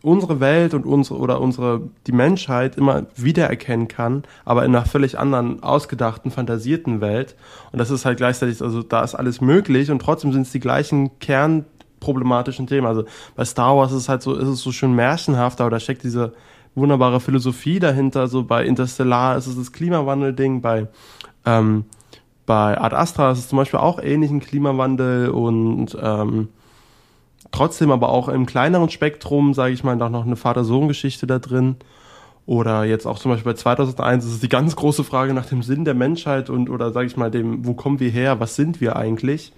unsere 0.06 0.40
Welt 0.40 0.74
und 0.74 0.86
unsere 0.86 1.20
oder 1.20 1.42
unsere 1.42 1.82
die 2.06 2.12
Menschheit 2.12 2.78
immer 2.78 3.08
wiedererkennen 3.16 3.88
kann, 3.88 4.24
aber 4.46 4.64
in 4.64 4.76
einer 4.76 4.86
völlig 4.86 5.18
anderen, 5.18 5.64
ausgedachten, 5.64 6.32
fantasierten 6.32 7.02
Welt. 7.02 7.36
Und 7.72 7.80
das 7.80 7.90
ist 7.90 8.06
halt 8.06 8.18
gleichzeitig, 8.18 8.62
also 8.62 8.84
da 8.84 9.04
ist 9.04 9.16
alles 9.16 9.42
möglich 9.42 9.90
und 9.90 10.00
trotzdem 10.00 10.32
sind 10.32 10.44
es 10.44 10.52
die 10.52 10.60
gleichen 10.60 11.18
kernproblematischen 11.20 12.68
Themen. 12.68 12.86
Also 12.86 13.06
bei 13.36 13.46
Star 13.46 13.76
Wars 13.76 13.92
ist 13.92 14.04
es 14.04 14.10
halt 14.10 14.22
so, 14.22 14.36
ist 14.36 14.48
es 14.48 14.62
so 14.62 14.72
schön 14.72 14.94
märchenhaft, 14.94 15.60
aber 15.60 15.72
da 15.72 15.80
steckt 15.80 16.04
diese 16.04 16.34
wunderbare 16.76 17.20
Philosophie 17.20 17.80
dahinter. 17.80 18.28
So 18.28 18.44
bei 18.44 18.64
Interstellar 18.64 19.38
ist 19.38 19.48
es 19.48 19.56
das 19.56 19.72
Klimawandel-Ding, 19.72 20.62
bei 20.62 20.88
ähm, 21.46 21.86
bei 22.46 22.80
Ad 22.80 22.96
Astra 22.96 23.32
ist 23.32 23.40
es 23.40 23.48
zum 23.48 23.58
Beispiel 23.58 23.80
auch 23.80 24.00
ähnlich 24.00 24.30
ein 24.30 24.40
Klimawandel 24.40 25.30
und 25.30 25.98
ähm, 26.00 26.50
trotzdem 27.56 27.92
aber 27.92 28.10
auch 28.10 28.28
im 28.28 28.46
kleineren 28.46 28.90
Spektrum, 28.90 29.54
sage 29.54 29.74
ich 29.74 29.84
mal, 29.84 30.02
auch 30.02 30.10
noch 30.10 30.26
eine 30.26 30.36
Vater-Sohn-Geschichte 30.36 31.26
da 31.26 31.40
drin. 31.40 31.78
Oder 32.46 32.84
jetzt 32.84 33.08
auch 33.08 33.18
zum 33.18 33.32
Beispiel 33.32 33.54
bei 33.54 33.58
2001 33.58 34.26
ist 34.26 34.34
es 34.34 34.40
die 34.40 34.50
ganz 34.50 34.76
große 34.76 35.04
Frage 35.04 35.34
nach 35.34 35.48
dem 35.48 35.64
Sinn 35.64 35.84
der 35.84 35.96
Menschheit 35.96 36.50
und 36.50 36.70
oder 36.70 36.92
sage 36.92 37.08
ich 37.08 37.18
mal 37.18 37.32
dem, 37.32 37.66
wo 37.66 37.74
kommen 37.74 38.00
wir 38.00 38.12
her, 38.12 38.40
was 38.40 38.56
sind 38.56 38.82
wir 38.82 38.96
eigentlich? 38.96 39.52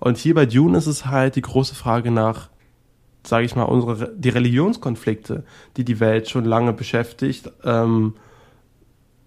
Und 0.00 0.18
hier 0.18 0.34
bei 0.34 0.44
Dune 0.44 0.76
ist 0.76 0.86
es 0.86 1.06
halt 1.06 1.36
die 1.36 1.42
große 1.42 1.74
Frage 1.74 2.10
nach, 2.10 2.50
sage 3.22 3.46
ich 3.46 3.56
mal, 3.56 3.62
unsere 3.62 4.12
die 4.14 4.28
Religionskonflikte, 4.28 5.44
die 5.78 5.84
die 5.84 5.98
Welt 6.00 6.28
schon 6.28 6.44
lange 6.44 6.74
beschäftigt. 6.74 7.50
Ähm, 7.64 8.14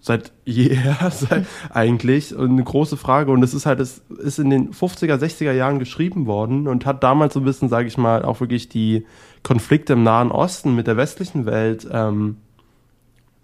seit 0.00 0.32
jeher 0.44 1.10
seit 1.10 1.46
eigentlich 1.70 2.34
und 2.34 2.50
eine 2.50 2.64
große 2.64 2.96
Frage. 2.96 3.30
Und 3.30 3.42
es 3.42 3.54
ist 3.54 3.66
halt 3.66 3.80
es 3.80 4.02
ist 4.18 4.38
in 4.38 4.50
den 4.50 4.72
50er 4.72 5.16
60er 5.16 5.52
Jahren 5.52 5.78
geschrieben 5.78 6.26
worden 6.26 6.66
und 6.68 6.86
hat 6.86 7.02
damals 7.02 7.34
so 7.34 7.40
ein 7.40 7.44
bisschen 7.44 7.68
sage 7.68 7.88
ich 7.88 7.98
mal 7.98 8.24
auch 8.24 8.40
wirklich 8.40 8.68
die 8.68 9.06
Konflikte 9.42 9.92
im 9.94 10.02
Nahen 10.02 10.30
Osten 10.30 10.74
mit 10.74 10.86
der 10.86 10.96
westlichen 10.96 11.46
Welt 11.46 11.86
ähm, 11.90 12.38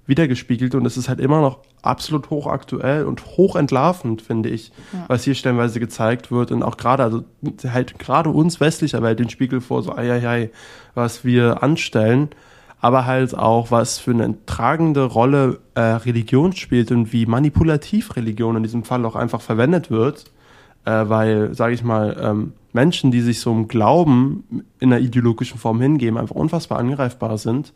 wiedergespiegelt. 0.07 0.75
Und 0.75 0.87
es 0.87 0.97
ist 0.97 1.09
halt 1.09 1.21
immer 1.21 1.41
noch 1.41 1.59
absolut 1.83 2.31
hochaktuell 2.31 3.05
und 3.05 3.25
hochentlarvend 3.27 4.23
finde 4.23 4.49
ich 4.49 4.73
ja. 4.93 5.05
was 5.09 5.25
hier 5.25 5.35
stellenweise 5.35 5.79
gezeigt 5.79 6.31
wird. 6.31 6.53
Und 6.53 6.63
auch 6.63 6.77
gerade 6.77 7.03
also 7.03 7.25
halt 7.65 7.99
gerade 7.99 8.31
uns 8.31 8.61
westlicher 8.61 9.03
Welt 9.03 9.19
den 9.19 9.31
Spiegel 9.31 9.61
vor 9.61 9.83
so 9.83 9.95
ei, 9.95 10.11
ei, 10.11 10.29
ei 10.29 10.51
was 10.95 11.25
wir 11.25 11.63
anstellen 11.63 12.31
aber 12.81 13.07
halt 13.07 13.37
auch, 13.37 13.71
was 13.71 13.99
für 13.99 14.11
eine 14.11 14.35
tragende 14.47 15.05
Rolle 15.05 15.61
äh, 15.75 15.81
Religion 15.81 16.53
spielt 16.53 16.91
und 16.93 17.13
wie 17.13 17.27
manipulativ 17.27 18.17
Religion 18.17 18.57
in 18.57 18.63
diesem 18.63 18.85
Fall 18.85 19.05
auch 19.05 19.17
einfach 19.17 19.41
verwendet 19.41 19.91
wird, 19.91 20.25
äh, 20.85 20.91
weil, 21.09 21.55
sage 21.55 21.75
ich 21.75 21.83
mal, 21.83 22.17
ähm, 22.21 22.53
Menschen, 22.73 23.11
die 23.11 23.23
sich 23.23 23.41
so 23.41 23.53
im 23.53 23.69
Glauben 23.69 24.65
in 24.79 24.93
einer 24.93 25.01
ideologischen 25.01 25.59
Form 25.59 25.81
hingeben, 25.81 26.19
einfach 26.19 26.37
unfassbar 26.37 26.79
angreifbar 26.79 27.39
sind. 27.39 27.73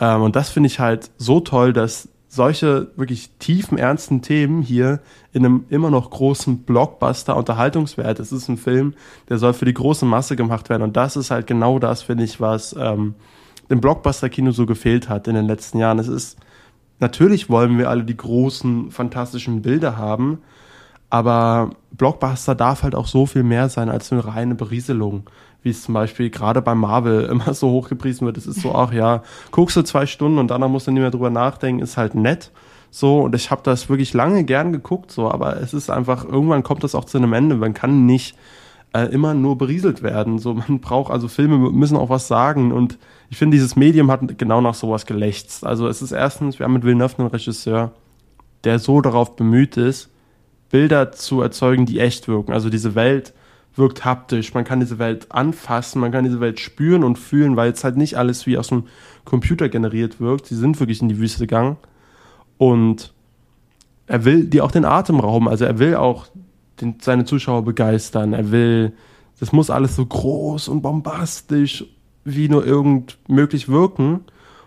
Ähm, 0.00 0.22
und 0.22 0.34
das 0.34 0.48
finde 0.48 0.68
ich 0.68 0.80
halt 0.80 1.10
so 1.18 1.40
toll, 1.40 1.72
dass 1.72 2.08
solche 2.28 2.88
wirklich 2.96 3.30
tiefen, 3.38 3.78
ernsten 3.78 4.22
Themen 4.22 4.62
hier 4.62 5.00
in 5.32 5.44
einem 5.44 5.66
immer 5.68 5.90
noch 5.90 6.10
großen 6.10 6.58
Blockbuster 6.64 7.36
Unterhaltungswert. 7.36 8.18
Es 8.18 8.32
ist 8.32 8.48
ein 8.48 8.56
Film, 8.56 8.94
der 9.28 9.38
soll 9.38 9.52
für 9.52 9.66
die 9.66 9.74
große 9.74 10.04
Masse 10.04 10.34
gemacht 10.34 10.68
werden. 10.68 10.82
Und 10.82 10.96
das 10.96 11.16
ist 11.16 11.30
halt 11.30 11.46
genau 11.46 11.78
das, 11.78 12.02
finde 12.02 12.24
ich, 12.24 12.40
was 12.40 12.74
ähm, 12.76 13.14
dem 13.70 13.80
Blockbuster-Kino 13.80 14.50
so 14.50 14.66
gefehlt 14.66 15.08
hat 15.08 15.28
in 15.28 15.34
den 15.34 15.46
letzten 15.46 15.78
Jahren. 15.78 15.98
Es 15.98 16.08
ist, 16.08 16.38
natürlich 17.00 17.48
wollen 17.48 17.78
wir 17.78 17.90
alle 17.90 18.04
die 18.04 18.16
großen, 18.16 18.90
fantastischen 18.90 19.62
Bilder 19.62 19.96
haben, 19.96 20.38
aber 21.10 21.70
Blockbuster 21.92 22.54
darf 22.54 22.82
halt 22.82 22.94
auch 22.94 23.06
so 23.06 23.26
viel 23.26 23.42
mehr 23.42 23.68
sein 23.68 23.88
als 23.88 24.12
eine 24.12 24.26
reine 24.26 24.54
Berieselung, 24.54 25.30
wie 25.62 25.70
es 25.70 25.82
zum 25.82 25.94
Beispiel 25.94 26.30
gerade 26.30 26.60
bei 26.60 26.74
Marvel 26.74 27.24
immer 27.30 27.54
so 27.54 27.70
hochgepriesen 27.70 28.26
wird. 28.26 28.36
Es 28.36 28.46
ist 28.46 28.60
so, 28.60 28.74
ach 28.74 28.92
ja, 28.92 29.22
guckst 29.50 29.76
du 29.76 29.82
zwei 29.82 30.06
Stunden 30.06 30.38
und 30.38 30.48
danach 30.48 30.68
musst 30.68 30.86
du 30.86 30.90
nicht 30.90 31.00
mehr 31.00 31.10
drüber 31.10 31.30
nachdenken, 31.30 31.82
ist 31.82 31.96
halt 31.96 32.14
nett. 32.14 32.50
So, 32.90 33.22
und 33.22 33.34
ich 33.34 33.50
habe 33.50 33.62
das 33.64 33.88
wirklich 33.88 34.12
lange 34.12 34.44
gern 34.44 34.72
geguckt, 34.72 35.10
so, 35.10 35.28
aber 35.30 35.60
es 35.60 35.74
ist 35.74 35.90
einfach, 35.90 36.24
irgendwann 36.24 36.62
kommt 36.62 36.84
das 36.84 36.94
auch 36.94 37.04
zu 37.04 37.18
einem 37.18 37.32
Ende. 37.32 37.56
Man 37.56 37.74
kann 37.74 38.06
nicht 38.06 38.36
äh, 38.94 39.06
immer 39.06 39.34
nur 39.34 39.58
berieselt 39.58 40.02
werden. 40.02 40.38
So, 40.38 40.54
man 40.54 40.80
braucht, 40.80 41.12
also 41.12 41.28
Filme 41.28 41.58
müssen 41.70 41.96
auch 41.96 42.08
was 42.08 42.28
sagen 42.28 42.72
und 42.72 42.98
ich 43.28 43.36
finde, 43.36 43.56
dieses 43.56 43.74
Medium 43.76 44.10
hat 44.10 44.38
genau 44.38 44.60
nach 44.60 44.74
sowas 44.74 45.04
gelächzt. 45.04 45.66
Also 45.66 45.88
es 45.88 46.00
ist 46.00 46.12
erstens, 46.12 46.58
wir 46.58 46.64
haben 46.64 46.74
mit 46.74 46.84
Villeneuve 46.84 47.18
einen 47.18 47.28
Regisseur, 47.28 47.92
der 48.62 48.78
so 48.78 49.00
darauf 49.00 49.34
bemüht 49.34 49.76
ist, 49.76 50.10
Bilder 50.70 51.10
zu 51.12 51.40
erzeugen, 51.40 51.86
die 51.86 51.98
echt 51.98 52.28
wirken. 52.28 52.52
Also 52.52 52.70
diese 52.70 52.94
Welt 52.94 53.34
wirkt 53.74 54.04
haptisch, 54.04 54.54
man 54.54 54.62
kann 54.62 54.78
diese 54.78 55.00
Welt 55.00 55.26
anfassen, 55.32 56.00
man 56.00 56.12
kann 56.12 56.24
diese 56.24 56.38
Welt 56.38 56.60
spüren 56.60 57.02
und 57.02 57.18
fühlen, 57.18 57.56
weil 57.56 57.72
es 57.72 57.82
halt 57.82 57.96
nicht 57.96 58.16
alles 58.16 58.46
wie 58.46 58.56
aus 58.56 58.68
dem 58.68 58.84
Computer 59.24 59.68
generiert 59.68 60.20
wirkt. 60.20 60.46
Sie 60.46 60.54
sind 60.54 60.78
wirklich 60.78 61.02
in 61.02 61.08
die 61.08 61.18
Wüste 61.18 61.48
gegangen 61.48 61.76
und 62.58 63.12
er 64.06 64.24
will 64.24 64.44
dir 64.44 64.64
auch 64.64 64.70
den 64.70 64.84
Atem 64.84 65.18
rauben, 65.18 65.48
also 65.48 65.64
er 65.64 65.80
will 65.80 65.96
auch 65.96 66.26
den, 66.80 66.96
seine 67.00 67.24
Zuschauer 67.24 67.64
begeistern, 67.64 68.32
er 68.32 68.50
will, 68.50 68.92
das 69.40 69.52
muss 69.52 69.70
alles 69.70 69.96
so 69.96 70.06
groß 70.06 70.68
und 70.68 70.82
bombastisch 70.82 71.84
wie 72.24 72.48
nur 72.48 72.66
irgend 72.66 73.18
möglich 73.28 73.68
wirken. 73.68 74.20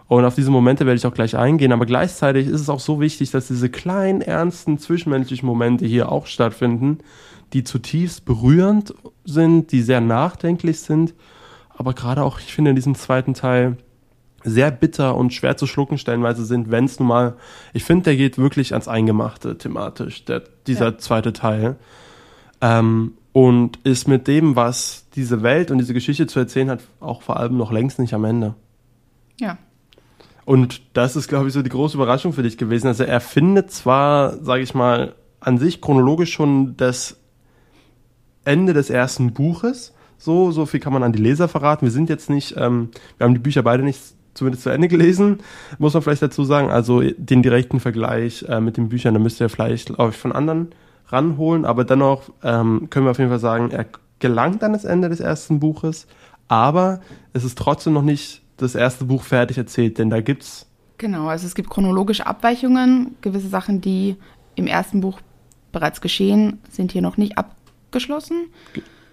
Und 0.07 0.23
auf 0.23 0.35
diese 0.35 0.51
Momente 0.51 0.85
werde 0.85 0.97
ich 0.97 1.05
auch 1.05 1.13
gleich 1.13 1.35
eingehen. 1.35 1.73
Aber 1.73 1.85
gleichzeitig 1.85 2.47
ist 2.47 2.61
es 2.61 2.69
auch 2.69 2.79
so 2.79 3.01
wichtig, 3.01 3.31
dass 3.31 3.47
diese 3.47 3.69
kleinen, 3.69 4.21
ernsten, 4.21 4.77
zwischenmenschlichen 4.77 5.45
Momente 5.45 5.85
hier 5.85 6.11
auch 6.11 6.27
stattfinden, 6.27 6.99
die 7.53 7.63
zutiefst 7.63 8.23
berührend 8.23 8.93
sind, 9.25 9.71
die 9.71 9.81
sehr 9.81 9.99
nachdenklich 10.01 10.79
sind. 10.79 11.13
Aber 11.69 11.93
gerade 11.93 12.23
auch, 12.23 12.39
ich 12.39 12.53
finde, 12.53 12.69
in 12.69 12.75
diesem 12.75 12.95
zweiten 12.95 13.33
Teil 13.33 13.77
sehr 14.47 14.71
bitter 14.71 15.15
und 15.15 15.33
schwer 15.33 15.57
zu 15.57 15.67
schlucken 15.67 15.97
stellenweise 15.97 16.45
sind, 16.45 16.71
wenn 16.71 16.85
es 16.85 16.99
nun 16.99 17.09
mal, 17.09 17.35
ich 17.73 17.83
finde, 17.83 18.05
der 18.05 18.15
geht 18.15 18.37
wirklich 18.37 18.73
ans 18.73 18.87
Eingemachte 18.87 19.57
thematisch, 19.57 20.25
der, 20.25 20.43
dieser 20.65 20.91
ja. 20.91 20.97
zweite 20.97 21.33
Teil. 21.33 21.75
Ähm, 22.61 23.13
und 23.33 23.77
ist 23.83 24.07
mit 24.07 24.27
dem, 24.27 24.55
was 24.55 25.05
diese 25.13 25.43
Welt 25.43 25.69
und 25.69 25.77
diese 25.77 25.93
Geschichte 25.93 26.25
zu 26.25 26.39
erzählen 26.39 26.71
hat, 26.71 26.79
auch 26.99 27.21
vor 27.21 27.37
allem 27.37 27.55
noch 27.55 27.71
längst 27.71 27.99
nicht 27.99 28.15
am 28.15 28.25
Ende. 28.25 28.55
Ja. 29.39 29.59
Und 30.43 30.81
das 30.93 31.15
ist, 31.15 31.27
glaube 31.27 31.47
ich, 31.47 31.53
so 31.53 31.61
die 31.61 31.69
große 31.69 31.97
Überraschung 31.97 32.33
für 32.33 32.41
dich 32.41 32.57
gewesen. 32.57 32.87
Also 32.87 33.03
er 33.03 33.19
findet 33.19 33.69
zwar, 33.69 34.43
sage 34.43 34.63
ich 34.63 34.73
mal, 34.73 35.13
an 35.39 35.57
sich 35.59 35.81
chronologisch 35.81 36.33
schon 36.33 36.77
das 36.77 37.17
Ende 38.43 38.73
des 38.73 38.89
ersten 38.89 39.33
Buches. 39.33 39.93
So, 40.17 40.51
so 40.51 40.65
viel 40.65 40.79
kann 40.79 40.93
man 40.93 41.03
an 41.03 41.11
die 41.11 41.21
Leser 41.21 41.47
verraten. 41.47 41.85
Wir 41.85 41.91
sind 41.91 42.09
jetzt 42.09 42.29
nicht, 42.29 42.55
ähm, 42.57 42.89
wir 43.17 43.25
haben 43.25 43.35
die 43.35 43.39
Bücher 43.39 43.61
beide 43.61 43.83
nicht 43.83 43.99
zumindest 44.37 44.63
zu 44.63 44.69
Ende 44.69 44.87
gelesen, 44.87 45.39
muss 45.77 45.93
man 45.93 46.03
vielleicht 46.03 46.21
dazu 46.21 46.43
sagen. 46.43 46.69
Also 46.69 47.01
den 47.01 47.43
direkten 47.43 47.79
Vergleich 47.79 48.43
äh, 48.47 48.61
mit 48.61 48.77
den 48.77 48.89
Büchern, 48.89 49.13
da 49.13 49.19
müsst 49.19 49.41
ihr 49.41 49.49
vielleicht, 49.49 49.95
glaube 49.95 50.11
ich, 50.11 50.17
von 50.17 50.31
anderen 50.31 50.69
ranholen, 51.07 51.65
aber 51.65 51.83
dennoch 51.83 52.29
ähm, 52.43 52.89
können 52.89 53.05
wir 53.05 53.11
auf 53.11 53.17
jeden 53.17 53.29
Fall 53.29 53.39
sagen, 53.39 53.71
er 53.71 53.85
gelangt 54.19 54.63
an 54.63 54.73
das 54.73 54.85
Ende 54.85 55.09
des 55.09 55.19
ersten 55.19 55.59
Buches, 55.59 56.07
aber 56.47 57.01
es 57.33 57.43
ist 57.43 57.57
trotzdem 57.57 57.93
noch 57.93 58.01
nicht 58.01 58.41
das 58.57 58.75
erste 58.75 59.05
Buch 59.05 59.23
fertig 59.23 59.57
erzählt, 59.57 59.97
denn 59.97 60.09
da 60.09 60.21
gibt's 60.21 60.67
Genau, 60.97 61.27
also 61.27 61.45
es 61.45 61.53
gibt 61.53 61.69
chronologische 61.69 62.25
Abweichungen. 62.25 63.15
Gewisse 63.21 63.47
Sachen, 63.47 63.81
die 63.81 64.15
im 64.55 64.65
ersten 64.65 65.01
Buch 65.01 65.19
bereits 65.71 66.01
geschehen, 66.01 66.59
sind 66.69 66.91
hier 66.91 67.03
noch 67.03 67.17
nicht 67.17 67.37
abgeschlossen. 67.37 68.47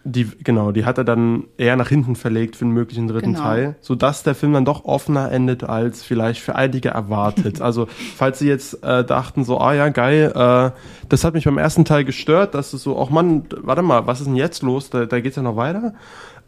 Die 0.04 0.28
genau, 0.42 0.70
die 0.70 0.84
hat 0.84 0.98
er 0.98 1.04
dann 1.04 1.44
eher 1.56 1.76
nach 1.76 1.88
hinten 1.88 2.14
verlegt 2.14 2.56
für 2.56 2.66
den 2.66 2.72
möglichen 2.72 3.08
dritten 3.08 3.32
Genau. 3.32 3.44
Teil, 3.44 3.76
sodass 3.80 4.22
der 4.22 4.34
Film 4.34 4.52
dann 4.52 4.66
doch 4.66 4.84
offener 4.84 5.32
endet 5.32 5.64
als 5.64 6.02
vielleicht 6.02 6.40
für 6.42 6.54
einige 6.54 6.90
erwartet. 6.90 7.60
also 7.62 7.88
falls 8.16 8.38
Sie 8.38 8.48
jetzt 8.48 8.84
äh, 8.84 9.04
dachten 9.04 9.44
so, 9.44 9.58
ah 9.58 9.72
ja 9.72 9.88
geil, 9.88 10.32
äh, 10.34 10.70
das 11.08 11.24
hat 11.24 11.34
mich 11.34 11.44
beim 11.44 11.58
ersten 11.58 11.84
Teil 11.86 12.04
gestört, 12.04 12.54
dass 12.54 12.74
es 12.74 12.82
so, 12.82 13.00
ach 13.00 13.08
Mann, 13.08 13.46
warte 13.62 13.82
mal, 13.82 14.06
was 14.06 14.20
ist 14.20 14.26
denn 14.26 14.36
jetzt 14.36 14.62
los? 14.62 14.90
Da, 14.90 15.06
da 15.06 15.20
geht's 15.20 15.36
ja 15.36 15.42
noch 15.42 15.56
weiter. 15.56 15.94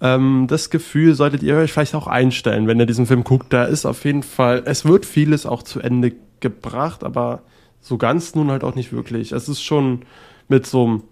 Ähm, 0.03 0.47
das 0.49 0.69
Gefühl 0.69 1.15
solltet 1.15 1.43
ihr 1.43 1.57
euch 1.57 1.73
vielleicht 1.73 1.95
auch 1.95 2.07
einstellen, 2.07 2.67
wenn 2.67 2.79
ihr 2.79 2.87
diesen 2.87 3.07
Film 3.07 3.25
guckt. 3.25 3.53
Da 3.53 3.65
ist 3.65 3.87
auf 3.87 4.05
jeden 4.05 4.23
Fall, 4.23 4.63
es 4.67 4.85
wird 4.85 5.07
vieles 5.07 5.47
auch 5.47 5.63
zu 5.63 5.81
Ende 5.81 6.13
gebracht, 6.41 7.03
aber 7.03 7.41
so 7.81 7.97
ganz 7.97 8.35
nun 8.35 8.51
halt 8.51 8.65
auch 8.65 8.75
nicht 8.75 8.93
wirklich. 8.93 9.33
Es 9.33 9.49
ist 9.49 9.63
schon 9.63 10.03
mit 10.49 10.67
so 10.67 10.85
einem, 10.85 11.03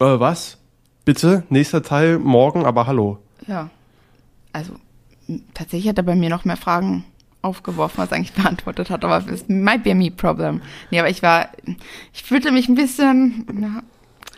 äh, 0.00 0.18
was? 0.18 0.57
Bitte? 1.08 1.42
Nächster 1.48 1.82
Teil 1.82 2.18
morgen, 2.18 2.66
aber 2.66 2.86
hallo. 2.86 3.16
Ja, 3.46 3.70
also 4.52 4.74
tatsächlich 5.54 5.88
hat 5.88 5.96
er 5.96 6.02
bei 6.02 6.14
mir 6.14 6.28
noch 6.28 6.44
mehr 6.44 6.58
Fragen 6.58 7.02
aufgeworfen, 7.40 8.02
als 8.02 8.10
er 8.10 8.18
eigentlich 8.18 8.34
beantwortet 8.34 8.90
hat, 8.90 9.06
aber 9.06 9.24
es 9.32 9.48
might 9.48 9.84
be 9.84 9.92
a 9.92 9.94
me 9.94 10.10
problem. 10.10 10.60
Nee, 10.90 10.98
aber 10.98 11.08
ich 11.08 11.22
war, 11.22 11.48
ich 12.12 12.24
fühlte 12.24 12.52
mich 12.52 12.68
ein 12.68 12.74
bisschen, 12.74 13.46
ja, 13.58 13.82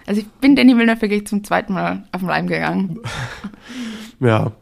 also 0.07 0.21
ich 0.21 0.29
bin 0.29 0.55
Danny 0.55 0.77
Villeneuve 0.77 1.01
wirklich 1.01 1.27
zum 1.27 1.43
zweiten 1.43 1.73
Mal 1.73 2.05
auf 2.13 2.21
den 2.21 2.29
Leim 2.29 2.47
gegangen. 2.47 3.01
Ja. 4.21 4.53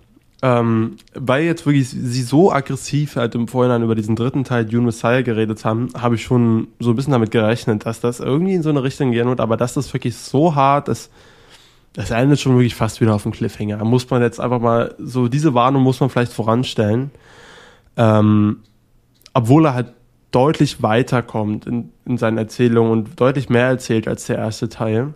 Ähm, 0.40 0.96
weil 1.14 1.42
jetzt 1.42 1.66
wirklich 1.66 1.90
sie 1.90 2.22
so 2.22 2.52
aggressiv 2.52 3.16
halt 3.16 3.34
im 3.34 3.48
Vorhinein 3.48 3.82
über 3.82 3.96
diesen 3.96 4.14
dritten 4.14 4.44
Teil 4.44 4.64
Dune 4.64 4.86
Messiah 4.86 5.22
geredet 5.22 5.64
haben, 5.64 5.88
habe 6.00 6.14
ich 6.14 6.22
schon 6.22 6.68
so 6.78 6.90
ein 6.90 6.96
bisschen 6.96 7.12
damit 7.12 7.32
gerechnet, 7.32 7.84
dass 7.84 8.00
das 8.00 8.20
irgendwie 8.20 8.54
in 8.54 8.62
so 8.62 8.70
eine 8.70 8.84
Richtung 8.84 9.10
gehen 9.10 9.26
wird, 9.28 9.40
aber 9.40 9.58
dass 9.58 9.74
das 9.74 9.92
wirklich 9.92 10.16
so 10.16 10.54
hart 10.54 10.88
ist, 10.88 11.10
das 11.92 12.10
endet 12.10 12.40
schon 12.40 12.54
wirklich 12.54 12.74
fast 12.74 13.00
wieder 13.00 13.14
auf 13.14 13.22
dem 13.22 13.32
Cliffhanger. 13.32 13.78
Da 13.78 13.84
muss 13.84 14.08
man 14.08 14.22
jetzt 14.22 14.40
einfach 14.40 14.60
mal, 14.60 14.94
so 14.98 15.28
diese 15.28 15.54
Warnung 15.54 15.82
muss 15.82 16.00
man 16.00 16.10
vielleicht 16.10 16.32
voranstellen. 16.32 17.10
Ähm, 17.96 18.60
obwohl 19.34 19.66
er 19.66 19.74
halt 19.74 19.94
deutlich 20.30 20.82
weiterkommt 20.82 21.66
in, 21.66 21.90
in 22.04 22.18
seinen 22.18 22.38
Erzählungen 22.38 22.92
und 22.92 23.20
deutlich 23.20 23.48
mehr 23.48 23.66
erzählt 23.66 24.06
als 24.06 24.26
der 24.26 24.36
erste 24.36 24.68
Teil. 24.68 25.14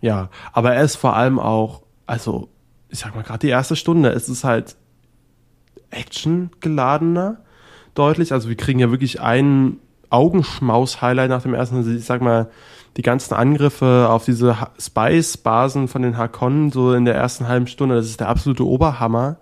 Ja, 0.00 0.28
aber 0.52 0.74
er 0.74 0.84
ist 0.84 0.96
vor 0.96 1.16
allem 1.16 1.38
auch, 1.38 1.82
also 2.06 2.48
ich 2.90 2.98
sag 2.98 3.14
mal 3.14 3.22
gerade 3.22 3.40
die 3.40 3.48
erste 3.48 3.74
Stunde, 3.74 4.10
es 4.10 4.28
ist 4.28 4.44
halt 4.44 4.76
actiongeladener, 5.90 7.38
deutlich. 7.94 8.32
Also 8.32 8.48
wir 8.48 8.56
kriegen 8.56 8.78
ja 8.78 8.90
wirklich 8.90 9.20
einen 9.20 9.80
Augenschmaus-Highlight 10.10 11.30
nach 11.30 11.42
dem 11.42 11.54
ersten. 11.54 11.76
Also 11.76 11.90
ich 11.90 12.04
sag 12.04 12.20
mal, 12.20 12.50
die 12.96 13.02
ganzen 13.02 13.34
Angriffe 13.34 14.08
auf 14.10 14.24
diese 14.24 14.56
Spice-Basen 14.78 15.88
von 15.88 16.02
den 16.02 16.16
Hakonnen 16.16 16.70
so 16.70 16.92
in 16.92 17.04
der 17.04 17.14
ersten 17.14 17.48
halben 17.48 17.66
Stunde, 17.66 17.96
das 17.96 18.06
ist 18.06 18.20
der 18.20 18.28
absolute 18.28 18.66
Oberhammer. 18.66 19.36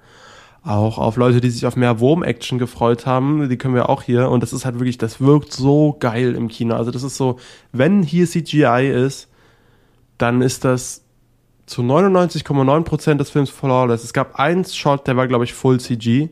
Auch 0.65 0.99
auf 0.99 1.17
Leute, 1.17 1.41
die 1.41 1.51
sich 1.51 1.67
auf 1.67 1.75
mehr 1.75 1.99
Wurm-Action 1.99 2.59
gefreut 2.59 3.05
haben, 3.05 3.49
die 3.49 3.59
können 3.59 3.75
wir 3.75 3.89
auch 3.89 4.03
hier. 4.03 4.31
Und 4.31 4.43
das 4.43 4.53
ist 4.53 4.65
halt 4.65 4.77
wirklich, 4.79 4.97
das 4.97 5.21
wirkt 5.21 5.53
so 5.53 5.97
geil 5.99 6.35
im 6.37 6.49
Kino. 6.49 6.77
Also 6.77 6.93
das 6.93 7.03
ist 7.03 7.17
so, 7.17 7.39
wenn 7.73 8.03
hier 8.05 8.29
CGI 8.29 8.89
ist, 8.89 9.29
dann 10.19 10.41
ist 10.41 10.65
das 10.65 11.03
zu 11.67 11.83
99,9% 11.83 13.15
des 13.15 13.31
Films 13.31 13.51
flawless. 13.51 14.05
Es 14.05 14.13
gab 14.13 14.39
einen 14.39 14.65
Shot, 14.65 15.07
der 15.09 15.17
war, 15.17 15.27
glaube 15.27 15.45
ich, 15.45 15.53
Full 15.53 15.81
CG. 15.81 16.29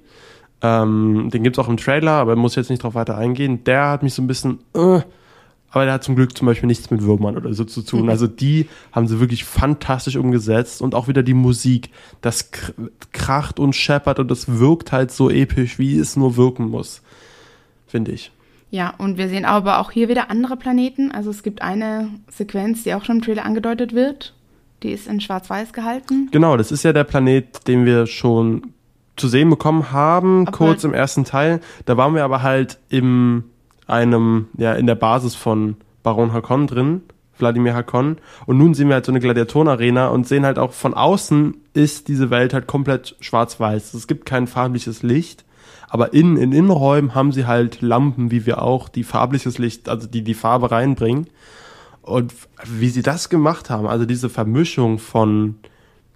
Ähm, 0.63 1.31
den 1.33 1.43
gibt's 1.43 1.59
auch 1.59 1.69
im 1.69 1.77
Trailer, 1.77 2.13
aber 2.13 2.37
muss 2.37 2.55
jetzt 2.55 2.71
nicht 2.71 2.83
drauf 2.83 2.95
weiter 2.95 3.17
eingehen. 3.17 3.65
Der 3.65 3.89
hat 3.89 4.03
mich 4.03 4.15
so 4.15 4.23
ein 4.23 4.27
bisschen, 4.27 4.61
äh, 4.75 5.01
aber 5.71 5.85
der 5.85 5.95
hat 5.95 6.05
zum 6.05 6.17
Glück 6.17 6.37
zum 6.37 6.47
Beispiel 6.47 6.67
nichts 6.67 6.91
mit 6.91 7.03
Würmern 7.03 7.37
oder 7.37 7.53
so 7.55 7.65
zu 7.65 7.83
tun. 7.83 8.09
Also 8.11 8.27
die 8.27 8.67
haben 8.93 9.07
sie 9.07 9.21
wirklich 9.21 9.45
fantastisch 9.45 10.17
umgesetzt 10.17 10.83
und 10.83 10.95
auch 10.95 11.07
wieder 11.09 11.23
die 11.23 11.35
Musik. 11.35 11.91
Das 12.21 12.53
kr- 12.53 12.73
kracht 13.13 13.59
und 13.61 13.75
scheppert 13.75 14.19
und 14.19 14.31
das 14.31 14.59
wirkt 14.59 14.91
halt 14.93 15.11
so 15.13 15.31
episch, 15.31 15.79
wie 15.79 15.99
es 15.99 16.17
nur 16.17 16.37
wirken 16.37 16.69
muss. 16.71 17.03
Finde 17.87 18.13
ich. 18.13 18.31
Ja, 18.73 18.95
und 18.99 19.19
wir 19.19 19.29
sehen 19.29 19.45
aber 19.45 19.79
auch 19.81 19.91
hier 19.91 20.09
wieder 20.09 20.31
andere 20.31 20.57
Planeten. 20.57 21.11
Also 21.11 21.31
es 21.31 21.43
gibt 21.43 21.61
eine 21.63 22.09
Sequenz, 22.29 22.85
die 22.85 22.95
auch 22.95 23.05
schon 23.05 23.17
im 23.17 23.23
Trailer 23.23 23.45
angedeutet 23.45 23.95
wird. 23.95 24.35
Die 24.83 24.93
ist 24.93 25.09
in 25.09 25.21
Schwarz-Weiß 25.21 25.73
gehalten. 25.73 26.29
Genau, 26.31 26.57
das 26.57 26.71
ist 26.73 26.85
ja 26.85 26.93
der 26.93 27.05
Planet, 27.05 27.67
den 27.69 27.85
wir 27.85 28.07
schon 28.07 28.73
zu 29.17 29.29
sehen 29.29 29.51
bekommen 29.51 29.93
haben, 29.93 30.47
Aber- 30.47 30.57
kurz 30.57 30.85
im 30.85 30.95
ersten 30.95 31.25
Teil. 31.25 31.61
Da 31.85 31.97
waren 31.97 32.15
wir 32.15 32.25
aber 32.25 32.43
halt 32.43 32.79
im 32.89 33.45
einem, 33.91 34.49
ja, 34.57 34.73
in 34.75 34.87
der 34.87 34.95
Basis 34.95 35.35
von 35.35 35.77
Baron 36.03 36.33
Hakon 36.33 36.67
drin, 36.67 37.03
Wladimir 37.39 37.75
Hakon. 37.75 38.19
Und 38.47 38.59
nun 38.59 38.75
sehen 38.75 38.89
wir 38.89 38.95
halt 38.95 39.07
so 39.07 39.13
eine 39.13 39.21
Gladiatorenarena 39.21 40.09
und 40.09 40.27
sehen 40.27 40.45
halt 40.45 40.59
auch 40.59 40.73
von 40.73 40.95
außen 40.95 41.57
ist 41.75 42.09
diese 42.09 42.31
Welt 42.31 42.55
halt 42.55 42.67
komplett 42.67 43.17
schwarz-weiß. 43.21 43.95
Es 43.95 44.07
gibt 44.07 44.27
kein 44.27 44.47
farbliches 44.47 45.03
Licht. 45.03 45.45
Aber 45.89 46.15
innen, 46.15 46.37
in 46.37 46.53
Innenräumen 46.53 47.15
haben 47.15 47.33
sie 47.33 47.47
halt 47.47 47.83
Lampen, 47.83 48.31
wie 48.31 48.47
wir 48.47 48.63
auch, 48.63 48.89
die 48.89 49.03
farbliches 49.03 49.59
Licht, 49.59 49.89
also 49.89 50.07
die 50.07 50.23
die 50.23 50.35
Farbe 50.35 50.71
reinbringen. 50.71 51.27
Und 52.03 52.33
wie 52.65 52.89
sie 52.89 53.03
das 53.03 53.29
gemacht 53.29 53.71
haben, 53.71 53.87
also 53.87 54.07
diese 54.07 54.31
Vermischung 54.31 54.99
von 54.99 55.57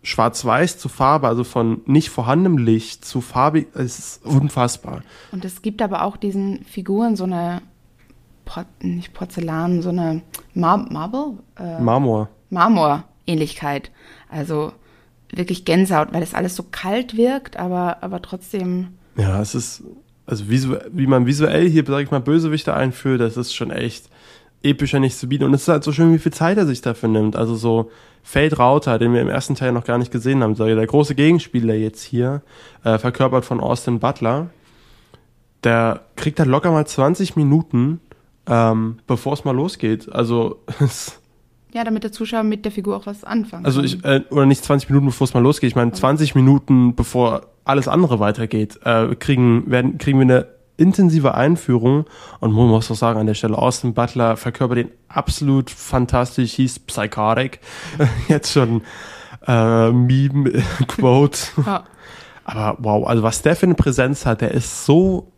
Schwarz-Weiß 0.04 0.78
zu 0.78 0.88
Farbe, 0.88 1.26
also 1.28 1.44
von 1.44 1.80
nicht 1.86 2.10
vorhandenem 2.10 2.58
Licht 2.58 3.04
zu 3.04 3.20
farbig, 3.20 3.68
es 3.74 3.98
ist 3.98 4.24
unfassbar. 4.24 5.02
Und 5.32 5.44
es 5.44 5.62
gibt 5.62 5.80
aber 5.82 6.02
auch 6.02 6.16
diesen 6.16 6.62
Figuren 6.64 7.16
so 7.16 7.24
eine, 7.24 7.62
Por 8.44 8.66
nicht 8.80 9.14
Porzellan, 9.14 9.80
so 9.82 9.88
eine 9.88 10.20
Mar 10.52 10.76
Marble? 10.76 11.38
Äh, 11.58 11.80
Marmor. 11.80 12.28
Marmor-Ähnlichkeit. 12.50 13.90
Also 14.28 14.72
wirklich 15.30 15.64
Gänsehaut, 15.64 16.12
weil 16.12 16.20
das 16.20 16.34
alles 16.34 16.54
so 16.54 16.64
kalt 16.70 17.16
wirkt, 17.16 17.56
aber, 17.56 18.02
aber 18.02 18.20
trotzdem, 18.20 18.88
Ja, 19.16 19.40
es 19.40 19.54
ist, 19.54 19.82
also 20.26 20.44
wie 20.48 21.06
man 21.06 21.26
visuell 21.26 21.68
hier, 21.68 21.84
sag 21.86 22.02
ich 22.02 22.10
mal, 22.10 22.20
Bösewichte 22.20 22.74
einführt, 22.74 23.20
das 23.20 23.36
ist 23.38 23.54
schon 23.54 23.70
echt 23.70 24.10
epischer 24.64 25.00
nicht 25.00 25.18
zu 25.18 25.28
bieten. 25.28 25.44
Und 25.44 25.54
es 25.54 25.62
ist 25.62 25.68
halt 25.68 25.84
so 25.84 25.92
schön, 25.92 26.12
wie 26.12 26.18
viel 26.18 26.32
Zeit 26.32 26.58
er 26.58 26.66
sich 26.66 26.80
dafür 26.80 27.08
nimmt. 27.08 27.36
Also 27.36 27.54
so 27.54 27.90
Fade 28.22 28.56
Rauter, 28.56 28.98
den 28.98 29.12
wir 29.12 29.20
im 29.20 29.28
ersten 29.28 29.54
Teil 29.54 29.72
noch 29.72 29.84
gar 29.84 29.98
nicht 29.98 30.10
gesehen 30.10 30.42
haben, 30.42 30.54
der 30.54 30.86
große 30.86 31.14
Gegenspieler 31.14 31.74
jetzt 31.74 32.02
hier, 32.02 32.42
äh, 32.82 32.98
verkörpert 32.98 33.44
von 33.44 33.60
Austin 33.60 34.00
Butler, 34.00 34.50
der 35.62 36.02
kriegt 36.16 36.38
halt 36.38 36.48
locker 36.48 36.70
mal 36.70 36.86
20 36.86 37.36
Minuten, 37.36 38.00
ähm, 38.46 38.98
bevor 39.06 39.34
es 39.34 39.44
mal 39.44 39.54
losgeht. 39.54 40.10
Also 40.12 40.60
es 40.80 41.20
ja, 41.74 41.82
damit 41.82 42.04
der 42.04 42.12
Zuschauer 42.12 42.44
mit 42.44 42.64
der 42.64 42.70
Figur 42.70 42.96
auch 42.96 43.06
was 43.06 43.24
anfangen 43.24 43.66
Also 43.66 43.82
ich, 43.82 44.04
äh, 44.04 44.22
oder 44.30 44.46
nicht 44.46 44.64
20 44.64 44.88
Minuten, 44.90 45.06
bevor 45.06 45.24
es 45.24 45.34
mal 45.34 45.42
losgeht. 45.42 45.68
Ich 45.68 45.74
meine, 45.74 45.90
20 45.90 46.36
Minuten, 46.36 46.94
bevor 46.94 47.48
alles 47.64 47.88
andere 47.88 48.20
weitergeht, 48.20 48.78
äh, 48.84 49.16
kriegen, 49.16 49.68
werden, 49.68 49.98
kriegen 49.98 50.18
wir 50.18 50.22
eine 50.22 50.46
intensive 50.76 51.34
Einführung. 51.34 52.06
Und 52.40 52.52
man 52.52 52.68
muss 52.68 52.90
auch 52.90 52.96
sagen, 52.96 53.18
an 53.18 53.26
der 53.26 53.34
Stelle, 53.34 53.56
Austin 53.58 53.94
Butler 53.94 54.36
verkörpert 54.36 54.78
den 54.78 54.90
absolut 55.08 55.70
fantastisch, 55.70 56.52
hieß 56.54 56.80
Psychotic. 56.80 57.60
Jetzt 58.28 58.52
schon 58.52 58.82
äh, 59.46 59.90
Meme, 59.90 60.50
Quote. 60.88 61.38
Ja. 61.64 61.84
Aber 62.44 62.76
wow, 62.80 63.06
also 63.06 63.22
was 63.22 63.42
der 63.42 63.56
für 63.56 63.66
eine 63.66 63.74
Präsenz 63.74 64.26
hat, 64.26 64.40
der 64.42 64.50
ist 64.50 64.84
so 64.84 65.32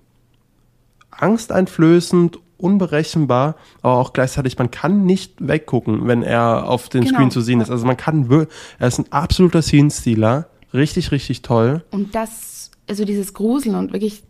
angsteinflößend, 1.11 2.39
unberechenbar, 2.59 3.57
aber 3.83 3.97
auch 3.99 4.13
gleichzeitig, 4.13 4.59
man 4.59 4.71
kann 4.71 5.05
nicht 5.05 5.35
weggucken, 5.39 6.07
wenn 6.07 6.23
er 6.23 6.69
auf 6.69 6.89
den 6.89 7.05
Genau. 7.05 7.17
Screen 7.17 7.31
zu 7.31 7.41
sehen 7.41 7.61
ist. 7.61 7.71
Also 7.71 7.87
man 7.87 7.97
kann, 7.97 8.47
er 8.79 8.89
ist 8.89 8.99
ein 8.99 9.11
absoluter 9.13 9.63
Scene-Stealer. 9.63 10.49
Richtig, 10.73 11.11
richtig 11.13 11.43
toll. 11.43 11.85
Und 11.91 12.15
das, 12.15 12.71
also 12.89 13.05
dieses 13.05 13.35
Gruseln 13.35 13.75
und 13.75 13.93
wirklich, 13.93 14.23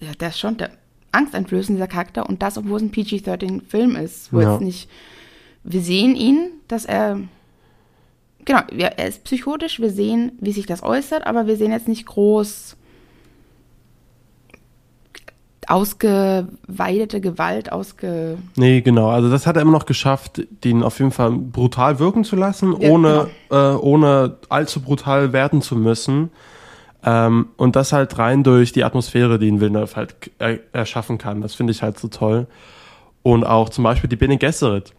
ja, 0.00 0.12
der 0.20 0.28
ist 0.28 0.38
schon 0.38 0.56
der 0.56 0.70
angsteinflößend, 1.12 1.76
dieser 1.76 1.88
Charakter. 1.88 2.28
Und 2.28 2.42
das, 2.42 2.58
obwohl 2.58 2.76
es 2.76 2.82
ein 2.82 2.90
PG-13-Film 2.90 3.96
ist, 3.96 4.32
wo 4.32 4.40
Ja. 4.40 4.52
jetzt 4.52 4.62
nicht, 4.62 4.88
wir 5.64 5.80
sehen 5.80 6.14
ihn, 6.14 6.50
dass 6.68 6.84
er, 6.84 7.18
genau, 8.44 8.60
ja, 8.76 8.88
er 8.88 9.08
ist 9.08 9.24
psychotisch, 9.24 9.80
wir 9.80 9.90
sehen, 9.90 10.32
wie 10.40 10.52
sich 10.52 10.66
das 10.66 10.82
äußert, 10.82 11.26
aber 11.26 11.46
wir 11.46 11.56
sehen 11.56 11.72
jetzt 11.72 11.88
nicht 11.88 12.06
groß 12.06 12.76
ausgeweidete 15.66 17.20
Gewalt, 17.20 17.70
ausge, 17.72 18.38
Nee, 18.56 18.80
genau. 18.80 19.10
Also 19.10 19.28
das 19.30 19.46
hat 19.46 19.56
er 19.56 19.62
immer 19.62 19.72
noch 19.72 19.84
geschafft, 19.86 20.42
den 20.64 20.82
auf 20.82 20.98
jeden 20.98 21.10
Fall 21.10 21.30
brutal 21.32 21.98
wirken 21.98 22.24
zu 22.24 22.36
lassen, 22.36 22.74
Ja, 22.80 22.88
ohne, 22.90 23.28
äh, 23.50 23.54
ohne 23.74 24.36
allzu 24.48 24.80
brutal 24.80 25.32
werden 25.34 25.60
zu 25.60 25.76
müssen. 25.76 26.30
Ähm, 27.04 27.48
und 27.56 27.76
das 27.76 27.92
halt 27.92 28.18
rein 28.18 28.42
durch 28.42 28.72
die 28.72 28.84
Atmosphäre, 28.84 29.38
die 29.38 29.50
ein 29.50 29.60
Villeneuve 29.60 29.94
halt 29.96 30.16
er, 30.38 30.58
erschaffen 30.72 31.18
kann. 31.18 31.40
Das 31.40 31.54
finde 31.54 31.72
ich 31.72 31.82
halt 31.82 31.98
so 31.98 32.08
toll. 32.08 32.46
Und 33.22 33.44
auch 33.44 33.68
zum 33.68 33.84
Beispiel 33.84 34.08
die 34.08 34.16
Bene 34.16 34.38
Gesserit. 34.38 34.92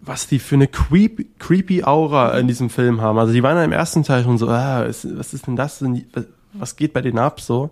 Was 0.00 0.26
die 0.26 0.38
für 0.38 0.54
eine 0.54 0.66
creep, 0.66 1.38
creepy 1.38 1.84
Aura 1.84 2.36
in 2.38 2.48
diesem 2.48 2.70
Film 2.70 3.00
haben. 3.02 3.18
Also 3.18 3.32
die 3.32 3.42
waren 3.42 3.56
ja 3.56 3.64
im 3.64 3.72
ersten 3.72 4.02
Teil 4.02 4.24
schon 4.24 4.38
so, 4.38 4.48
ah, 4.48 4.82
ist, 4.82 5.06
was 5.18 5.34
ist 5.34 5.46
denn 5.46 5.56
das? 5.56 5.84
Was- 6.54 6.76
geht 6.76 6.92
bei 6.92 7.02
denen 7.02 7.18
ab 7.18 7.40
so? 7.40 7.70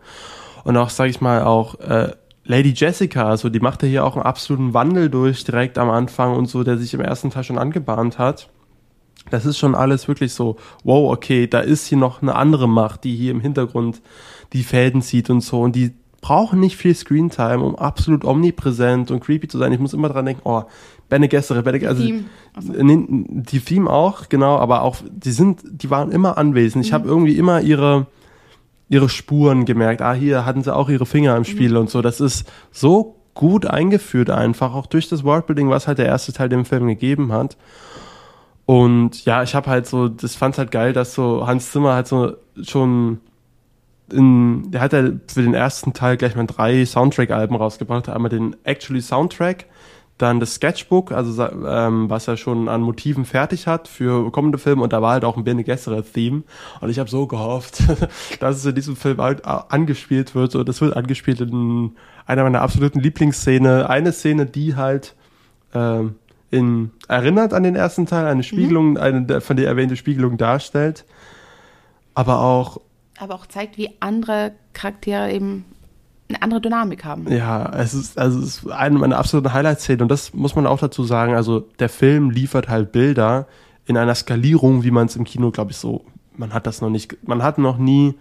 Und 0.65 0.77
auch, 0.77 0.91
sage 0.91 1.11
ich 1.11 1.21
mal, 1.21 1.43
auch 1.43 1.81
äh, 1.81 2.13
Lady 2.45 2.73
Jessica, 2.77 3.29
also 3.29 3.49
die 3.49 3.61
machte 3.61 3.87
hier 3.87 4.05
auch 4.05 4.17
einen 4.17 4.25
absoluten 4.27 4.75
Wandel 4.75 5.09
durch 5.11 5.45
direkt 5.45 5.79
am 5.79 5.91
Anfang 5.91 6.37
und 6.37 6.47
so, 6.47 6.65
der 6.65 6.79
sich 6.79 6.95
im 6.95 7.01
ersten 7.01 7.31
Teil 7.31 7.45
schon 7.45 7.59
angebahnt 7.59 8.19
hat. 8.19 8.49
Das 9.31 9.47
ist 9.47 9.59
schon 9.59 9.75
alles 9.75 10.09
wirklich 10.09 10.33
so, 10.33 10.57
wow, 10.85 11.13
okay, 11.13 11.47
da 11.47 11.61
ist 11.61 11.87
hier 11.87 11.99
noch 11.99 12.23
eine 12.23 12.35
andere 12.35 12.69
Macht, 12.69 13.05
die 13.05 13.15
hier 13.15 13.31
im 13.31 13.41
Hintergrund 13.41 14.01
die 14.53 14.63
Fäden 14.63 15.03
zieht 15.03 15.31
und 15.31 15.43
so 15.43 15.61
und 15.61 15.77
die 15.77 15.93
brauchen 16.21 16.61
nicht 16.61 16.77
viel 16.77 16.95
Screentime, 16.95 17.63
um 17.63 17.77
absolut 17.77 18.25
omnipräsent 18.25 19.11
und 19.11 19.21
creepy 19.21 19.49
zu 19.49 19.59
sein. 19.59 19.73
Ich 19.73 19.79
muss 19.79 19.95
immer 19.95 20.09
dran 20.09 20.27
denken, 20.27 20.43
oh, 20.45 20.65
Bene 21.09 21.29
Gesserit, 21.29 21.65
Bene 21.65 21.89
also, 21.89 22.03
Theme. 22.03 22.25
Also. 22.55 22.73
die 22.75 23.61
Theme 23.61 23.89
auch, 23.89 24.29
genau, 24.29 24.59
aber 24.59 24.83
auch, 24.83 24.97
die 25.11 25.31
sind, 25.31 25.61
die 25.71 25.91
waren 25.91 26.11
immer 26.11 26.37
anwesend. 26.37 26.85
Ich 26.85 26.91
mhm. 26.91 26.95
habe 26.95 27.09
irgendwie 27.09 27.37
immer 27.37 27.61
ihre, 27.61 28.07
ihre 28.89 29.09
Spuren 29.09 29.65
gemerkt. 29.65 30.03
Ah, 30.03 30.13
hier 30.13 30.45
hatten 30.45 30.63
sie 30.63 30.75
auch 30.75 30.89
ihre 30.89 31.07
Finger 31.07 31.37
im 31.37 31.45
Spiel 31.45 31.71
mhm. 31.71 31.79
und 31.79 31.91
so. 31.91 32.03
Das 32.03 32.21
ist 32.21 32.51
so 32.73 33.17
gut 33.35 33.67
eingeführt 33.67 34.31
einfach, 34.31 34.75
auch 34.75 34.87
durch 34.87 35.09
das 35.09 35.23
Worldbuilding, 35.23 35.71
was 35.71 35.87
halt 35.87 35.99
der 35.99 36.07
erste 36.07 36.33
Teil 36.33 36.49
dem 36.49 36.65
Film 36.65 36.89
gegeben 36.89 37.33
hat. 37.33 37.57
Und 38.69 39.25
ja, 39.25 39.43
ich 39.43 39.55
habe 39.55 39.71
halt 39.71 39.87
so, 39.87 40.09
das 40.09 40.37
fand 40.37 40.59
halt 40.59 40.71
geil, 40.71 40.93
dass 40.93 41.15
so 41.15 41.47
Hans 41.47 41.73
Zimmer 41.73 41.95
halt 41.95 42.07
so 42.07 42.35
schon 42.63 43.19
in, 44.13 44.71
der 44.71 44.83
hat 44.83 44.93
ja 44.93 45.05
für 45.27 45.41
den 45.41 45.55
ersten 45.55 45.95
Teil 45.95 46.19
gleich 46.19 46.37
mal 46.37 46.45
drei 46.47 46.85
Soundtrack-Alben 46.85 47.57
rausgebracht. 47.57 48.11
Einmal 48.11 48.29
den 48.29 48.57
Actually 48.65 49.01
Soundtrack, 49.01 49.65
dann 50.19 50.39
das 50.39 50.57
Sketchbook, 50.57 51.13
also 51.13 51.43
ähm, 51.67 52.11
was 52.11 52.29
er 52.29 52.37
schon 52.37 52.69
an 52.69 52.83
Motiven 52.83 53.25
fertig 53.25 53.67
hat 53.67 53.89
für 53.89 54.31
kommende 54.33 54.59
Filme. 54.59 54.83
Und 54.83 54.93
da 54.93 55.01
war 55.01 55.13
halt 55.13 55.25
auch 55.25 55.39
ein 55.39 55.45
Bene 55.45 55.65
Gesserit-Theme 55.65 56.43
und 56.83 56.91
ich 56.91 56.99
habe 56.99 57.09
so 57.09 57.27
gehofft, 57.27 57.85
dass 58.41 58.57
es 58.57 58.67
in 58.67 58.75
diesem 58.75 58.97
Film 58.97 59.17
halt 59.17 59.47
angespielt 59.47 60.35
wird. 60.35 60.55
Und 60.55 60.69
das 60.69 60.83
wird 60.83 60.95
angespielt 60.95 61.41
in 61.41 61.93
einer 62.27 62.43
meiner 62.43 62.61
absoluten 62.61 63.01
Lieblingsszene, 63.01 63.89
eine 63.89 64.13
Szene, 64.13 64.45
die 64.45 64.77
halt 64.77 65.15
ähm, 65.73 66.17
in, 66.51 66.91
erinnert 67.09 67.53
an 67.53 67.63
den 67.63 67.77
ersten 67.77 68.07
Teil, 68.07 68.27
eine 68.27 68.43
Spiegelung, 68.43 68.91
mhm. 68.91 68.97
eine 68.97 69.41
von 69.41 69.57
der 69.57 69.67
erwähnte 69.67 69.97
Spiegelung 69.97 70.37
darstellt, 70.39 71.05
aber 72.15 72.41
auch 72.41 72.81
aber 73.19 73.35
auch 73.35 73.47
zeigt, 73.47 73.77
wie 73.79 73.91
andere 74.01 74.53
Charaktere 74.73 75.33
eben 75.33 75.65
eine 76.29 76.43
andere 76.43 76.61
Dynamik 76.61 77.05
haben. 77.05 77.31
Ja, 77.33 77.73
es 77.75 77.95
ist, 77.95 78.19
also 78.19 78.39
es 78.39 78.59
ist 78.59 78.71
eine 78.71 78.99
meiner 78.99 79.19
absoluten 79.19 79.53
Highlight-Szenen 79.53 80.03
und 80.03 80.11
das 80.11 80.35
muss 80.35 80.55
man 80.55 80.67
auch 80.67 80.79
dazu 80.79 81.05
sagen. 81.05 81.35
Also 81.35 81.61
der 81.79 81.89
Film 81.89 82.31
liefert 82.31 82.69
halt 82.69 82.93
Bilder 82.93 83.47
in 83.87 83.97
einer 83.97 84.15
Skalierung, 84.15 84.85
wie 84.85 84.91
man 84.91 85.07
es 85.07 85.17
im 85.17 85.25
Kino, 85.25 85.51
glaube 85.51 85.73
ich, 85.73 85.79
so, 85.79 86.05
man 86.37 86.53
hat 86.53 86.67
das 86.67 86.81
noch 86.81 86.91
nicht, 86.91 87.27
man 87.27 87.43
hat 87.43 87.59
noch 87.59 87.79
nie, 87.79 88.15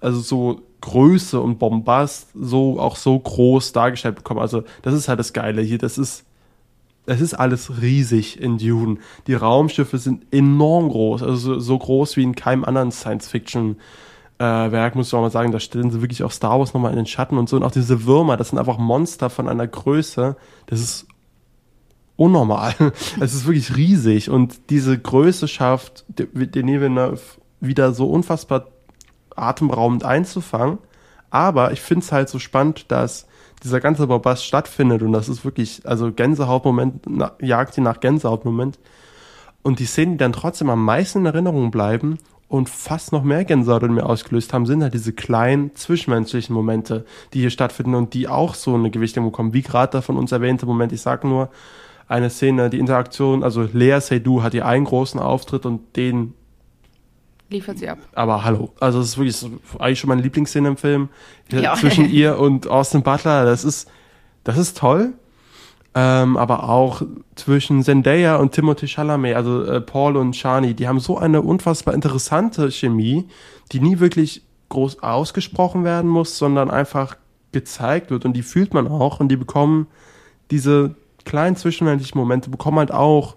also 0.00 0.20
so 0.20 0.62
Größe 0.82 1.40
und 1.40 1.58
Bombast 1.58 2.28
so 2.34 2.78
auch 2.78 2.96
so 2.96 3.18
groß 3.18 3.72
dargestellt 3.72 4.16
bekommen. 4.16 4.40
Also 4.40 4.64
das 4.82 4.94
ist 4.94 5.08
halt 5.08 5.18
das 5.18 5.32
Geile 5.32 5.62
hier. 5.62 5.78
Das 5.78 5.96
ist, 5.96 6.24
es 7.06 7.20
ist 7.20 7.34
alles 7.34 7.82
riesig 7.82 8.40
in 8.40 8.58
Dune. 8.58 8.98
Die 9.26 9.34
Raumschiffe 9.34 9.98
sind 9.98 10.26
enorm 10.32 10.88
groß, 10.88 11.22
also 11.22 11.58
so, 11.58 11.78
groß 11.78 12.16
wie 12.16 12.22
in 12.22 12.34
keinem 12.34 12.64
anderen 12.64 12.92
Science-Fiction 12.92 13.76
äh, 14.38 14.44
Werk, 14.44 14.94
muss 14.94 15.08
ich 15.08 15.14
auch 15.14 15.20
mal 15.20 15.30
sagen, 15.30 15.52
da 15.52 15.60
stellen 15.60 15.90
sie 15.90 16.00
wirklich 16.00 16.22
auch 16.22 16.30
Star 16.30 16.58
Wars 16.58 16.74
nochmal 16.74 16.92
in 16.92 16.96
den 16.96 17.06
Schatten 17.06 17.38
und 17.38 17.48
so. 17.48 17.56
Und 17.56 17.64
auch 17.64 17.70
diese 17.70 18.04
Würmer, 18.06 18.36
das 18.36 18.50
sind 18.50 18.58
einfach 18.58 18.78
Monster 18.78 19.30
von 19.30 19.48
einer 19.48 19.66
Größe, 19.66 20.36
das 20.66 20.80
ist 20.80 21.06
unnormal. 22.16 22.74
Es 23.20 23.34
ist 23.34 23.46
wirklich 23.46 23.76
riesig. 23.76 24.30
Und 24.30 24.70
diese 24.70 24.98
Größe 24.98 25.48
schafft 25.48 26.04
Denis 26.08 26.80
Villeneuve 26.80 27.20
wieder 27.60 27.92
so 27.92 28.08
unfassbar 28.08 28.68
atemberaubend 29.34 30.04
einzufangen. 30.04 30.78
Aber 31.30 31.72
ich 31.72 31.80
finde 31.80 32.04
es 32.04 32.12
halt 32.12 32.28
so 32.28 32.38
spannend, 32.38 32.90
dass 32.90 33.26
dieser 33.62 33.80
ganze 33.80 34.06
Bombast 34.06 34.44
stattfindet 34.44 35.02
und 35.02 35.12
das 35.12 35.28
ist 35.28 35.44
wirklich, 35.44 35.82
also 35.84 36.12
Gänsehautmoment, 36.12 37.04
jagt 37.40 37.74
sie 37.74 37.80
nach 37.80 38.00
Gänsehautmoment. 38.00 38.78
Und 39.62 39.78
die 39.78 39.86
Szenen, 39.86 40.12
die 40.12 40.18
dann 40.18 40.32
trotzdem 40.32 40.70
am 40.70 40.84
meisten 40.84 41.20
in 41.20 41.26
Erinnerung 41.26 41.70
bleiben 41.70 42.18
und 42.48 42.68
fast 42.68 43.12
noch 43.12 43.22
mehr 43.22 43.44
Gänsehaut 43.44 43.84
in 43.84 43.94
mir 43.94 44.04
ausgelöst 44.06 44.52
haben, 44.52 44.66
sind 44.66 44.82
halt 44.82 44.94
diese 44.94 45.12
kleinen 45.12 45.74
zwischenmenschlichen 45.76 46.54
Momente, 46.54 47.06
die 47.32 47.40
hier 47.40 47.50
stattfinden 47.50 47.94
und 47.94 48.12
die 48.14 48.28
auch 48.28 48.54
so 48.54 48.74
eine 48.74 48.90
Gewichtung 48.90 49.24
bekommen, 49.24 49.54
wie 49.54 49.62
gerade 49.62 49.92
der 49.92 50.02
von 50.02 50.16
uns 50.16 50.32
erwähnte 50.32 50.66
Moment. 50.66 50.92
Ich 50.92 51.00
sag 51.00 51.22
nur 51.22 51.48
eine 52.08 52.28
Szene, 52.28 52.68
die 52.68 52.80
Interaktion, 52.80 53.42
also 53.42 53.68
Lea 53.72 54.00
Seydoux 54.00 54.42
hat 54.42 54.52
hier 54.52 54.66
einen 54.66 54.84
großen 54.84 55.20
Auftritt 55.20 55.64
und 55.64 55.96
den 55.96 56.34
liefert 57.52 57.78
sie 57.78 57.88
ab. 57.88 57.98
Aber 58.14 58.44
hallo, 58.44 58.70
also 58.80 59.00
es 59.00 59.10
ist 59.10 59.18
wirklich 59.18 59.60
eigentlich 59.78 60.00
schon 60.00 60.08
meine 60.08 60.22
Lieblingsszene 60.22 60.68
im 60.68 60.76
Film 60.76 61.08
ja. 61.50 61.74
zwischen 61.80 62.10
ihr 62.10 62.38
und 62.38 62.66
Austin 62.66 63.02
Butler. 63.02 63.44
Das 63.44 63.64
ist 63.64 63.88
das 64.44 64.58
ist 64.58 64.76
toll 64.76 65.12
ähm, 65.94 66.36
aber 66.36 66.68
auch 66.70 67.02
zwischen 67.34 67.82
Zendaya 67.82 68.36
und 68.36 68.52
Timothy 68.52 68.88
Chalamet, 68.88 69.36
also 69.36 69.62
äh, 69.64 69.80
Paul 69.80 70.16
und 70.16 70.34
Shani, 70.34 70.74
die 70.74 70.88
haben 70.88 71.00
so 71.00 71.18
eine 71.18 71.42
unfassbar 71.42 71.92
interessante 71.94 72.70
Chemie, 72.70 73.28
die 73.72 73.80
nie 73.80 73.98
wirklich 73.98 74.42
groß 74.70 75.02
ausgesprochen 75.02 75.84
werden 75.84 76.08
muss, 76.08 76.38
sondern 76.38 76.70
einfach 76.70 77.16
gezeigt 77.52 78.10
wird 78.10 78.24
und 78.24 78.32
die 78.32 78.42
fühlt 78.42 78.72
man 78.72 78.88
auch 78.88 79.20
und 79.20 79.28
die 79.28 79.36
bekommen 79.36 79.86
diese 80.50 80.94
kleinen 81.26 81.56
zwischenmenschlichen 81.56 82.18
Momente, 82.18 82.48
bekommen 82.48 82.78
halt 82.78 82.90
auch 82.90 83.36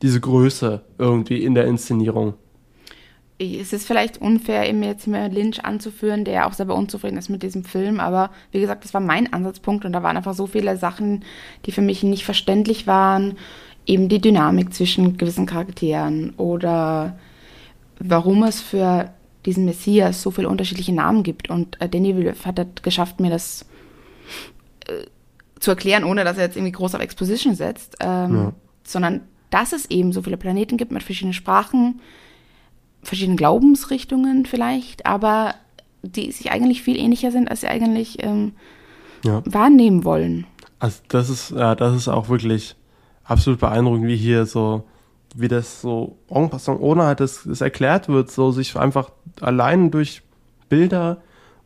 diese 0.00 0.18
Größe 0.18 0.80
irgendwie 0.96 1.44
in 1.44 1.54
der 1.54 1.66
Inszenierung 1.66 2.34
es 3.40 3.72
ist 3.72 3.86
vielleicht 3.86 4.20
unfair, 4.20 4.68
eben 4.68 4.82
jetzt 4.82 5.06
mehr 5.06 5.28
Lynch 5.30 5.64
anzuführen, 5.64 6.24
der 6.24 6.46
auch 6.46 6.52
selber 6.52 6.74
unzufrieden 6.74 7.16
ist 7.16 7.30
mit 7.30 7.42
diesem 7.42 7.64
Film, 7.64 7.98
aber 7.98 8.30
wie 8.52 8.60
gesagt, 8.60 8.84
das 8.84 8.92
war 8.92 9.00
mein 9.00 9.32
Ansatzpunkt 9.32 9.84
und 9.84 9.92
da 9.92 10.02
waren 10.02 10.16
einfach 10.16 10.34
so 10.34 10.46
viele 10.46 10.76
Sachen, 10.76 11.24
die 11.64 11.72
für 11.72 11.80
mich 11.80 12.02
nicht 12.02 12.24
verständlich 12.24 12.86
waren. 12.86 13.38
Eben 13.86 14.10
die 14.10 14.20
Dynamik 14.20 14.74
zwischen 14.74 15.16
gewissen 15.16 15.46
Charakteren 15.46 16.34
oder 16.36 17.18
warum 17.98 18.42
es 18.42 18.60
für 18.60 19.10
diesen 19.46 19.64
Messias 19.64 20.20
so 20.20 20.30
viele 20.30 20.48
unterschiedliche 20.48 20.92
Namen 20.92 21.22
gibt. 21.22 21.48
Und 21.48 21.80
äh, 21.80 21.88
Danny 21.88 22.14
Villeneuve 22.14 22.44
hat 22.44 22.58
es 22.58 22.82
geschafft, 22.82 23.20
mir 23.20 23.30
das 23.30 23.64
äh, 24.86 25.06
zu 25.58 25.70
erklären, 25.70 26.04
ohne 26.04 26.24
dass 26.24 26.36
er 26.36 26.44
jetzt 26.44 26.56
irgendwie 26.56 26.72
groß 26.72 26.94
auf 26.94 27.00
Exposition 27.00 27.54
setzt, 27.54 27.96
ähm, 28.00 28.34
ja. 28.34 28.52
sondern 28.84 29.22
dass 29.48 29.72
es 29.72 29.90
eben 29.90 30.12
so 30.12 30.20
viele 30.20 30.36
Planeten 30.36 30.76
gibt 30.76 30.92
mit 30.92 31.02
verschiedenen 31.02 31.32
Sprachen, 31.32 32.00
verschiedenen 33.02 33.36
Glaubensrichtungen 33.36 34.46
vielleicht, 34.46 35.06
aber 35.06 35.54
die 36.02 36.32
sich 36.32 36.50
eigentlich 36.50 36.82
viel 36.82 36.96
ähnlicher 36.96 37.30
sind, 37.30 37.50
als 37.50 37.60
sie 37.60 37.68
eigentlich 37.68 38.22
ähm, 38.22 38.52
ja. 39.24 39.42
wahrnehmen 39.44 40.04
wollen. 40.04 40.46
Also 40.78 41.00
das 41.08 41.28
ist, 41.28 41.50
ja, 41.50 41.74
das 41.74 41.94
ist 41.94 42.08
auch 42.08 42.28
wirklich 42.28 42.76
absolut 43.24 43.60
beeindruckend, 43.60 44.06
wie 44.06 44.16
hier 44.16 44.46
so, 44.46 44.84
wie 45.34 45.48
das 45.48 45.82
so 45.82 46.16
en 46.28 46.48
passant, 46.50 46.80
ohne 46.80 47.04
halt 47.04 47.20
das, 47.20 47.44
das 47.44 47.60
erklärt 47.60 48.08
wird, 48.08 48.30
so 48.30 48.50
sich 48.50 48.76
einfach 48.76 49.10
allein 49.40 49.90
durch 49.90 50.22
Bilder 50.68 51.22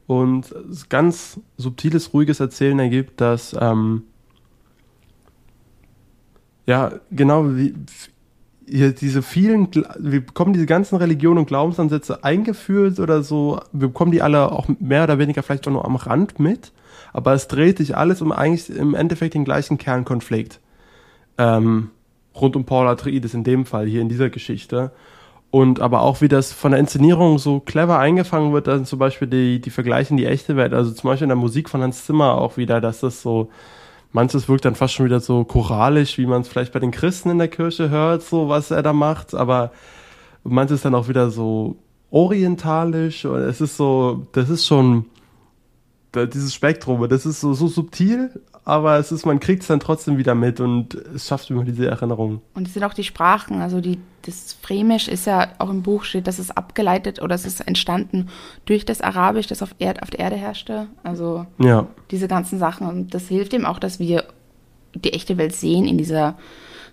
und 0.07 0.55
ganz 0.89 1.41
subtiles, 1.57 2.13
ruhiges 2.13 2.41
Erzählen 2.41 2.79
ergibt, 2.79 3.21
dass 3.21 3.57
ähm, 3.59 4.03
ja, 6.67 6.93
genau 7.11 7.55
wie, 7.55 7.75
hier 8.69 8.93
diese 8.93 9.23
vielen, 9.23 9.69
wir 9.99 10.25
bekommen 10.25 10.53
diese 10.53 10.67
ganzen 10.67 10.97
Religionen 10.97 11.39
und 11.39 11.47
Glaubensansätze 11.47 12.25
eingeführt 12.25 12.99
oder 13.01 13.23
so, 13.23 13.61
wir 13.73 13.89
bekommen 13.89 14.13
die 14.13 14.23
alle 14.23 14.53
auch 14.53 14.69
mehr 14.81 15.05
oder 15.05 15.19
weniger 15.19 15.43
vielleicht 15.43 15.67
auch 15.69 15.73
nur 15.73 15.85
am 15.85 15.97
Rand 15.97 16.39
mit, 16.39 16.73
aber 17.13 17.33
es 17.35 17.49
dreht 17.49 17.79
sich 17.79 17.97
alles 17.97 18.23
um 18.23 18.33
eigentlich 18.33 18.71
im 18.71 18.95
Endeffekt 18.95 19.35
den 19.35 19.45
gleichen 19.45 19.79
Kernkonflikt. 19.79 20.61
Ähm, 21.39 21.91
rund 22.35 22.57
um 22.57 22.65
Paul 22.65 22.89
Atreides 22.89 23.35
in 23.35 23.45
dem 23.45 23.67
Fall, 23.67 23.87
hier 23.87 24.01
in 24.01 24.09
dieser 24.09 24.31
Geschichte. 24.31 24.93
Und 25.51 25.79
aber 25.79 26.03
auch, 26.03 26.21
wie 26.21 26.29
das 26.29 26.53
von 26.53 26.73
der 26.73 26.81
Inszenierung 26.81 27.39
so 27.39 27.61
clever 27.61 28.01
eingefangen 28.01 28.53
wird, 28.53 28.67
dann 28.67 28.87
zum 28.87 28.99
Beispiel 28.99 29.29
die, 29.29 29.61
die 29.61 29.71
in 30.11 30.17
die 30.17 30.27
echte 30.27 30.57
Welt, 30.57 30.75
also 30.75 30.91
zum 30.91 31.11
Beispiel 31.11 31.27
in 31.27 31.29
der 31.29 31.37
Musik 31.37 31.69
von 31.69 31.81
Hans 31.81 32.07
Zimmer 32.07 32.35
auch 32.35 32.57
wieder, 32.57 32.81
dass 32.81 33.01
das 33.01 33.23
so, 33.23 33.51
Manches 34.15 34.49
wirkt 34.49 34.65
dann 34.65 34.77
fast 34.77 34.95
schon 34.95 35.07
wieder 35.07 35.19
so 35.19 35.43
choralisch, 35.43 36.19
wie 36.19 36.27
man 36.27 36.43
es 36.43 36.49
vielleicht 36.49 36.73
bei 36.73 36.79
den 36.79 36.93
Christen 36.93 37.31
in 37.31 37.39
der 37.39 37.49
Kirche 37.49 37.91
hört, 37.91 38.23
so 38.23 38.49
was 38.49 38.71
er 38.71 38.85
da 38.85 38.93
macht, 38.93 39.35
aber 39.35 39.73
manches 40.45 40.83
dann 40.83 40.95
auch 40.95 41.09
wieder 41.09 41.31
so 41.31 41.75
orientalisch 42.13 43.25
und 43.25 43.41
es 43.41 43.61
ist 43.61 43.77
so, 43.77 44.29
das 44.31 44.51
ist 44.51 44.69
schon 44.69 45.07
dieses 46.15 46.55
Spektrum, 46.55 47.09
das 47.09 47.27
ist 47.27 47.41
so, 47.41 47.55
so 47.55 47.67
subtil, 47.67 48.41
aber 48.65 48.99
es 48.99 49.13
ist, 49.13 49.27
man 49.27 49.41
kriegt 49.41 49.63
es 49.63 49.69
dann 49.69 49.81
trotzdem 49.81 50.17
wieder 50.17 50.35
mit 50.35 50.59
und 50.59 50.95
es 50.95 51.29
schafft 51.29 51.51
immer 51.51 51.65
diese 51.65 51.87
Erinnerung. 51.87 52.41
Und 52.55 52.67
es 52.67 52.75
sind 52.75 52.85
auch 52.85 52.95
die 52.95 53.05
Sprachen, 53.05 53.61
also 53.61 53.81
die, 53.81 53.99
das 54.23 54.55
Främisch 54.55 55.07
ist 55.09 55.27
ja 55.27 55.49
auch 55.59 55.69
im 55.69 55.83
Buch 55.83 56.05
steht, 56.05 56.27
dass 56.27 56.39
es 56.39 56.51
abgeleitet 56.51 57.21
oder 57.21 57.35
es 57.35 57.45
ist 57.45 57.61
entstanden 57.61 58.29
durch 58.65 58.87
das 58.87 59.03
Arabisch, 59.03 59.47
das 59.49 59.63
auf, 59.63 59.75
Erd, 59.79 60.03
auf 60.03 60.11
der 60.11 60.21
Erde 60.21 60.37
herrschte. 60.37 60.87
Also 61.03 61.47
ja. 61.59 61.87
diese 62.11 62.27
ganzen 62.27 62.59
Sachen. 62.59 62.87
Und 62.87 63.13
das 63.13 63.29
hilft 63.29 63.53
eben 63.53 63.67
auch, 63.67 63.79
dass 63.79 63.99
wir 63.99 64.25
die 64.95 65.13
echte 65.13 65.37
Welt 65.37 65.55
sehen 65.55 65.87
in 65.87 65.99
dieser 65.99 66.37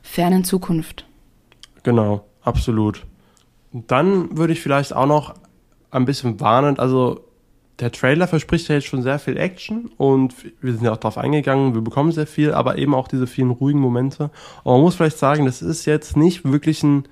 fernen 0.01 0.43
Zukunft. 0.43 1.05
Genau, 1.83 2.25
absolut. 2.41 3.05
Und 3.71 3.91
dann 3.91 4.37
würde 4.37 4.51
ich 4.51 4.59
vielleicht 4.59 4.93
auch 4.93 5.05
noch 5.05 5.35
ein 5.89 6.03
bisschen 6.03 6.39
warnend. 6.41 6.79
Also 6.79 7.21
der 7.81 7.91
Trailer 7.91 8.27
verspricht 8.27 8.67
ja 8.67 8.75
jetzt 8.75 8.87
schon 8.87 9.01
sehr 9.01 9.17
viel 9.17 9.37
Action 9.37 9.89
und 9.97 10.35
wir 10.61 10.73
sind 10.73 10.83
ja 10.83 10.91
auch 10.91 10.97
darauf 10.97 11.17
eingegangen, 11.17 11.73
wir 11.73 11.81
bekommen 11.81 12.11
sehr 12.11 12.27
viel, 12.27 12.53
aber 12.53 12.77
eben 12.77 12.93
auch 12.93 13.07
diese 13.07 13.25
vielen 13.25 13.49
ruhigen 13.49 13.79
Momente. 13.79 14.29
Aber 14.63 14.73
man 14.73 14.81
muss 14.81 14.95
vielleicht 14.95 15.17
sagen, 15.17 15.45
das 15.45 15.63
ist 15.63 15.85
jetzt 15.85 16.15
nicht 16.15 16.45
wirklich 16.45 16.83
ein, 16.83 17.07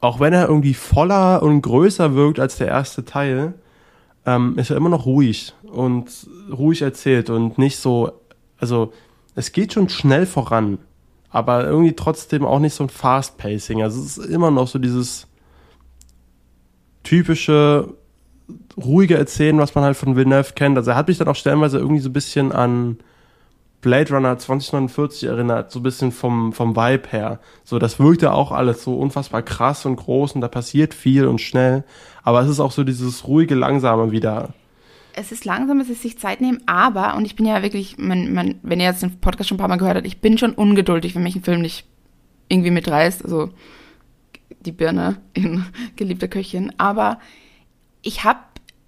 auch 0.00 0.18
wenn 0.18 0.32
er 0.32 0.48
irgendwie 0.48 0.72
voller 0.72 1.42
und 1.42 1.60
größer 1.60 2.14
wirkt 2.14 2.40
als 2.40 2.56
der 2.56 2.68
erste 2.68 3.04
Teil, 3.04 3.52
ähm, 4.24 4.58
ist 4.58 4.70
er 4.70 4.78
immer 4.78 4.88
noch 4.88 5.04
ruhig 5.04 5.52
und 5.62 6.26
ruhig 6.50 6.80
erzählt 6.80 7.28
und 7.28 7.58
nicht 7.58 7.76
so, 7.76 8.12
also 8.58 8.94
es 9.34 9.52
geht 9.52 9.74
schon 9.74 9.90
schnell 9.90 10.24
voran, 10.24 10.78
aber 11.28 11.66
irgendwie 11.66 11.92
trotzdem 11.92 12.46
auch 12.46 12.60
nicht 12.60 12.74
so 12.74 12.84
ein 12.84 12.88
Fast 12.88 13.36
Pacing. 13.36 13.82
Also 13.82 14.00
es 14.00 14.16
ist 14.16 14.26
immer 14.26 14.50
noch 14.50 14.68
so 14.68 14.78
dieses 14.78 15.26
typische 17.02 17.94
ruhige 18.76 19.16
Erzählen, 19.16 19.58
was 19.58 19.74
man 19.74 19.84
halt 19.84 19.96
von 19.96 20.16
Villeneuve 20.16 20.52
kennt. 20.54 20.76
Also 20.76 20.92
er 20.92 20.96
hat 20.96 21.08
mich 21.08 21.18
dann 21.18 21.28
auch 21.28 21.36
stellenweise 21.36 21.78
irgendwie 21.78 22.00
so 22.00 22.08
ein 22.08 22.12
bisschen 22.12 22.52
an 22.52 22.98
Blade 23.82 24.14
Runner 24.14 24.38
2049 24.38 25.28
erinnert, 25.28 25.72
so 25.72 25.80
ein 25.80 25.82
bisschen 25.82 26.12
vom, 26.12 26.52
vom 26.52 26.76
Vibe 26.76 27.08
her. 27.10 27.40
So, 27.64 27.78
das 27.78 27.98
wirkte 27.98 28.32
auch 28.32 28.52
alles 28.52 28.84
so 28.84 28.94
unfassbar 28.96 29.42
krass 29.42 29.84
und 29.86 29.96
groß 29.96 30.32
und 30.32 30.40
da 30.40 30.48
passiert 30.48 30.94
viel 30.94 31.26
und 31.26 31.40
schnell. 31.40 31.84
Aber 32.22 32.40
es 32.42 32.48
ist 32.48 32.60
auch 32.60 32.70
so 32.70 32.84
dieses 32.84 33.26
ruhige, 33.26 33.56
langsame 33.56 34.12
wieder. 34.12 34.54
Es 35.14 35.32
ist 35.32 35.44
langsam, 35.44 35.80
es 35.80 35.90
ist 35.90 36.02
sich 36.02 36.18
Zeit 36.18 36.40
nehmen, 36.40 36.60
aber, 36.66 37.16
und 37.16 37.26
ich 37.26 37.36
bin 37.36 37.44
ja 37.44 37.62
wirklich, 37.62 37.98
man, 37.98 38.32
man, 38.32 38.54
wenn 38.62 38.80
ihr 38.80 38.86
jetzt 38.86 39.02
den 39.02 39.18
Podcast 39.20 39.48
schon 39.48 39.56
ein 39.56 39.58
paar 39.58 39.68
Mal 39.68 39.76
gehört 39.76 39.96
habt, 39.96 40.06
ich 40.06 40.20
bin 40.20 40.38
schon 40.38 40.54
ungeduldig, 40.54 41.14
wenn 41.14 41.24
mich 41.24 41.36
ein 41.36 41.42
Film 41.42 41.60
nicht 41.60 41.84
irgendwie 42.48 42.70
mitreißt. 42.70 43.24
Also 43.24 43.50
die 44.60 44.72
Birne 44.72 45.16
in 45.34 45.64
Geliebter 45.96 46.28
Köchin. 46.28 46.72
Aber 46.78 47.18
ich 48.02 48.24
habe 48.24 48.40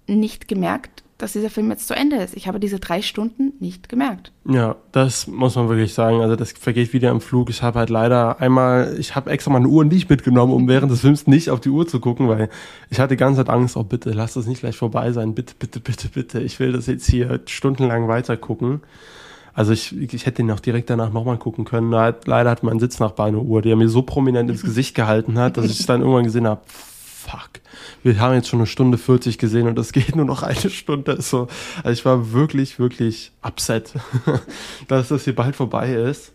nicht 0.07 0.47
gemerkt, 0.47 1.03
dass 1.17 1.31
dieser 1.31 1.49
Film 1.49 1.69
jetzt 1.71 1.87
zu 1.87 1.95
Ende 1.95 2.17
ist. 2.17 2.35
Ich 2.35 2.47
habe 2.47 2.59
diese 2.59 2.79
drei 2.79 3.01
Stunden 3.01 3.53
nicht 3.59 3.87
gemerkt. 3.87 4.33
Ja, 4.49 4.75
das 4.91 5.27
muss 5.27 5.55
man 5.55 5.69
wirklich 5.69 5.93
sagen. 5.93 6.19
Also 6.19 6.35
das 6.35 6.51
vergeht 6.51 6.91
wieder 6.91 7.09
im 7.09 7.21
Flug. 7.21 7.49
Ich 7.49 7.63
habe 7.63 7.79
halt 7.79 7.89
leider 7.89 8.41
einmal, 8.41 8.97
ich 8.99 9.15
habe 9.15 9.31
extra 9.31 9.51
meine 9.51 9.67
Uhr 9.67 9.85
nicht 9.85 10.09
mitgenommen, 10.09 10.53
um 10.53 10.67
während 10.67 10.91
des 10.91 11.01
Films 11.01 11.25
nicht 11.25 11.49
auf 11.49 11.61
die 11.61 11.69
Uhr 11.69 11.87
zu 11.87 12.01
gucken, 12.01 12.27
weil 12.27 12.49
ich 12.89 12.99
hatte 12.99 13.15
die 13.15 13.19
ganze 13.19 13.39
Zeit 13.39 13.49
Angst, 13.49 13.77
oh 13.77 13.83
bitte, 13.83 14.11
lass 14.11 14.33
das 14.33 14.45
nicht 14.45 14.59
gleich 14.59 14.75
vorbei 14.75 15.13
sein. 15.13 15.33
Bitte, 15.33 15.55
bitte, 15.57 15.79
bitte, 15.79 16.09
bitte. 16.09 16.41
Ich 16.41 16.59
will 16.59 16.73
das 16.73 16.87
jetzt 16.87 17.09
hier 17.09 17.39
stundenlang 17.45 18.09
weiter 18.09 18.35
gucken. 18.35 18.81
Also 19.53 19.71
ich, 19.71 19.95
ich 19.97 20.25
hätte 20.25 20.41
ihn 20.41 20.51
auch 20.51 20.59
direkt 20.59 20.89
danach 20.89 21.13
nochmal 21.13 21.37
gucken 21.37 21.63
können. 21.63 21.91
Leider 21.91 22.49
hat 22.49 22.61
mein 22.61 22.79
Sitznachbar 22.79 23.27
eine 23.27 23.39
Uhr, 23.39 23.61
die 23.61 23.71
er 23.71 23.77
mir 23.77 23.87
so 23.87 24.01
prominent 24.01 24.49
ins 24.49 24.63
Gesicht 24.63 24.95
gehalten 24.95 25.39
hat, 25.39 25.55
dass 25.55 25.67
ich 25.67 25.85
dann 25.85 26.01
irgendwann 26.01 26.25
gesehen 26.25 26.45
habe, 26.45 26.59
fuck, 27.25 27.61
wir 28.03 28.19
haben 28.19 28.33
jetzt 28.35 28.47
schon 28.47 28.59
eine 28.59 28.67
Stunde 28.67 28.97
40 28.97 29.37
gesehen 29.37 29.67
und 29.67 29.77
es 29.79 29.91
geht 29.91 30.15
nur 30.15 30.25
noch 30.25 30.43
eine 30.43 30.69
Stunde. 30.69 31.21
So, 31.21 31.47
also 31.83 31.91
ich 31.91 32.05
war 32.05 32.31
wirklich, 32.31 32.79
wirklich 32.79 33.31
upset, 33.41 33.93
dass 34.87 35.09
das 35.09 35.23
hier 35.23 35.35
bald 35.35 35.55
vorbei 35.55 35.93
ist. 35.93 36.31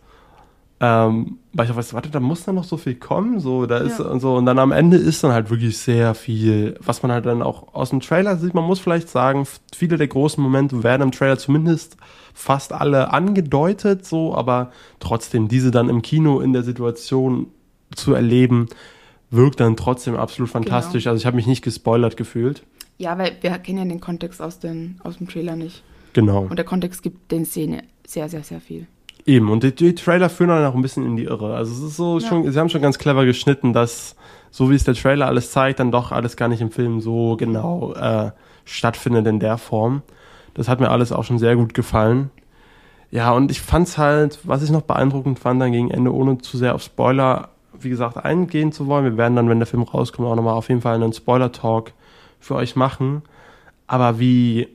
Ähm, 0.83 1.37
weil 1.53 1.67
ich 1.67 1.73
auch 1.73 1.77
weiß, 1.77 1.93
warte, 1.93 2.09
da 2.09 2.21
muss 2.21 2.45
dann 2.45 2.55
noch 2.55 2.65
so 2.65 2.79
viel 2.79 2.95
kommen, 2.95 3.39
so, 3.39 3.67
da 3.67 3.77
ist 3.77 3.99
ja. 3.99 4.07
und 4.07 4.21
so, 4.21 4.37
und 4.37 4.47
dann 4.47 4.59
am 4.59 4.73
Ende 4.73 4.97
ist 4.97 5.23
dann 5.23 5.31
halt 5.31 5.51
wirklich 5.51 5.77
sehr 5.77 6.15
viel, 6.15 6.75
was 6.83 7.03
man 7.03 7.13
halt 7.13 7.27
dann 7.27 7.43
auch 7.43 7.75
aus 7.75 7.91
dem 7.91 8.01
Trailer 8.01 8.39
sieht, 8.39 8.55
man 8.55 8.65
muss 8.65 8.81
vielleicht 8.81 9.11
sagen, 9.11 9.47
viele 9.77 9.99
der 9.99 10.09
großen 10.09 10.43
Momente 10.43 10.83
werden 10.83 11.03
im 11.03 11.13
Trailer 11.13 11.37
zumindest 11.37 11.99
fast 12.33 12.73
alle 12.73 13.13
angedeutet, 13.13 14.07
so, 14.07 14.35
aber 14.35 14.73
trotzdem, 15.01 15.49
diese 15.49 15.71
dann 15.71 15.91
im 15.91 16.01
Kino 16.01 16.41
in 16.41 16.55
der 16.55 16.63
Situation 16.63 17.49
zu 17.95 18.15
erleben, 18.15 18.69
wirkt 19.31 19.61
dann 19.61 19.77
trotzdem 19.77 20.17
absolut 20.17 20.53
genau. 20.53 20.65
fantastisch. 20.65 21.05
Genau. 21.05 21.13
Also 21.13 21.23
ich 21.23 21.27
habe 21.27 21.37
mich 21.37 21.47
nicht 21.47 21.63
gespoilert 21.63 22.17
gefühlt. 22.17 22.63
Ja, 22.99 23.17
weil 23.17 23.33
wir 23.41 23.51
kennen 23.59 23.79
ja 23.79 23.85
den 23.85 24.01
Kontext 24.01 24.43
aus, 24.43 24.59
den, 24.59 25.01
aus 25.03 25.19
dem 25.19 25.29
Trailer 25.29 25.57
nicht. 25.57 25.83
Genau. 26.13 26.43
Und 26.43 26.57
der 26.57 26.65
Kontext 26.65 27.03
gibt 27.03 27.31
den 27.31 27.45
Szene 27.45 27.85
sehr, 28.07 28.29
sehr, 28.29 28.43
sehr 28.43 28.61
viel. 28.61 28.87
Eben, 29.27 29.51
und 29.51 29.63
die, 29.63 29.75
die 29.75 29.95
Trailer 29.95 30.29
führen 30.29 30.49
dann 30.49 30.65
auch 30.65 30.75
ein 30.75 30.83
bisschen 30.83 31.07
in 31.07 31.17
die 31.17 31.25
Irre. 31.25 31.55
Also 31.55 31.73
es 31.73 31.91
ist 31.91 31.97
so 31.97 32.19
ja. 32.19 32.27
schon, 32.27 32.51
sie 32.51 32.59
haben 32.59 32.69
schon 32.69 32.83
ganz 32.83 32.99
clever 32.99 33.25
geschnitten, 33.25 33.73
dass, 33.73 34.17
so 34.51 34.71
wie 34.71 34.75
es 34.75 34.85
der 34.85 34.95
Trailer 34.95 35.27
alles 35.27 35.53
zeigt, 35.53 35.79
dann 35.79 35.93
doch 35.93 36.11
alles 36.11 36.37
gar 36.37 36.49
nicht 36.49 36.61
im 36.61 36.71
Film 36.71 37.01
so 37.01 37.37
genau 37.37 37.93
äh, 37.95 38.33
stattfindet 38.65 39.27
in 39.27 39.39
der 39.39 39.59
Form. 39.59 40.03
Das 40.55 40.69
hat 40.69 40.81
mir 40.81 40.91
alles 40.91 41.13
auch 41.13 41.25
schon 41.25 41.39
sehr 41.39 41.55
gut 41.57 41.75
gefallen. 41.75 42.31
Ja, 43.11 43.33
und 43.33 43.51
ich 43.51 43.61
fand's 43.61 43.99
halt, 43.99 44.41
was 44.45 44.63
ich 44.63 44.71
noch 44.71 44.83
beeindruckend 44.83 45.39
fand, 45.39 45.61
dann 45.61 45.73
gegen 45.73 45.91
Ende, 45.91 46.15
ohne 46.15 46.39
zu 46.39 46.57
sehr 46.57 46.75
auf 46.75 46.83
Spoiler, 46.83 47.51
wie 47.85 47.91
gesagt, 47.91 48.17
eingehen 48.17 48.73
zu 48.73 48.87
wollen. 48.87 49.05
Wir 49.05 49.17
werden 49.17 49.37
dann, 49.37 49.49
wenn 49.49 49.59
der 49.59 49.67
Film 49.67 49.83
rauskommt, 49.83 50.29
auch 50.29 50.37
nochmal 50.37 50.55
auf 50.55 50.69
jeden 50.69 50.81
Fall 50.81 50.95
einen 50.95 51.13
Spoiler-Talk 51.13 51.93
für 52.39 52.55
euch 52.55 52.77
machen. 52.77 53.23
Aber 53.87 54.19
wie 54.19 54.69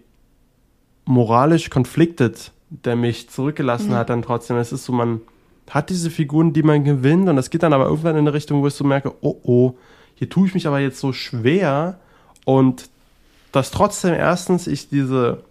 moralisch 1.05 1.69
konfliktet 1.69 2.51
der 2.69 2.95
mich 2.95 3.29
zurückgelassen 3.29 3.89
mhm. 3.89 3.95
hat, 3.95 4.09
dann 4.09 4.21
trotzdem, 4.21 4.57
es 4.57 4.71
ist 4.71 4.85
so, 4.85 4.91
man 4.91 5.21
hat 5.69 5.89
diese 5.89 6.09
Figuren, 6.09 6.51
die 6.51 6.63
man 6.63 6.83
gewinnt, 6.83 7.29
und 7.29 7.35
das 7.35 7.49
geht 7.49 7.63
dann 7.63 7.73
aber 7.73 7.85
irgendwann 7.85 8.15
in 8.15 8.19
eine 8.19 8.33
Richtung, 8.33 8.61
wo 8.61 8.67
ich 8.67 8.73
so 8.73 8.83
merke, 8.83 9.13
oh 9.21 9.37
oh, 9.43 9.73
hier 10.15 10.29
tue 10.29 10.47
ich 10.47 10.53
mich 10.53 10.67
aber 10.67 10.79
jetzt 10.79 10.99
so 10.99 11.13
schwer 11.13 11.99
und 12.43 12.89
dass 13.51 13.71
trotzdem 13.71 14.13
erstens 14.13 14.67
ich 14.67 14.89
diese 14.89 15.43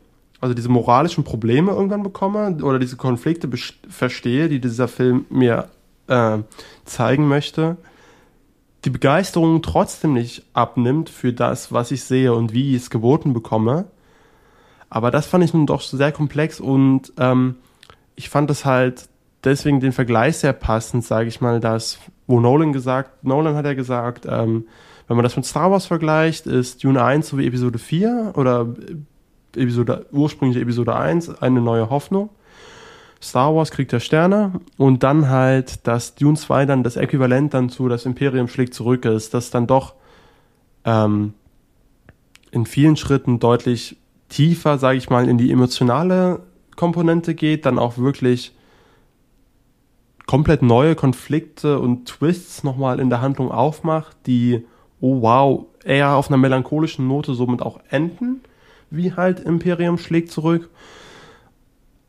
also 0.44 0.52
diese 0.52 0.68
moralischen 0.68 1.24
Probleme 1.24 1.72
irgendwann 1.72 2.02
bekomme 2.02 2.58
oder 2.62 2.78
diese 2.78 2.96
Konflikte 2.96 3.48
verstehe, 3.88 4.50
die 4.50 4.60
dieser 4.60 4.88
Film 4.88 5.24
mir 5.30 5.70
äh, 6.08 6.38
zeigen 6.84 7.28
möchte, 7.28 7.76
die 8.84 8.90
Begeisterung 8.90 9.62
trotzdem 9.62 10.12
nicht 10.12 10.44
abnimmt 10.52 11.08
für 11.08 11.32
das, 11.32 11.72
was 11.72 11.90
ich 11.90 12.04
sehe 12.04 12.34
und 12.34 12.52
wie 12.52 12.76
ich 12.76 12.82
es 12.82 12.90
geboten 12.90 13.32
bekomme. 13.32 13.86
Aber 14.90 15.10
das 15.10 15.26
fand 15.26 15.42
ich 15.42 15.54
nun 15.54 15.66
doch 15.66 15.80
sehr 15.80 16.12
komplex 16.12 16.60
und 16.60 17.12
ähm, 17.18 17.56
ich 18.14 18.28
fand 18.28 18.50
es 18.50 18.64
halt 18.64 19.08
deswegen 19.42 19.80
den 19.80 19.92
Vergleich 19.92 20.38
sehr 20.38 20.52
passend, 20.52 21.04
sage 21.04 21.28
ich 21.28 21.40
mal, 21.40 21.60
dass, 21.60 21.98
wo 22.26 22.40
Nolan 22.40 22.72
gesagt, 22.72 23.24
Nolan 23.24 23.56
hat 23.56 23.64
ja 23.64 23.74
gesagt, 23.74 24.26
ähm, 24.28 24.66
wenn 25.06 25.16
man 25.16 25.24
das 25.24 25.36
mit 25.36 25.44
Star 25.44 25.70
Wars 25.70 25.86
vergleicht, 25.86 26.46
ist 26.46 26.82
Dune 26.84 27.02
1 27.02 27.28
so 27.28 27.38
wie 27.38 27.46
Episode 27.46 27.78
4 27.78 28.32
oder 28.36 28.74
Episode, 29.54 30.06
ursprüngliche 30.12 30.60
Episode 30.60 30.96
1, 30.96 31.42
eine 31.42 31.60
neue 31.60 31.90
Hoffnung. 31.90 32.30
Star 33.24 33.54
Wars 33.54 33.70
Krieg 33.70 33.88
der 33.88 34.00
Sterne 34.00 34.60
und 34.76 35.02
dann 35.02 35.28
halt, 35.28 35.86
dass 35.86 36.14
Dune 36.14 36.36
2 36.36 36.66
dann 36.66 36.82
das 36.82 36.96
Äquivalent 36.96 37.54
dann 37.54 37.68
zu 37.68 37.88
das 37.88 38.06
Imperium 38.06 38.48
schlägt 38.48 38.74
zurück 38.74 39.04
ist, 39.04 39.34
das 39.34 39.50
dann 39.50 39.66
doch 39.66 39.94
ähm, 40.84 41.34
in 42.50 42.66
vielen 42.66 42.96
Schritten 42.96 43.40
deutlich 43.40 43.96
tiefer, 44.28 44.78
sage 44.78 44.98
ich 44.98 45.10
mal, 45.10 45.28
in 45.28 45.38
die 45.38 45.50
emotionale 45.50 46.40
Komponente 46.76 47.34
geht, 47.34 47.66
dann 47.66 47.78
auch 47.78 47.98
wirklich 47.98 48.52
komplett 50.26 50.62
neue 50.62 50.94
Konflikte 50.94 51.78
und 51.78 52.06
Twists 52.06 52.64
nochmal 52.64 53.00
in 53.00 53.10
der 53.10 53.20
Handlung 53.20 53.50
aufmacht, 53.50 54.16
die, 54.26 54.64
oh 55.00 55.22
wow, 55.22 55.66
eher 55.84 56.14
auf 56.14 56.28
einer 56.28 56.38
melancholischen 56.38 57.06
Note 57.06 57.34
somit 57.34 57.62
auch 57.62 57.80
enden 57.90 58.40
wie 58.96 59.12
halt 59.12 59.40
Imperium 59.40 59.98
schlägt 59.98 60.30
zurück. 60.30 60.70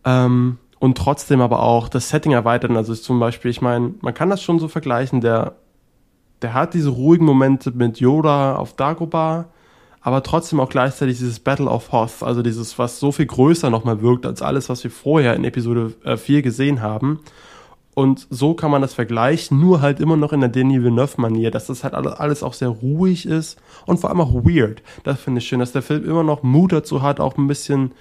Ähm, 0.04 0.58
und 0.86 1.00
trotzdem 1.00 1.42
aber 1.42 1.64
auch 1.64 1.90
das 1.90 2.10
Setting 2.10 2.34
erweitern. 2.34 2.78
Also 2.78 2.94
zum 2.94 3.20
Beispiel, 3.20 3.50
ich 3.50 3.60
meine, 3.60 3.96
man 4.02 4.14
kann 4.14 4.30
das 4.30 4.44
schon 4.44 4.60
so 4.60 4.68
vergleichen, 4.68 5.20
der, 5.20 5.56
der 6.44 6.54
hat 6.54 6.76
diese 6.76 6.90
ruhigen 6.90 7.26
Momente 7.26 7.72
mit 7.72 8.00
Yoda 8.00 8.56
auf 8.56 8.76
Dagobah, 8.76 9.46
aber 10.02 10.22
trotzdem 10.22 10.60
auch 10.60 10.70
gleichzeitig 10.70 11.18
dieses 11.18 11.40
Battle 11.40 11.72
of 11.72 11.92
Hoth, 11.92 12.22
also 12.22 12.44
dieses, 12.44 12.78
was 12.78 13.00
so 13.00 13.12
viel 13.12 13.26
größer 13.26 13.72
nochmal 13.72 14.04
wirkt 14.04 14.28
als 14.28 14.44
alles, 14.44 14.70
was 14.70 14.84
wir 14.84 14.92
vorher 14.92 15.36
in 15.36 15.44
Episode 15.44 15.94
4 16.18 16.38
äh, 16.38 16.42
gesehen 16.44 16.84
haben. 16.84 17.22
Und 17.96 18.28
so 18.30 18.54
kann 18.54 18.70
man 18.70 18.84
das 18.84 18.94
vergleichen, 18.94 19.60
nur 19.60 19.82
halt 19.82 20.00
immer 20.00 20.18
noch 20.18 20.34
in 20.34 20.42
der 20.42 20.50
Denis 20.50 20.84
Villeneuve-Manier, 20.84 21.50
dass 21.50 21.66
das 21.66 21.84
halt 21.84 21.96
alles 21.96 22.44
auch 22.44 22.54
sehr 22.54 22.68
ruhig 22.68 23.26
ist 23.26 23.60
und 23.88 24.00
vor 24.00 24.12
allem 24.12 24.22
auch 24.22 24.36
weird. 24.36 24.84
Das 25.04 25.20
finde 25.20 25.40
ich 25.40 25.48
schön, 25.48 25.62
dass 25.62 25.72
der 25.72 25.82
Film 25.82 26.06
immer 26.06 26.24
noch 26.24 26.44
Mut 26.44 26.74
dazu 26.74 27.02
hat, 27.02 27.20
auch 27.20 27.40
ein 27.40 27.48
bisschen 27.48 27.94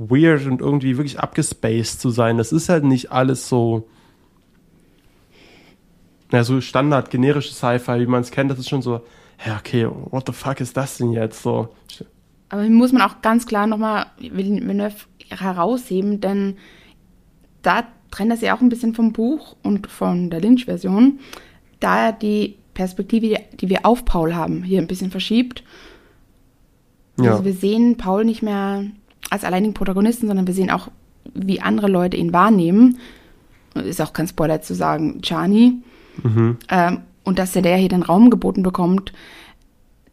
weird 0.00 0.46
und 0.46 0.60
irgendwie 0.60 0.96
wirklich 0.96 1.20
abgespaced 1.20 2.00
zu 2.00 2.10
sein. 2.10 2.38
Das 2.38 2.52
ist 2.52 2.68
halt 2.68 2.84
nicht 2.84 3.12
alles 3.12 3.48
so, 3.48 3.86
ja, 6.32 6.42
so 6.42 6.60
Standard, 6.60 7.10
generische 7.10 7.52
Sci-Fi, 7.52 8.00
wie 8.00 8.06
man 8.06 8.22
es 8.22 8.30
kennt. 8.30 8.50
Das 8.50 8.58
ist 8.58 8.68
schon 8.68 8.82
so, 8.82 9.02
ja, 9.46 9.58
okay, 9.58 9.86
what 10.10 10.26
the 10.26 10.32
fuck 10.32 10.60
ist 10.60 10.76
das 10.76 10.98
denn 10.98 11.12
jetzt 11.12 11.42
so? 11.42 11.68
Aber 12.48 12.68
muss 12.68 12.92
man 12.92 13.02
auch 13.02 13.20
ganz 13.22 13.46
klar 13.46 13.66
nochmal 13.66 14.06
Villeneuve 14.18 14.96
herausheben, 15.28 16.20
denn 16.20 16.56
da 17.62 17.84
trennt 18.10 18.32
das 18.32 18.40
ja 18.40 18.56
auch 18.56 18.60
ein 18.60 18.70
bisschen 18.70 18.94
vom 18.94 19.12
Buch 19.12 19.54
und 19.62 19.86
von 19.86 20.30
der 20.30 20.40
Lynch-Version, 20.40 21.20
da 21.78 22.06
er 22.06 22.12
die 22.12 22.56
Perspektive, 22.74 23.36
die 23.52 23.68
wir 23.68 23.84
auf 23.84 24.04
Paul 24.04 24.34
haben, 24.34 24.62
hier 24.62 24.80
ein 24.80 24.86
bisschen 24.86 25.10
verschiebt. 25.10 25.62
Ja. 27.20 27.32
Also 27.32 27.44
wir 27.44 27.52
sehen 27.52 27.96
Paul 27.96 28.24
nicht 28.24 28.42
mehr 28.42 28.84
als 29.30 29.44
alleinigen 29.44 29.74
Protagonisten, 29.74 30.26
sondern 30.26 30.46
wir 30.46 30.54
sehen 30.54 30.70
auch, 30.70 30.88
wie 31.34 31.60
andere 31.60 31.88
Leute 31.88 32.16
ihn 32.16 32.32
wahrnehmen. 32.32 32.98
Ist 33.74 34.00
auch 34.00 34.12
kein 34.12 34.28
Spoiler 34.28 34.60
zu 34.60 34.74
sagen, 34.74 35.22
Chani. 35.22 35.82
Mhm. 36.22 36.56
Ähm, 36.68 36.98
und 37.24 37.38
dass 37.38 37.54
er 37.54 37.62
der 37.62 37.76
hier 37.76 37.88
den 37.88 38.02
Raum 38.02 38.30
geboten 38.30 38.62
bekommt, 38.62 39.12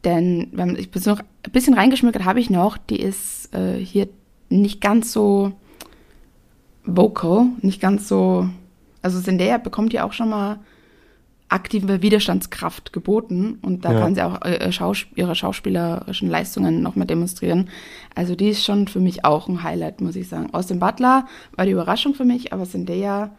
Denn 0.04 0.48
wenn 0.54 0.76
ich 0.76 0.92
bin 0.92 1.02
noch 1.06 1.20
ein 1.20 1.52
bisschen 1.52 1.74
reingeschmückt 1.74 2.24
habe 2.24 2.40
ich 2.40 2.50
noch, 2.50 2.78
die 2.78 3.02
ist 3.02 3.54
äh, 3.54 3.74
hier 3.78 4.08
nicht 4.50 4.80
ganz 4.80 5.12
so 5.12 5.52
vocal, 6.86 7.48
nicht 7.62 7.82
ganz 7.82 8.08
so. 8.08 8.48
Also 9.02 9.20
Zendaya 9.20 9.58
bekommt 9.58 9.94
ja 9.94 10.06
auch 10.06 10.14
schon 10.14 10.30
mal 10.30 10.60
aktive 11.50 12.02
Widerstandskraft 12.02 12.92
geboten 12.92 13.58
und 13.62 13.86
da 13.86 13.94
Ja. 13.94 14.00
kann 14.02 14.16
sie 14.16 14.22
auch 14.22 14.42
äh, 14.44 14.72
Schaus 14.72 15.06
ihre 15.16 15.34
schauspielerischen 15.36 16.30
Leistungen 16.30 16.82
noch 16.82 16.96
mal 16.96 17.06
demonstrieren. 17.06 17.70
Also 18.16 18.36
die 18.36 18.50
ist 18.50 18.66
schon 18.66 18.88
für 18.88 19.00
mich 19.00 19.24
auch 19.24 19.48
ein 19.48 19.64
Highlight, 19.64 20.02
muss 20.02 20.16
ich 20.16 20.28
sagen. 20.28 20.50
Aus 20.54 20.68
dem 20.68 20.80
Butler 20.80 21.26
war 21.56 21.66
die 21.66 21.72
Überraschung 21.72 22.14
für 22.16 22.26
mich, 22.26 22.52
aber 22.52 22.66
Zendaya, 22.66 23.32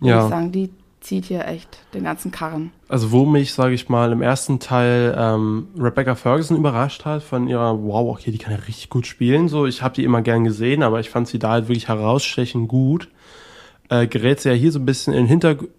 muss 0.00 0.10
Ja. 0.10 0.24
ich 0.24 0.30
sagen, 0.30 0.50
die 0.52 0.70
zieht 1.00 1.24
hier 1.26 1.46
echt 1.46 1.78
den 1.94 2.04
ganzen 2.04 2.30
Karren. 2.30 2.70
Also 2.88 3.10
wo 3.12 3.26
mich, 3.26 3.52
sage 3.52 3.74
ich 3.74 3.88
mal, 3.88 4.12
im 4.12 4.22
ersten 4.22 4.58
Teil 4.60 5.14
ähm, 5.18 5.66
Rebecca 5.78 6.14
Ferguson 6.14 6.56
überrascht 6.56 7.04
hat 7.04 7.22
von 7.24 7.48
ihrer, 7.48 7.80
wow, 7.82 8.16
okay, 8.16 8.30
die 8.30 8.38
kann 8.38 8.52
ja 8.52 8.58
richtig 8.60 8.88
gut 8.88 9.06
spielen. 9.06 9.48
So, 9.48 9.66
ich 9.66 9.82
habe 9.82 9.94
die 9.94 10.04
immer 10.04 10.22
gern 10.22 10.44
gesehen, 10.44 10.82
aber 10.84 11.00
ich 11.00 11.10
fand 11.10 11.26
sie 11.28 11.38
da 11.40 11.50
halt 11.50 11.68
wirklich 11.68 11.88
herausstechend 11.88 12.68
gut. 12.68 13.08
Äh, 13.88 14.06
gerät 14.06 14.40
sie 14.40 14.48
ja 14.50 14.54
hier 14.54 14.70
so 14.72 14.78
ein 14.78 14.86
bisschen 14.86 15.12
in 15.12 15.20
den 15.24 15.28
Hintergrund, 15.28 15.70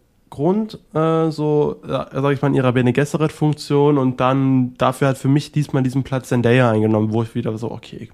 äh, 0.94 1.30
so, 1.32 1.82
äh, 1.84 1.88
sag 1.88 2.32
ich 2.34 2.42
mal, 2.42 2.48
in 2.50 2.54
ihrer 2.56 2.74
Bene 2.74 2.94
Gesserit-Funktion 2.94 3.98
und 3.98 4.20
dann 4.20 4.74
dafür 4.78 5.10
hat 5.10 5.18
für 5.18 5.28
mich 5.28 5.52
diesmal 5.52 5.84
diesen 5.84 6.04
Platz 6.04 6.30
Zendaya 6.30 6.72
eingenommen, 6.72 7.14
wo 7.14 7.24
ich 7.24 7.36
wieder 7.36 7.58
so, 7.58 7.72
okay, 7.72 8.10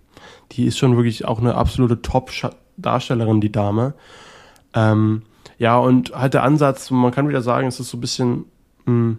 die 0.52 0.66
ist 0.66 0.78
schon 0.78 0.96
wirklich 0.96 1.26
auch 1.26 1.40
eine 1.40 1.56
absolute 1.56 2.02
Top-Darstellerin, 2.02 3.42
die 3.42 3.52
Dame. 3.52 3.94
Ähm, 4.74 5.24
ja, 5.58 5.78
und 5.78 6.14
halt 6.14 6.34
der 6.34 6.44
Ansatz, 6.44 6.92
man 6.92 7.12
kann 7.12 7.28
wieder 7.28 7.42
sagen, 7.42 7.68
es 7.68 7.80
ist 7.80 7.90
so 7.90 7.98
ein 7.98 8.02
bisschen, 8.02 8.46
mh, 8.86 9.18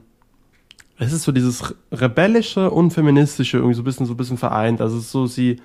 es 0.98 1.12
ist 1.12 1.24
so 1.24 1.32
dieses 1.32 1.74
rebellische 1.90 2.70
und 2.70 2.92
feministische 2.92 3.56
irgendwie 3.56 3.74
so 3.74 3.82
ein 3.82 3.84
bisschen, 3.84 4.06
so 4.06 4.12
ein 4.14 4.16
bisschen 4.18 4.36
vereint. 4.36 4.80
Also 4.80 4.98
es 4.98 5.04
ist 5.04 5.12
so, 5.12 5.26
sie 5.26 5.56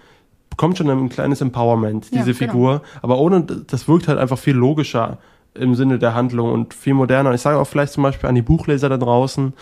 bekommt 0.49 0.77
schon 0.77 0.89
ein 0.89 1.09
kleines 1.09 1.41
Empowerment, 1.41 2.05
Ja, 2.11 2.23
diese 2.23 2.33
genau. 2.33 2.51
Figur, 2.53 2.81
aber 3.01 3.17
ohne, 3.19 3.41
das 3.41 3.87
wirkt 3.87 4.07
halt 4.07 4.17
einfach 4.17 4.37
viel 4.37 4.55
logischer 4.55 5.17
im 5.55 5.75
Sinne 5.75 5.99
der 5.99 6.13
Handlung 6.13 6.51
und 6.51 6.73
viel 6.73 6.93
moderner. 6.93 7.29
Und 7.29 7.35
ich 7.35 7.41
sage 7.41 7.57
auch 7.57 7.67
vielleicht 7.67 7.93
zum 7.93 8.03
Beispiel 8.03 8.29
an 8.29 8.35
die 8.35 8.41
Buchleser 8.41 8.89
da 8.89 8.97
draußen, 8.97 9.53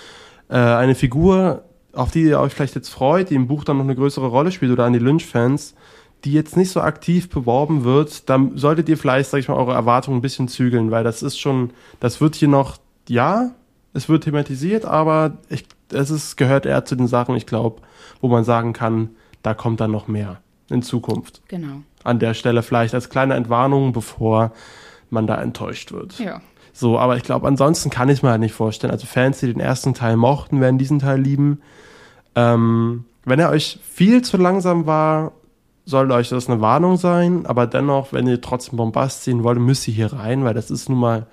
äh, 0.50 0.56
eine 0.56 0.96
Figur, 0.96 1.64
auf 1.94 2.12
die 2.12 2.24
ihr 2.24 2.40
euch 2.40 2.54
vielleicht 2.54 2.76
jetzt 2.76 2.90
freut, 2.90 3.30
die 3.30 3.36
im 3.36 3.48
Buch 3.48 3.64
dann 3.64 3.78
noch 3.78 3.84
eine 3.84 3.96
größere 3.96 4.28
Rolle 4.28 4.52
spielt 4.52 4.72
oder 4.72 4.86
an 4.86 4.94
die 4.94 5.00
Lynch-Fans, 5.00 5.76
die 6.24 6.34
jetzt 6.34 6.58
nicht 6.58 6.72
so 6.72 6.82
aktiv 6.82 7.30
beworben 7.30 7.84
wird, 7.84 8.30
dann 8.30 8.58
solltet 8.58 8.90
ihr 8.90 8.98
vielleicht, 8.98 9.30
sag 9.30 9.40
ich 9.40 9.50
mal, 9.50 9.56
eure 9.56 9.74
Erwartungen 9.74 10.18
ein 10.18 10.22
bisschen 10.22 10.48
zügeln, 10.48 10.90
weil 10.90 11.04
das 11.04 11.22
ist 11.22 11.38
schon, 11.38 11.72
das 12.00 12.22
wird 12.22 12.36
hier 12.36 12.48
noch, 12.48 12.78
ja, 13.08 13.52
es 13.94 14.10
wird 14.10 14.24
thematisiert, 14.24 14.86
aber 14.86 15.38
ich, 15.50 15.66
es 15.92 16.10
ist, 16.10 16.38
gehört 16.38 16.66
eher 16.66 16.86
zu 16.86 16.96
den 16.96 17.08
Sachen, 17.08 17.36
ich 17.36 17.46
glaube, 17.46 17.82
wo 18.22 18.28
man 18.28 18.44
sagen 18.44 18.74
kann, 18.74 19.10
da 19.44 19.54
kommt 19.54 19.82
dann 19.82 19.92
noch 19.92 20.08
mehr 20.08 20.40
in 20.70 20.82
Zukunft. 20.82 21.42
Genau. 21.50 21.82
An 22.04 22.20
der 22.20 22.34
Stelle 22.34 22.64
vielleicht 22.64 22.94
als 22.94 23.10
kleine 23.10 23.36
Entwarnung, 23.36 23.92
bevor 23.92 24.52
man 25.14 25.28
da 25.28 25.42
enttäuscht 25.42 25.92
wird. 25.92 26.20
Ja. 26.20 26.42
So, 26.74 26.98
aber 26.98 27.16
ich 27.18 27.24
glaube, 27.24 27.48
ansonsten 27.48 27.90
kann 27.90 28.10
ich 28.10 28.24
mir 28.24 28.32
halt 28.32 28.42
nicht 28.42 28.54
vorstellen. 28.54 28.92
Also 28.92 29.06
Fans, 29.06 29.40
die 29.40 29.48
den 29.54 29.60
ersten 29.62 29.94
Teil 29.94 30.18
mochten, 30.18 30.60
werden 30.60 30.78
diesen 30.80 31.00
Teil 31.00 31.22
lieben. 31.22 31.62
Ähm, 32.36 33.06
wenn 33.26 33.40
er 33.40 33.52
euch 33.52 33.80
viel 33.88 34.22
zu 34.24 34.38
langsam 34.38 34.86
war, 34.86 35.34
sollte 35.86 36.14
euch 36.16 36.30
das 36.30 36.50
eine 36.50 36.62
Warnung 36.62 36.98
sein. 36.98 37.46
Aber 37.46 37.68
dennoch, 37.68 38.12
wenn 38.12 38.26
ihr 38.28 38.42
trotzdem 38.42 38.78
Bombast 38.78 39.24
sehen 39.24 39.44
wollt, 39.44 39.60
müsst 39.60 39.88
ihr 39.88 39.94
hier 39.94 40.14
rein, 40.14 40.44
weil 40.44 40.54
das 40.54 40.72
ist 40.72 40.90
nun 40.90 41.00
mal 41.00 41.28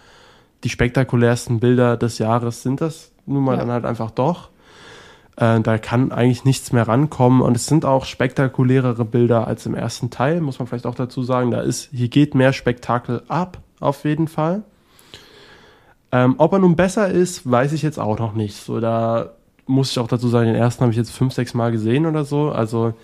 die 0.62 0.68
spektakulärsten 0.68 1.58
Bilder 1.58 1.96
des 1.96 2.18
Jahres 2.18 2.62
sind 2.62 2.80
das 2.82 3.12
nun 3.24 3.44
mal 3.44 3.52
Ja. 3.54 3.60
dann 3.60 3.70
halt 3.70 3.84
einfach 3.86 4.10
doch. 4.10 4.50
Äh, 5.36 5.60
da 5.60 5.78
kann 5.78 6.12
eigentlich 6.12 6.44
nichts 6.44 6.72
mehr 6.72 6.86
rankommen 6.86 7.40
und 7.40 7.56
es 7.56 7.66
sind 7.66 7.84
auch 7.86 8.04
spektakulärere 8.04 9.04
Bilder 9.06 9.46
als 9.46 9.64
im 9.64 9.74
ersten 9.74 10.10
Teil, 10.10 10.40
muss 10.42 10.58
man 10.58 10.68
vielleicht 10.68 10.86
auch 10.86 10.94
dazu 10.94 11.22
sagen. 11.22 11.50
Da 11.50 11.60
ist, 11.60 11.88
hier 11.92 12.08
geht 12.08 12.34
mehr 12.34 12.52
Spektakel 12.52 13.22
ab, 13.28 13.58
auf 13.80 14.04
jeden 14.04 14.28
Fall. 14.28 14.62
Ähm, 16.12 16.34
ob 16.38 16.52
er 16.52 16.58
nun 16.58 16.76
besser 16.76 17.08
ist, 17.08 17.48
weiß 17.50 17.72
ich 17.72 17.82
jetzt 17.82 17.98
auch 17.98 18.18
noch 18.18 18.34
nicht. 18.34 18.56
So, 18.56 18.80
da 18.80 19.30
muss 19.66 19.90
ich 19.92 19.98
auch 19.98 20.08
dazu 20.08 20.28
sagen, 20.28 20.46
den 20.46 20.56
ersten 20.56 20.82
habe 20.82 20.90
ich 20.90 20.96
jetzt 20.98 21.12
fünf, 21.12 21.32
sechs 21.32 21.54
Mal 21.54 21.70
gesehen 21.72 22.06
oder 22.06 22.24
so. 22.24 22.50
Also, 22.50 22.94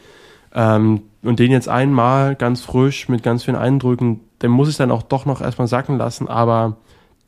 ähm, 0.54 1.02
und 1.22 1.38
den 1.38 1.52
jetzt 1.52 1.68
einmal 1.68 2.34
ganz 2.34 2.62
frisch 2.62 3.08
mit 3.08 3.22
ganz 3.22 3.44
vielen 3.44 3.56
Eindrücken, 3.56 4.20
den 4.42 4.50
muss 4.50 4.68
ich 4.68 4.76
dann 4.76 4.90
auch 4.90 5.02
doch 5.02 5.24
noch 5.24 5.40
erstmal 5.40 5.68
sacken 5.68 5.98
lassen. 5.98 6.28
Aber 6.28 6.76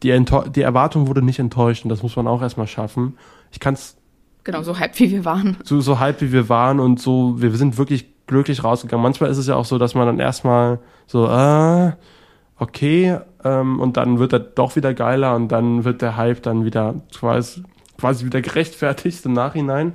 die, 0.02 0.24
die 0.54 0.62
Erwartung 0.62 1.06
wurde 1.06 1.22
nicht 1.22 1.38
enttäuscht 1.38 1.84
und 1.84 1.90
das 1.90 2.02
muss 2.02 2.16
man 2.16 2.26
auch 2.26 2.42
erstmal 2.42 2.66
schaffen. 2.66 3.16
Ich 3.52 3.60
kann 3.60 3.74
es 3.74 3.96
Genau, 4.44 4.62
so 4.62 4.78
hype 4.78 4.98
wie 4.98 5.10
wir 5.10 5.24
waren. 5.24 5.58
so, 5.62 5.80
so 5.80 5.98
halb 5.98 6.20
wie 6.22 6.32
wir 6.32 6.48
waren 6.48 6.80
und 6.80 7.00
so, 7.00 7.40
wir 7.40 7.50
sind 7.52 7.76
wirklich 7.76 8.06
glücklich 8.26 8.64
rausgegangen. 8.64 9.02
Manchmal 9.02 9.30
ist 9.30 9.36
es 9.38 9.46
ja 9.46 9.56
auch 9.56 9.64
so, 9.64 9.78
dass 9.78 9.94
man 9.94 10.06
dann 10.06 10.20
erstmal 10.20 10.78
so, 11.06 11.26
äh, 11.26 11.92
okay, 12.58 13.18
ähm, 13.44 13.80
und 13.80 13.96
dann 13.96 14.18
wird 14.18 14.32
er 14.32 14.40
doch 14.40 14.76
wieder 14.76 14.94
geiler 14.94 15.34
und 15.36 15.48
dann 15.48 15.84
wird 15.84 16.02
der 16.02 16.16
Hype 16.16 16.42
dann 16.42 16.64
wieder 16.64 16.96
quasi, 17.16 17.62
quasi 17.98 18.24
wieder 18.26 18.40
gerechtfertigt 18.42 19.24
im 19.26 19.32
Nachhinein. 19.32 19.94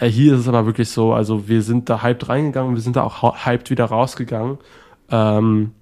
Äh, 0.00 0.08
hier 0.08 0.34
ist 0.34 0.40
es 0.40 0.48
aber 0.48 0.66
wirklich 0.66 0.90
so, 0.90 1.12
also 1.14 1.48
wir 1.48 1.62
sind 1.62 1.88
da 1.88 2.02
hyped 2.02 2.28
reingegangen, 2.28 2.74
wir 2.74 2.82
sind 2.82 2.96
da 2.96 3.04
auch 3.04 3.46
hyped 3.46 3.70
wieder 3.70 3.84
rausgegangen. 3.86 4.58
Ähm, 5.10 5.72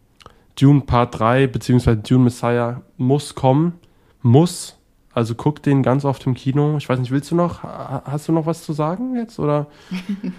Dune 0.60 0.82
Part 0.82 1.18
3 1.18 1.46
beziehungsweise 1.46 1.96
Dune 1.98 2.24
Messiah 2.24 2.82
muss 2.98 3.34
kommen, 3.34 3.74
muss. 4.20 4.76
Also 5.14 5.34
guck 5.34 5.62
den 5.62 5.82
ganz 5.82 6.04
oft 6.06 6.26
im 6.26 6.34
Kino. 6.34 6.76
Ich 6.78 6.88
weiß 6.88 6.98
nicht, 6.98 7.10
willst 7.10 7.30
du 7.30 7.34
noch, 7.34 7.62
ha- 7.62 8.02
hast 8.06 8.28
du 8.28 8.32
noch 8.32 8.46
was 8.46 8.62
zu 8.64 8.72
sagen 8.72 9.14
jetzt 9.16 9.38
oder? 9.38 9.66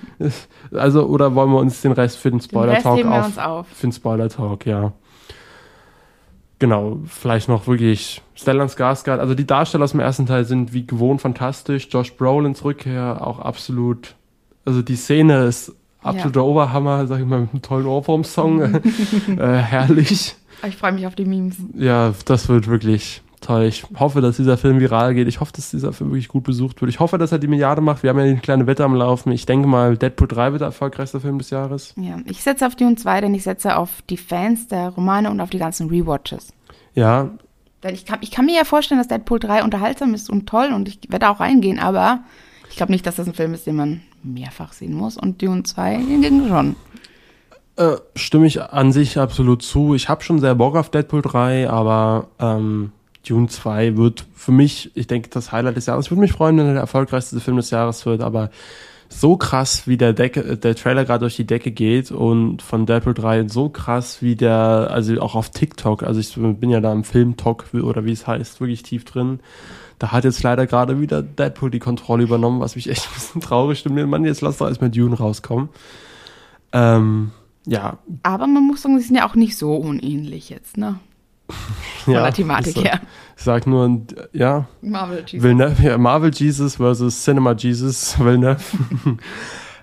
also 0.71 1.05
oder 1.05 1.35
wollen 1.35 1.51
wir 1.51 1.59
uns 1.59 1.81
den 1.81 1.91
Rest 1.91 2.17
für 2.17 2.31
den 2.31 2.41
Spoiler 2.41 2.79
Talk 2.79 2.97
wir 2.97 3.11
auf, 3.11 3.25
uns 3.27 3.37
auf. 3.37 3.67
für 3.67 3.87
den 3.87 3.91
Spoiler 3.91 4.29
Talk, 4.29 4.65
ja. 4.65 4.93
Genau, 6.63 6.99
vielleicht 7.07 7.49
noch 7.49 7.67
wirklich 7.67 8.21
Stellan 8.35 8.69
Skarsgård. 8.69 9.19
Also 9.19 9.33
die 9.33 9.45
Darsteller 9.45 9.83
aus 9.83 9.91
dem 9.91 9.99
ersten 9.99 10.27
Teil 10.27 10.45
sind 10.45 10.71
wie 10.71 10.87
gewohnt 10.87 11.19
fantastisch. 11.19 11.89
Josh 11.91 12.13
Brolins 12.15 12.63
Rückkehr 12.63 13.17
auch 13.19 13.39
absolut. 13.39 14.15
Also 14.63 14.81
die 14.81 14.95
Szene 14.95 15.43
ist 15.43 15.73
absoluter 16.01 16.45
Oberhammer, 16.45 17.05
sag 17.05 17.19
ich 17.19 17.25
mal, 17.25 17.41
mit 17.41 17.51
einem 17.51 17.61
tollen 17.61 17.85
Ohrwurm-Song. 17.85 18.61
äh, 19.37 19.57
herrlich. 19.57 20.37
Ich 20.65 20.77
freue 20.77 20.93
mich 20.93 21.05
auf 21.05 21.15
die 21.15 21.25
Memes. 21.25 21.57
Ja, 21.75 22.13
das 22.23 22.47
wird 22.47 22.67
wirklich 22.67 23.22
toll. 23.43 23.63
Ich 23.63 23.85
hoffe, 23.99 24.21
dass 24.21 24.37
dieser 24.37 24.57
Film 24.57 24.79
viral 24.79 25.13
geht. 25.13 25.27
Ich 25.27 25.39
hoffe, 25.39 25.53
dass 25.53 25.69
dieser 25.69 25.93
Film 25.93 26.11
wirklich 26.11 26.27
gut 26.27 26.43
besucht 26.43 26.81
wird. 26.81 26.89
Ich 26.89 26.99
hoffe, 26.99 27.17
dass 27.17 27.31
er 27.31 27.39
die 27.39 27.47
Milliarde 27.47 27.81
macht. 27.81 28.03
Wir 28.03 28.09
haben 28.09 28.19
ja 28.19 28.25
eine 28.25 28.37
kleine 28.37 28.67
Wette 28.67 28.83
am 28.83 28.95
Laufen. 28.95 29.31
Ich 29.31 29.45
denke 29.45 29.67
mal, 29.67 29.97
Deadpool 29.97 30.27
3 30.27 30.51
wird 30.53 30.61
der 30.61 30.67
erfolgreichste 30.67 31.19
Film 31.19 31.37
des 31.37 31.49
Jahres. 31.49 31.93
Ja, 31.97 32.17
ich 32.25 32.41
setze 32.41 32.65
auf 32.65 32.75
Dune 32.75 32.95
2, 32.95 33.21
denn 33.21 33.33
ich 33.33 33.43
setze 33.43 33.77
auf 33.77 34.01
die 34.09 34.17
Fans 34.17 34.67
der 34.67 34.89
Romane 34.89 35.29
und 35.29 35.39
auf 35.41 35.49
die 35.49 35.59
ganzen 35.59 35.89
Rewatches. 35.89 36.53
Ja, 36.95 37.29
Denn 37.83 37.93
ich 37.93 38.05
kann, 38.05 38.19
ich 38.21 38.31
kann 38.31 38.45
mir 38.45 38.55
ja 38.55 38.63
vorstellen, 38.63 38.99
dass 38.99 39.07
Deadpool 39.07 39.39
3 39.39 39.63
unterhaltsam 39.63 40.13
ist 40.13 40.29
und 40.29 40.47
toll 40.47 40.71
und 40.73 40.87
ich 40.87 40.99
werde 41.09 41.29
auch 41.29 41.39
reingehen, 41.39 41.79
aber 41.79 42.21
ich 42.69 42.77
glaube 42.77 42.91
nicht, 42.91 43.05
dass 43.05 43.17
das 43.17 43.27
ein 43.27 43.33
Film 43.33 43.53
ist, 43.53 43.67
den 43.67 43.75
man 43.75 44.01
mehrfach 44.23 44.73
sehen 44.73 44.93
muss. 44.93 45.17
Und 45.17 45.41
Dune 45.41 45.63
2 45.63 45.97
hingegen 45.97 46.47
schon. 46.47 46.75
Äh, 47.75 47.97
stimme 48.15 48.45
ich 48.45 48.61
an 48.61 48.91
sich 48.91 49.17
absolut 49.17 49.63
zu. 49.63 49.95
Ich 49.95 50.07
habe 50.07 50.23
schon 50.23 50.39
sehr 50.39 50.55
Bock 50.55 50.75
auf 50.75 50.89
Deadpool 50.89 51.23
3, 51.23 51.69
aber 51.69 52.27
ähm, 52.39 52.91
Dune 53.27 53.47
2 53.47 53.97
wird 53.97 54.25
für 54.35 54.51
mich, 54.51 54.91
ich 54.95 55.07
denke, 55.07 55.29
das 55.29 55.51
Highlight 55.51 55.77
des 55.77 55.85
Jahres. 55.85 56.05
Ich 56.05 56.11
würde 56.11 56.21
mich 56.21 56.33
freuen, 56.33 56.57
wenn 56.57 56.67
er 56.67 56.73
der 56.73 56.81
erfolgreichste 56.81 57.39
Film 57.39 57.57
des 57.57 57.69
Jahres 57.69 58.05
wird, 58.05 58.21
aber 58.21 58.49
so 59.09 59.37
krass, 59.37 59.87
wie 59.87 59.97
der, 59.97 60.13
Decke, 60.13 60.57
der 60.57 60.75
Trailer 60.75 61.05
gerade 61.05 61.21
durch 61.21 61.35
die 61.35 61.45
Decke 61.45 61.71
geht 61.71 62.11
und 62.11 62.61
von 62.61 62.85
Deadpool 62.85 63.13
3 63.13 63.47
so 63.47 63.69
krass, 63.69 64.21
wie 64.21 64.35
der, 64.35 64.89
also 64.91 65.19
auch 65.21 65.35
auf 65.35 65.51
TikTok, 65.51 66.03
also 66.03 66.19
ich 66.19 66.33
bin 66.35 66.69
ja 66.69 66.81
da 66.81 66.91
im 66.91 67.03
Film-Talk 67.03 67.65
oder 67.73 68.05
wie 68.05 68.11
es 68.11 68.27
heißt, 68.27 68.59
wirklich 68.59 68.83
tief 68.83 69.05
drin. 69.05 69.39
Da 69.99 70.11
hat 70.11 70.23
jetzt 70.23 70.43
leider 70.43 70.67
gerade 70.67 70.99
wieder 70.99 71.21
Deadpool 71.21 71.71
die 71.71 71.79
Kontrolle 71.79 72.23
übernommen, 72.23 72.59
was 72.59 72.75
mich 72.75 72.89
echt 72.89 73.07
ein 73.07 73.13
bisschen 73.13 73.41
traurig 73.41 73.79
stimmt. 73.79 74.05
Mann, 74.07 74.25
jetzt 74.25 74.41
lass 74.41 74.57
doch 74.57 74.67
erstmal 74.67 74.89
Dune 74.89 75.15
rauskommen. 75.15 75.69
Ähm, 76.71 77.31
ja, 77.65 77.99
Aber 78.23 78.47
man 78.47 78.65
muss 78.67 78.81
sagen, 78.81 78.99
sie 78.99 79.05
sind 79.05 79.15
ja 79.15 79.27
auch 79.27 79.35
nicht 79.35 79.55
so 79.57 79.75
unähnlich 79.75 80.49
jetzt, 80.49 80.75
ne? 80.75 80.99
Von 82.03 82.13
ja, 82.13 82.23
der 82.23 82.33
Thematik 82.33 82.77
ich, 82.77 82.83
her. 82.83 83.01
Ich 83.37 83.43
sag 83.43 83.65
nur, 83.65 84.01
ja, 84.31 84.67
Marvel 84.81 85.23
Jesus. 85.25 85.43
Villeneuve, 85.43 85.83
ja, 85.83 85.97
Marvel 85.97 86.31
Jesus 86.33 86.75
versus 86.75 87.23
Cinema 87.23 87.53
Jesus 87.53 88.19
Villeneuve. 88.23 88.59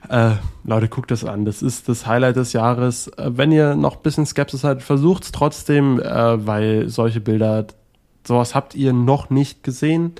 äh, 0.09 0.33
Leute, 0.65 0.89
guckt 0.89 1.11
das 1.11 1.25
an. 1.25 1.45
Das 1.45 1.63
ist 1.63 1.89
das 1.89 2.07
Highlight 2.07 2.37
des 2.37 2.53
Jahres. 2.53 3.09
Äh, 3.09 3.31
wenn 3.37 3.53
ihr 3.53 3.75
noch 3.75 3.97
ein 3.97 4.03
bisschen 4.03 4.27
Skepsis 4.27 4.65
habt, 4.65 4.83
versucht 4.83 5.25
es 5.25 5.33
trotzdem, 5.33 6.01
äh, 6.01 6.47
weil 6.47 6.89
solche 6.89 7.21
Bilder, 7.21 7.67
sowas 8.27 8.55
habt 8.55 8.75
ihr 8.75 8.93
noch 8.93 9.31
nicht 9.31 9.63
gesehen. 9.63 10.13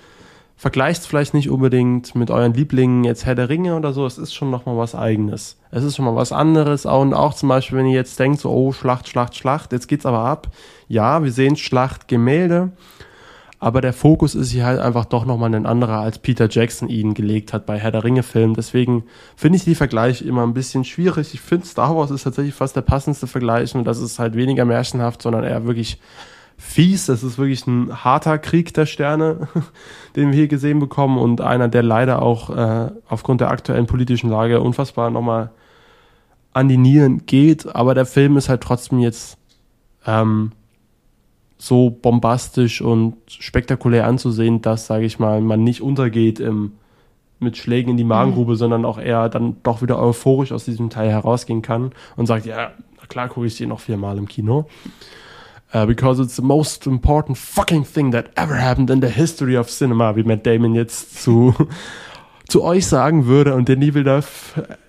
Vergleicht 0.61 1.01
es 1.01 1.07
vielleicht 1.07 1.33
nicht 1.33 1.49
unbedingt 1.49 2.15
mit 2.15 2.31
euren 2.31 2.53
Lieblingen, 2.53 3.03
jetzt 3.03 3.25
Herr 3.25 3.35
der 3.35 3.49
Ringe 3.49 3.77
oder 3.77 3.95
so. 3.95 4.05
Es 4.05 4.19
ist 4.19 4.35
schon 4.35 4.51
nochmal 4.51 4.77
was 4.77 4.95
Eigenes. 4.95 5.57
Es 5.71 5.83
ist 5.83 5.97
schon 5.97 6.05
mal 6.05 6.17
was 6.17 6.33
anderes. 6.33 6.85
Und 6.85 7.15
auch 7.15 7.33
zum 7.33 7.49
Beispiel, 7.49 7.79
wenn 7.79 7.87
ihr 7.87 7.95
jetzt 7.95 8.19
denkt, 8.19 8.41
so, 8.41 8.51
oh, 8.51 8.71
Schlacht, 8.71 9.09
Schlacht, 9.09 9.35
Schlacht, 9.35 9.73
jetzt 9.73 9.89
geht's 9.89 10.05
aber 10.05 10.19
ab. 10.19 10.49
Ja, 10.87 11.25
wir 11.25 11.33
sehen 11.33 11.57
Schlachtgemälde. 11.57 12.73
aber 13.61 13.83
der 13.83 13.93
Fokus 13.93 14.35
ist 14.35 14.51
hier 14.51 14.65
halt 14.65 14.81
einfach 14.81 15.05
doch 15.05 15.27
nochmal 15.27 15.55
ein 15.55 15.67
anderer, 15.67 16.01
als 16.01 16.19
Peter 16.19 16.49
Jackson 16.51 16.89
ihn 16.89 17.13
gelegt 17.13 17.53
hat 17.53 17.67
bei 17.67 17.79
Herr 17.79 17.91
der 17.91 18.05
Ringe-Film. 18.05 18.55
Deswegen 18.55 19.05
finde 19.37 19.57
ich 19.59 19.65
die 19.65 19.75
Vergleiche 19.75 20.25
immer 20.25 20.43
ein 20.45 20.55
bisschen 20.55 20.85
schwierig. 20.85 21.35
Ich 21.35 21.43
finde, 21.43 21.67
Star 21.67 21.95
Wars 21.95 22.11
ist 22.11 22.25
tatsächlich 22.25 22.55
fast 22.55 22.75
der 22.75 22.81
passendste 22.81 23.27
Vergleich 23.27 23.75
und 23.75 23.85
das 23.85 23.99
ist 24.01 24.19
halt 24.19 24.35
weniger 24.35 24.65
märchenhaft, 24.65 25.21
sondern 25.21 25.45
eher 25.45 25.67
wirklich 25.67 26.01
fies. 26.61 27.07
Das 27.07 27.23
ist 27.23 27.39
wirklich 27.39 27.67
ein 27.67 28.05
harter 28.05 28.39
Krieg 28.39 28.75
der 28.75 28.87
Sterne, 28.87 29.49
den 30.17 30.29
wir 30.29 30.35
hier 30.35 30.49
gesehen 30.49 30.79
bekommen 30.79 31.19
und 31.19 31.41
einer, 31.41 31.69
der 31.69 31.83
leider 31.83 32.23
auch 32.23 32.51
äh, 32.51 32.91
aufgrund 33.09 33.41
der 33.41 33.51
aktuellen 33.51 33.87
politischen 33.87 34.31
Lage 34.31 34.61
unfassbar 34.61 35.11
nochmal 35.11 35.51
an 36.53 36.69
die 36.69 36.77
Nieren 36.77 37.25
geht. 37.27 37.75
Aber 37.75 37.95
der 37.95 38.07
Film 38.07 38.37
ist 38.37 38.49
halt 38.49 38.61
trotzdem 38.61 38.99
jetzt 38.99 39.39
ähm, 40.07 40.53
so 41.57 41.91
bombastisch 41.91 42.83
und 42.83 43.17
spektakulär 43.27 44.07
anzusehen, 44.07 44.63
dass, 44.63 44.87
sage 44.87 45.05
ich 45.05 45.19
mal, 45.19 45.41
man 45.41 45.65
nicht 45.65 45.83
untergeht 45.83 46.41
im, 46.41 46.73
mit 47.39 47.57
Schlägen 47.57 47.93
in 47.93 47.97
die 47.97 48.05
Magengrube, 48.05 48.53
mhm. 48.53 48.57
sondern 48.57 48.85
auch 48.85 48.99
eher 48.99 49.29
dann 49.29 49.57
doch 49.63 49.81
wieder 49.81 49.99
euphorisch 49.99 50.53
aus 50.53 50.67
diesem 50.67 50.91
Teil 50.91 51.11
herausgehen 51.11 51.63
kann 51.63 51.93
und 52.17 52.27
sagt, 52.27 52.45
ja, 52.45 52.73
klar 53.09 53.29
gucke 53.29 53.47
ich 53.47 53.57
den 53.57 53.71
noch 53.71 53.81
viermal 53.81 54.19
im 54.19 54.29
Kino. 54.29 54.67
Uh, 55.73 55.87
because 55.87 56.21
it's 56.21 56.35
the 56.35 56.43
most 56.43 56.87
important 56.87 57.39
fucking 57.39 57.85
thing 57.85 58.11
that 58.11 58.27
ever 58.37 58.57
happened 58.57 58.91
in 58.91 59.01
the 59.01 59.09
history 59.09 59.57
of 59.57 59.71
cinema, 59.71 60.17
wie 60.17 60.25
Matt 60.25 60.45
Damon 60.45 60.75
jetzt 60.75 61.23
zu, 61.23 61.55
zu 62.49 62.65
euch 62.65 62.87
sagen 62.87 63.27
würde. 63.27 63.55
Und 63.55 63.69
der 63.69 63.81
Villeneuve, 63.81 64.27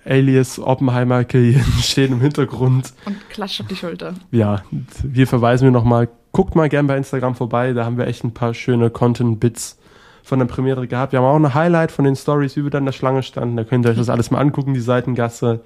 alias 0.04 0.58
Oppenheimer, 0.58 1.24
stehen 1.80 2.12
im 2.12 2.20
Hintergrund. 2.20 2.92
Und 3.04 3.30
klatscht 3.30 3.60
auf 3.60 3.68
die 3.68 3.76
Schulter. 3.76 4.14
Ja, 4.32 4.62
wir 5.04 5.28
verweisen 5.28 5.64
wir 5.64 5.70
nochmal 5.70 6.08
guckt 6.32 6.56
mal 6.56 6.68
gern 6.68 6.86
bei 6.86 6.96
Instagram 6.96 7.34
vorbei, 7.34 7.72
da 7.72 7.84
haben 7.84 7.98
wir 7.98 8.06
echt 8.06 8.24
ein 8.24 8.34
paar 8.34 8.54
schöne 8.54 8.90
Content-Bits 8.90 9.78
von 10.24 10.38
der 10.38 10.46
Premiere 10.46 10.86
gehabt. 10.86 11.12
Wir 11.12 11.20
haben 11.20 11.26
auch 11.26 11.36
eine 11.36 11.54
Highlight 11.54 11.92
von 11.92 12.04
den 12.04 12.16
Stories, 12.16 12.56
wie 12.56 12.64
wir 12.64 12.70
dann 12.70 12.82
in 12.82 12.86
der 12.86 12.92
Schlange 12.92 13.22
standen. 13.22 13.56
Da 13.56 13.64
könnt 13.64 13.84
ihr 13.84 13.90
euch 13.90 13.98
das 13.98 14.08
alles 14.08 14.30
mal 14.30 14.38
angucken, 14.38 14.72
die 14.72 14.80
Seitengasse. 14.80 15.60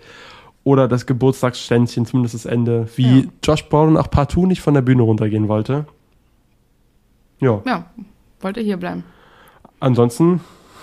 Oder 0.67 0.89
das 0.89 1.07
Geburtstagsständchen, 1.07 2.07
zumindest 2.07 2.35
das 2.35 2.45
Ende, 2.45 2.89
wie 2.97 3.21
ja. 3.21 3.27
Josh 3.41 3.69
Brolin 3.69 3.97
auch 3.97 4.11
partout 4.11 4.47
nicht 4.47 4.61
von 4.61 4.75
der 4.75 4.83
Bühne 4.83 5.03
runtergehen 5.03 5.47
wollte. 5.47 5.87
Ja. 7.39 7.62
Ja, 7.64 7.89
wollte 8.41 8.62
hier 8.62 8.77
bleiben. 8.77 9.05
Ansonsten, 9.79 10.41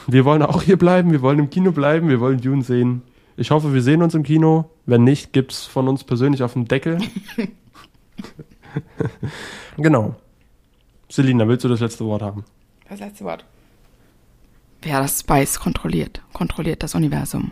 wir 0.08 0.24
wollen 0.24 0.42
auch 0.42 0.62
hier 0.62 0.78
bleiben, 0.78 1.12
wir 1.12 1.22
wollen 1.22 1.38
im 1.38 1.50
Kino 1.50 1.74
bleiben, 1.74 2.08
wir 2.08 2.22
wollen 2.22 2.40
Dune 2.40 2.64
sehen. 2.64 3.02
Ich 3.36 3.52
hoffe, 3.52 3.74
wir 3.74 3.82
sehen 3.82 4.02
uns 4.02 4.16
im 4.16 4.24
Kino. 4.24 4.70
Wenn 4.86 5.04
nicht, 5.04 5.34
gibt's 5.34 5.66
von 5.66 5.90
uns 5.90 6.06
persönlich 6.06 6.44
auf 6.44 6.54
den 6.54 6.64
Deckel. 6.64 7.00
genau. 9.76 10.16
Selina, 11.10 11.46
willst 11.46 11.66
du 11.66 11.68
das 11.68 11.82
letzte 11.82 12.06
Wort 12.06 12.22
haben? 12.22 12.46
Das 12.88 13.02
letzte 13.02 13.26
Wort. 13.26 13.44
Wer 14.82 15.02
das 15.02 15.20
Spice 15.20 15.60
kontrolliert, 15.60 16.22
kontrolliert 16.32 16.84
das 16.84 16.96
Universum. 16.96 17.52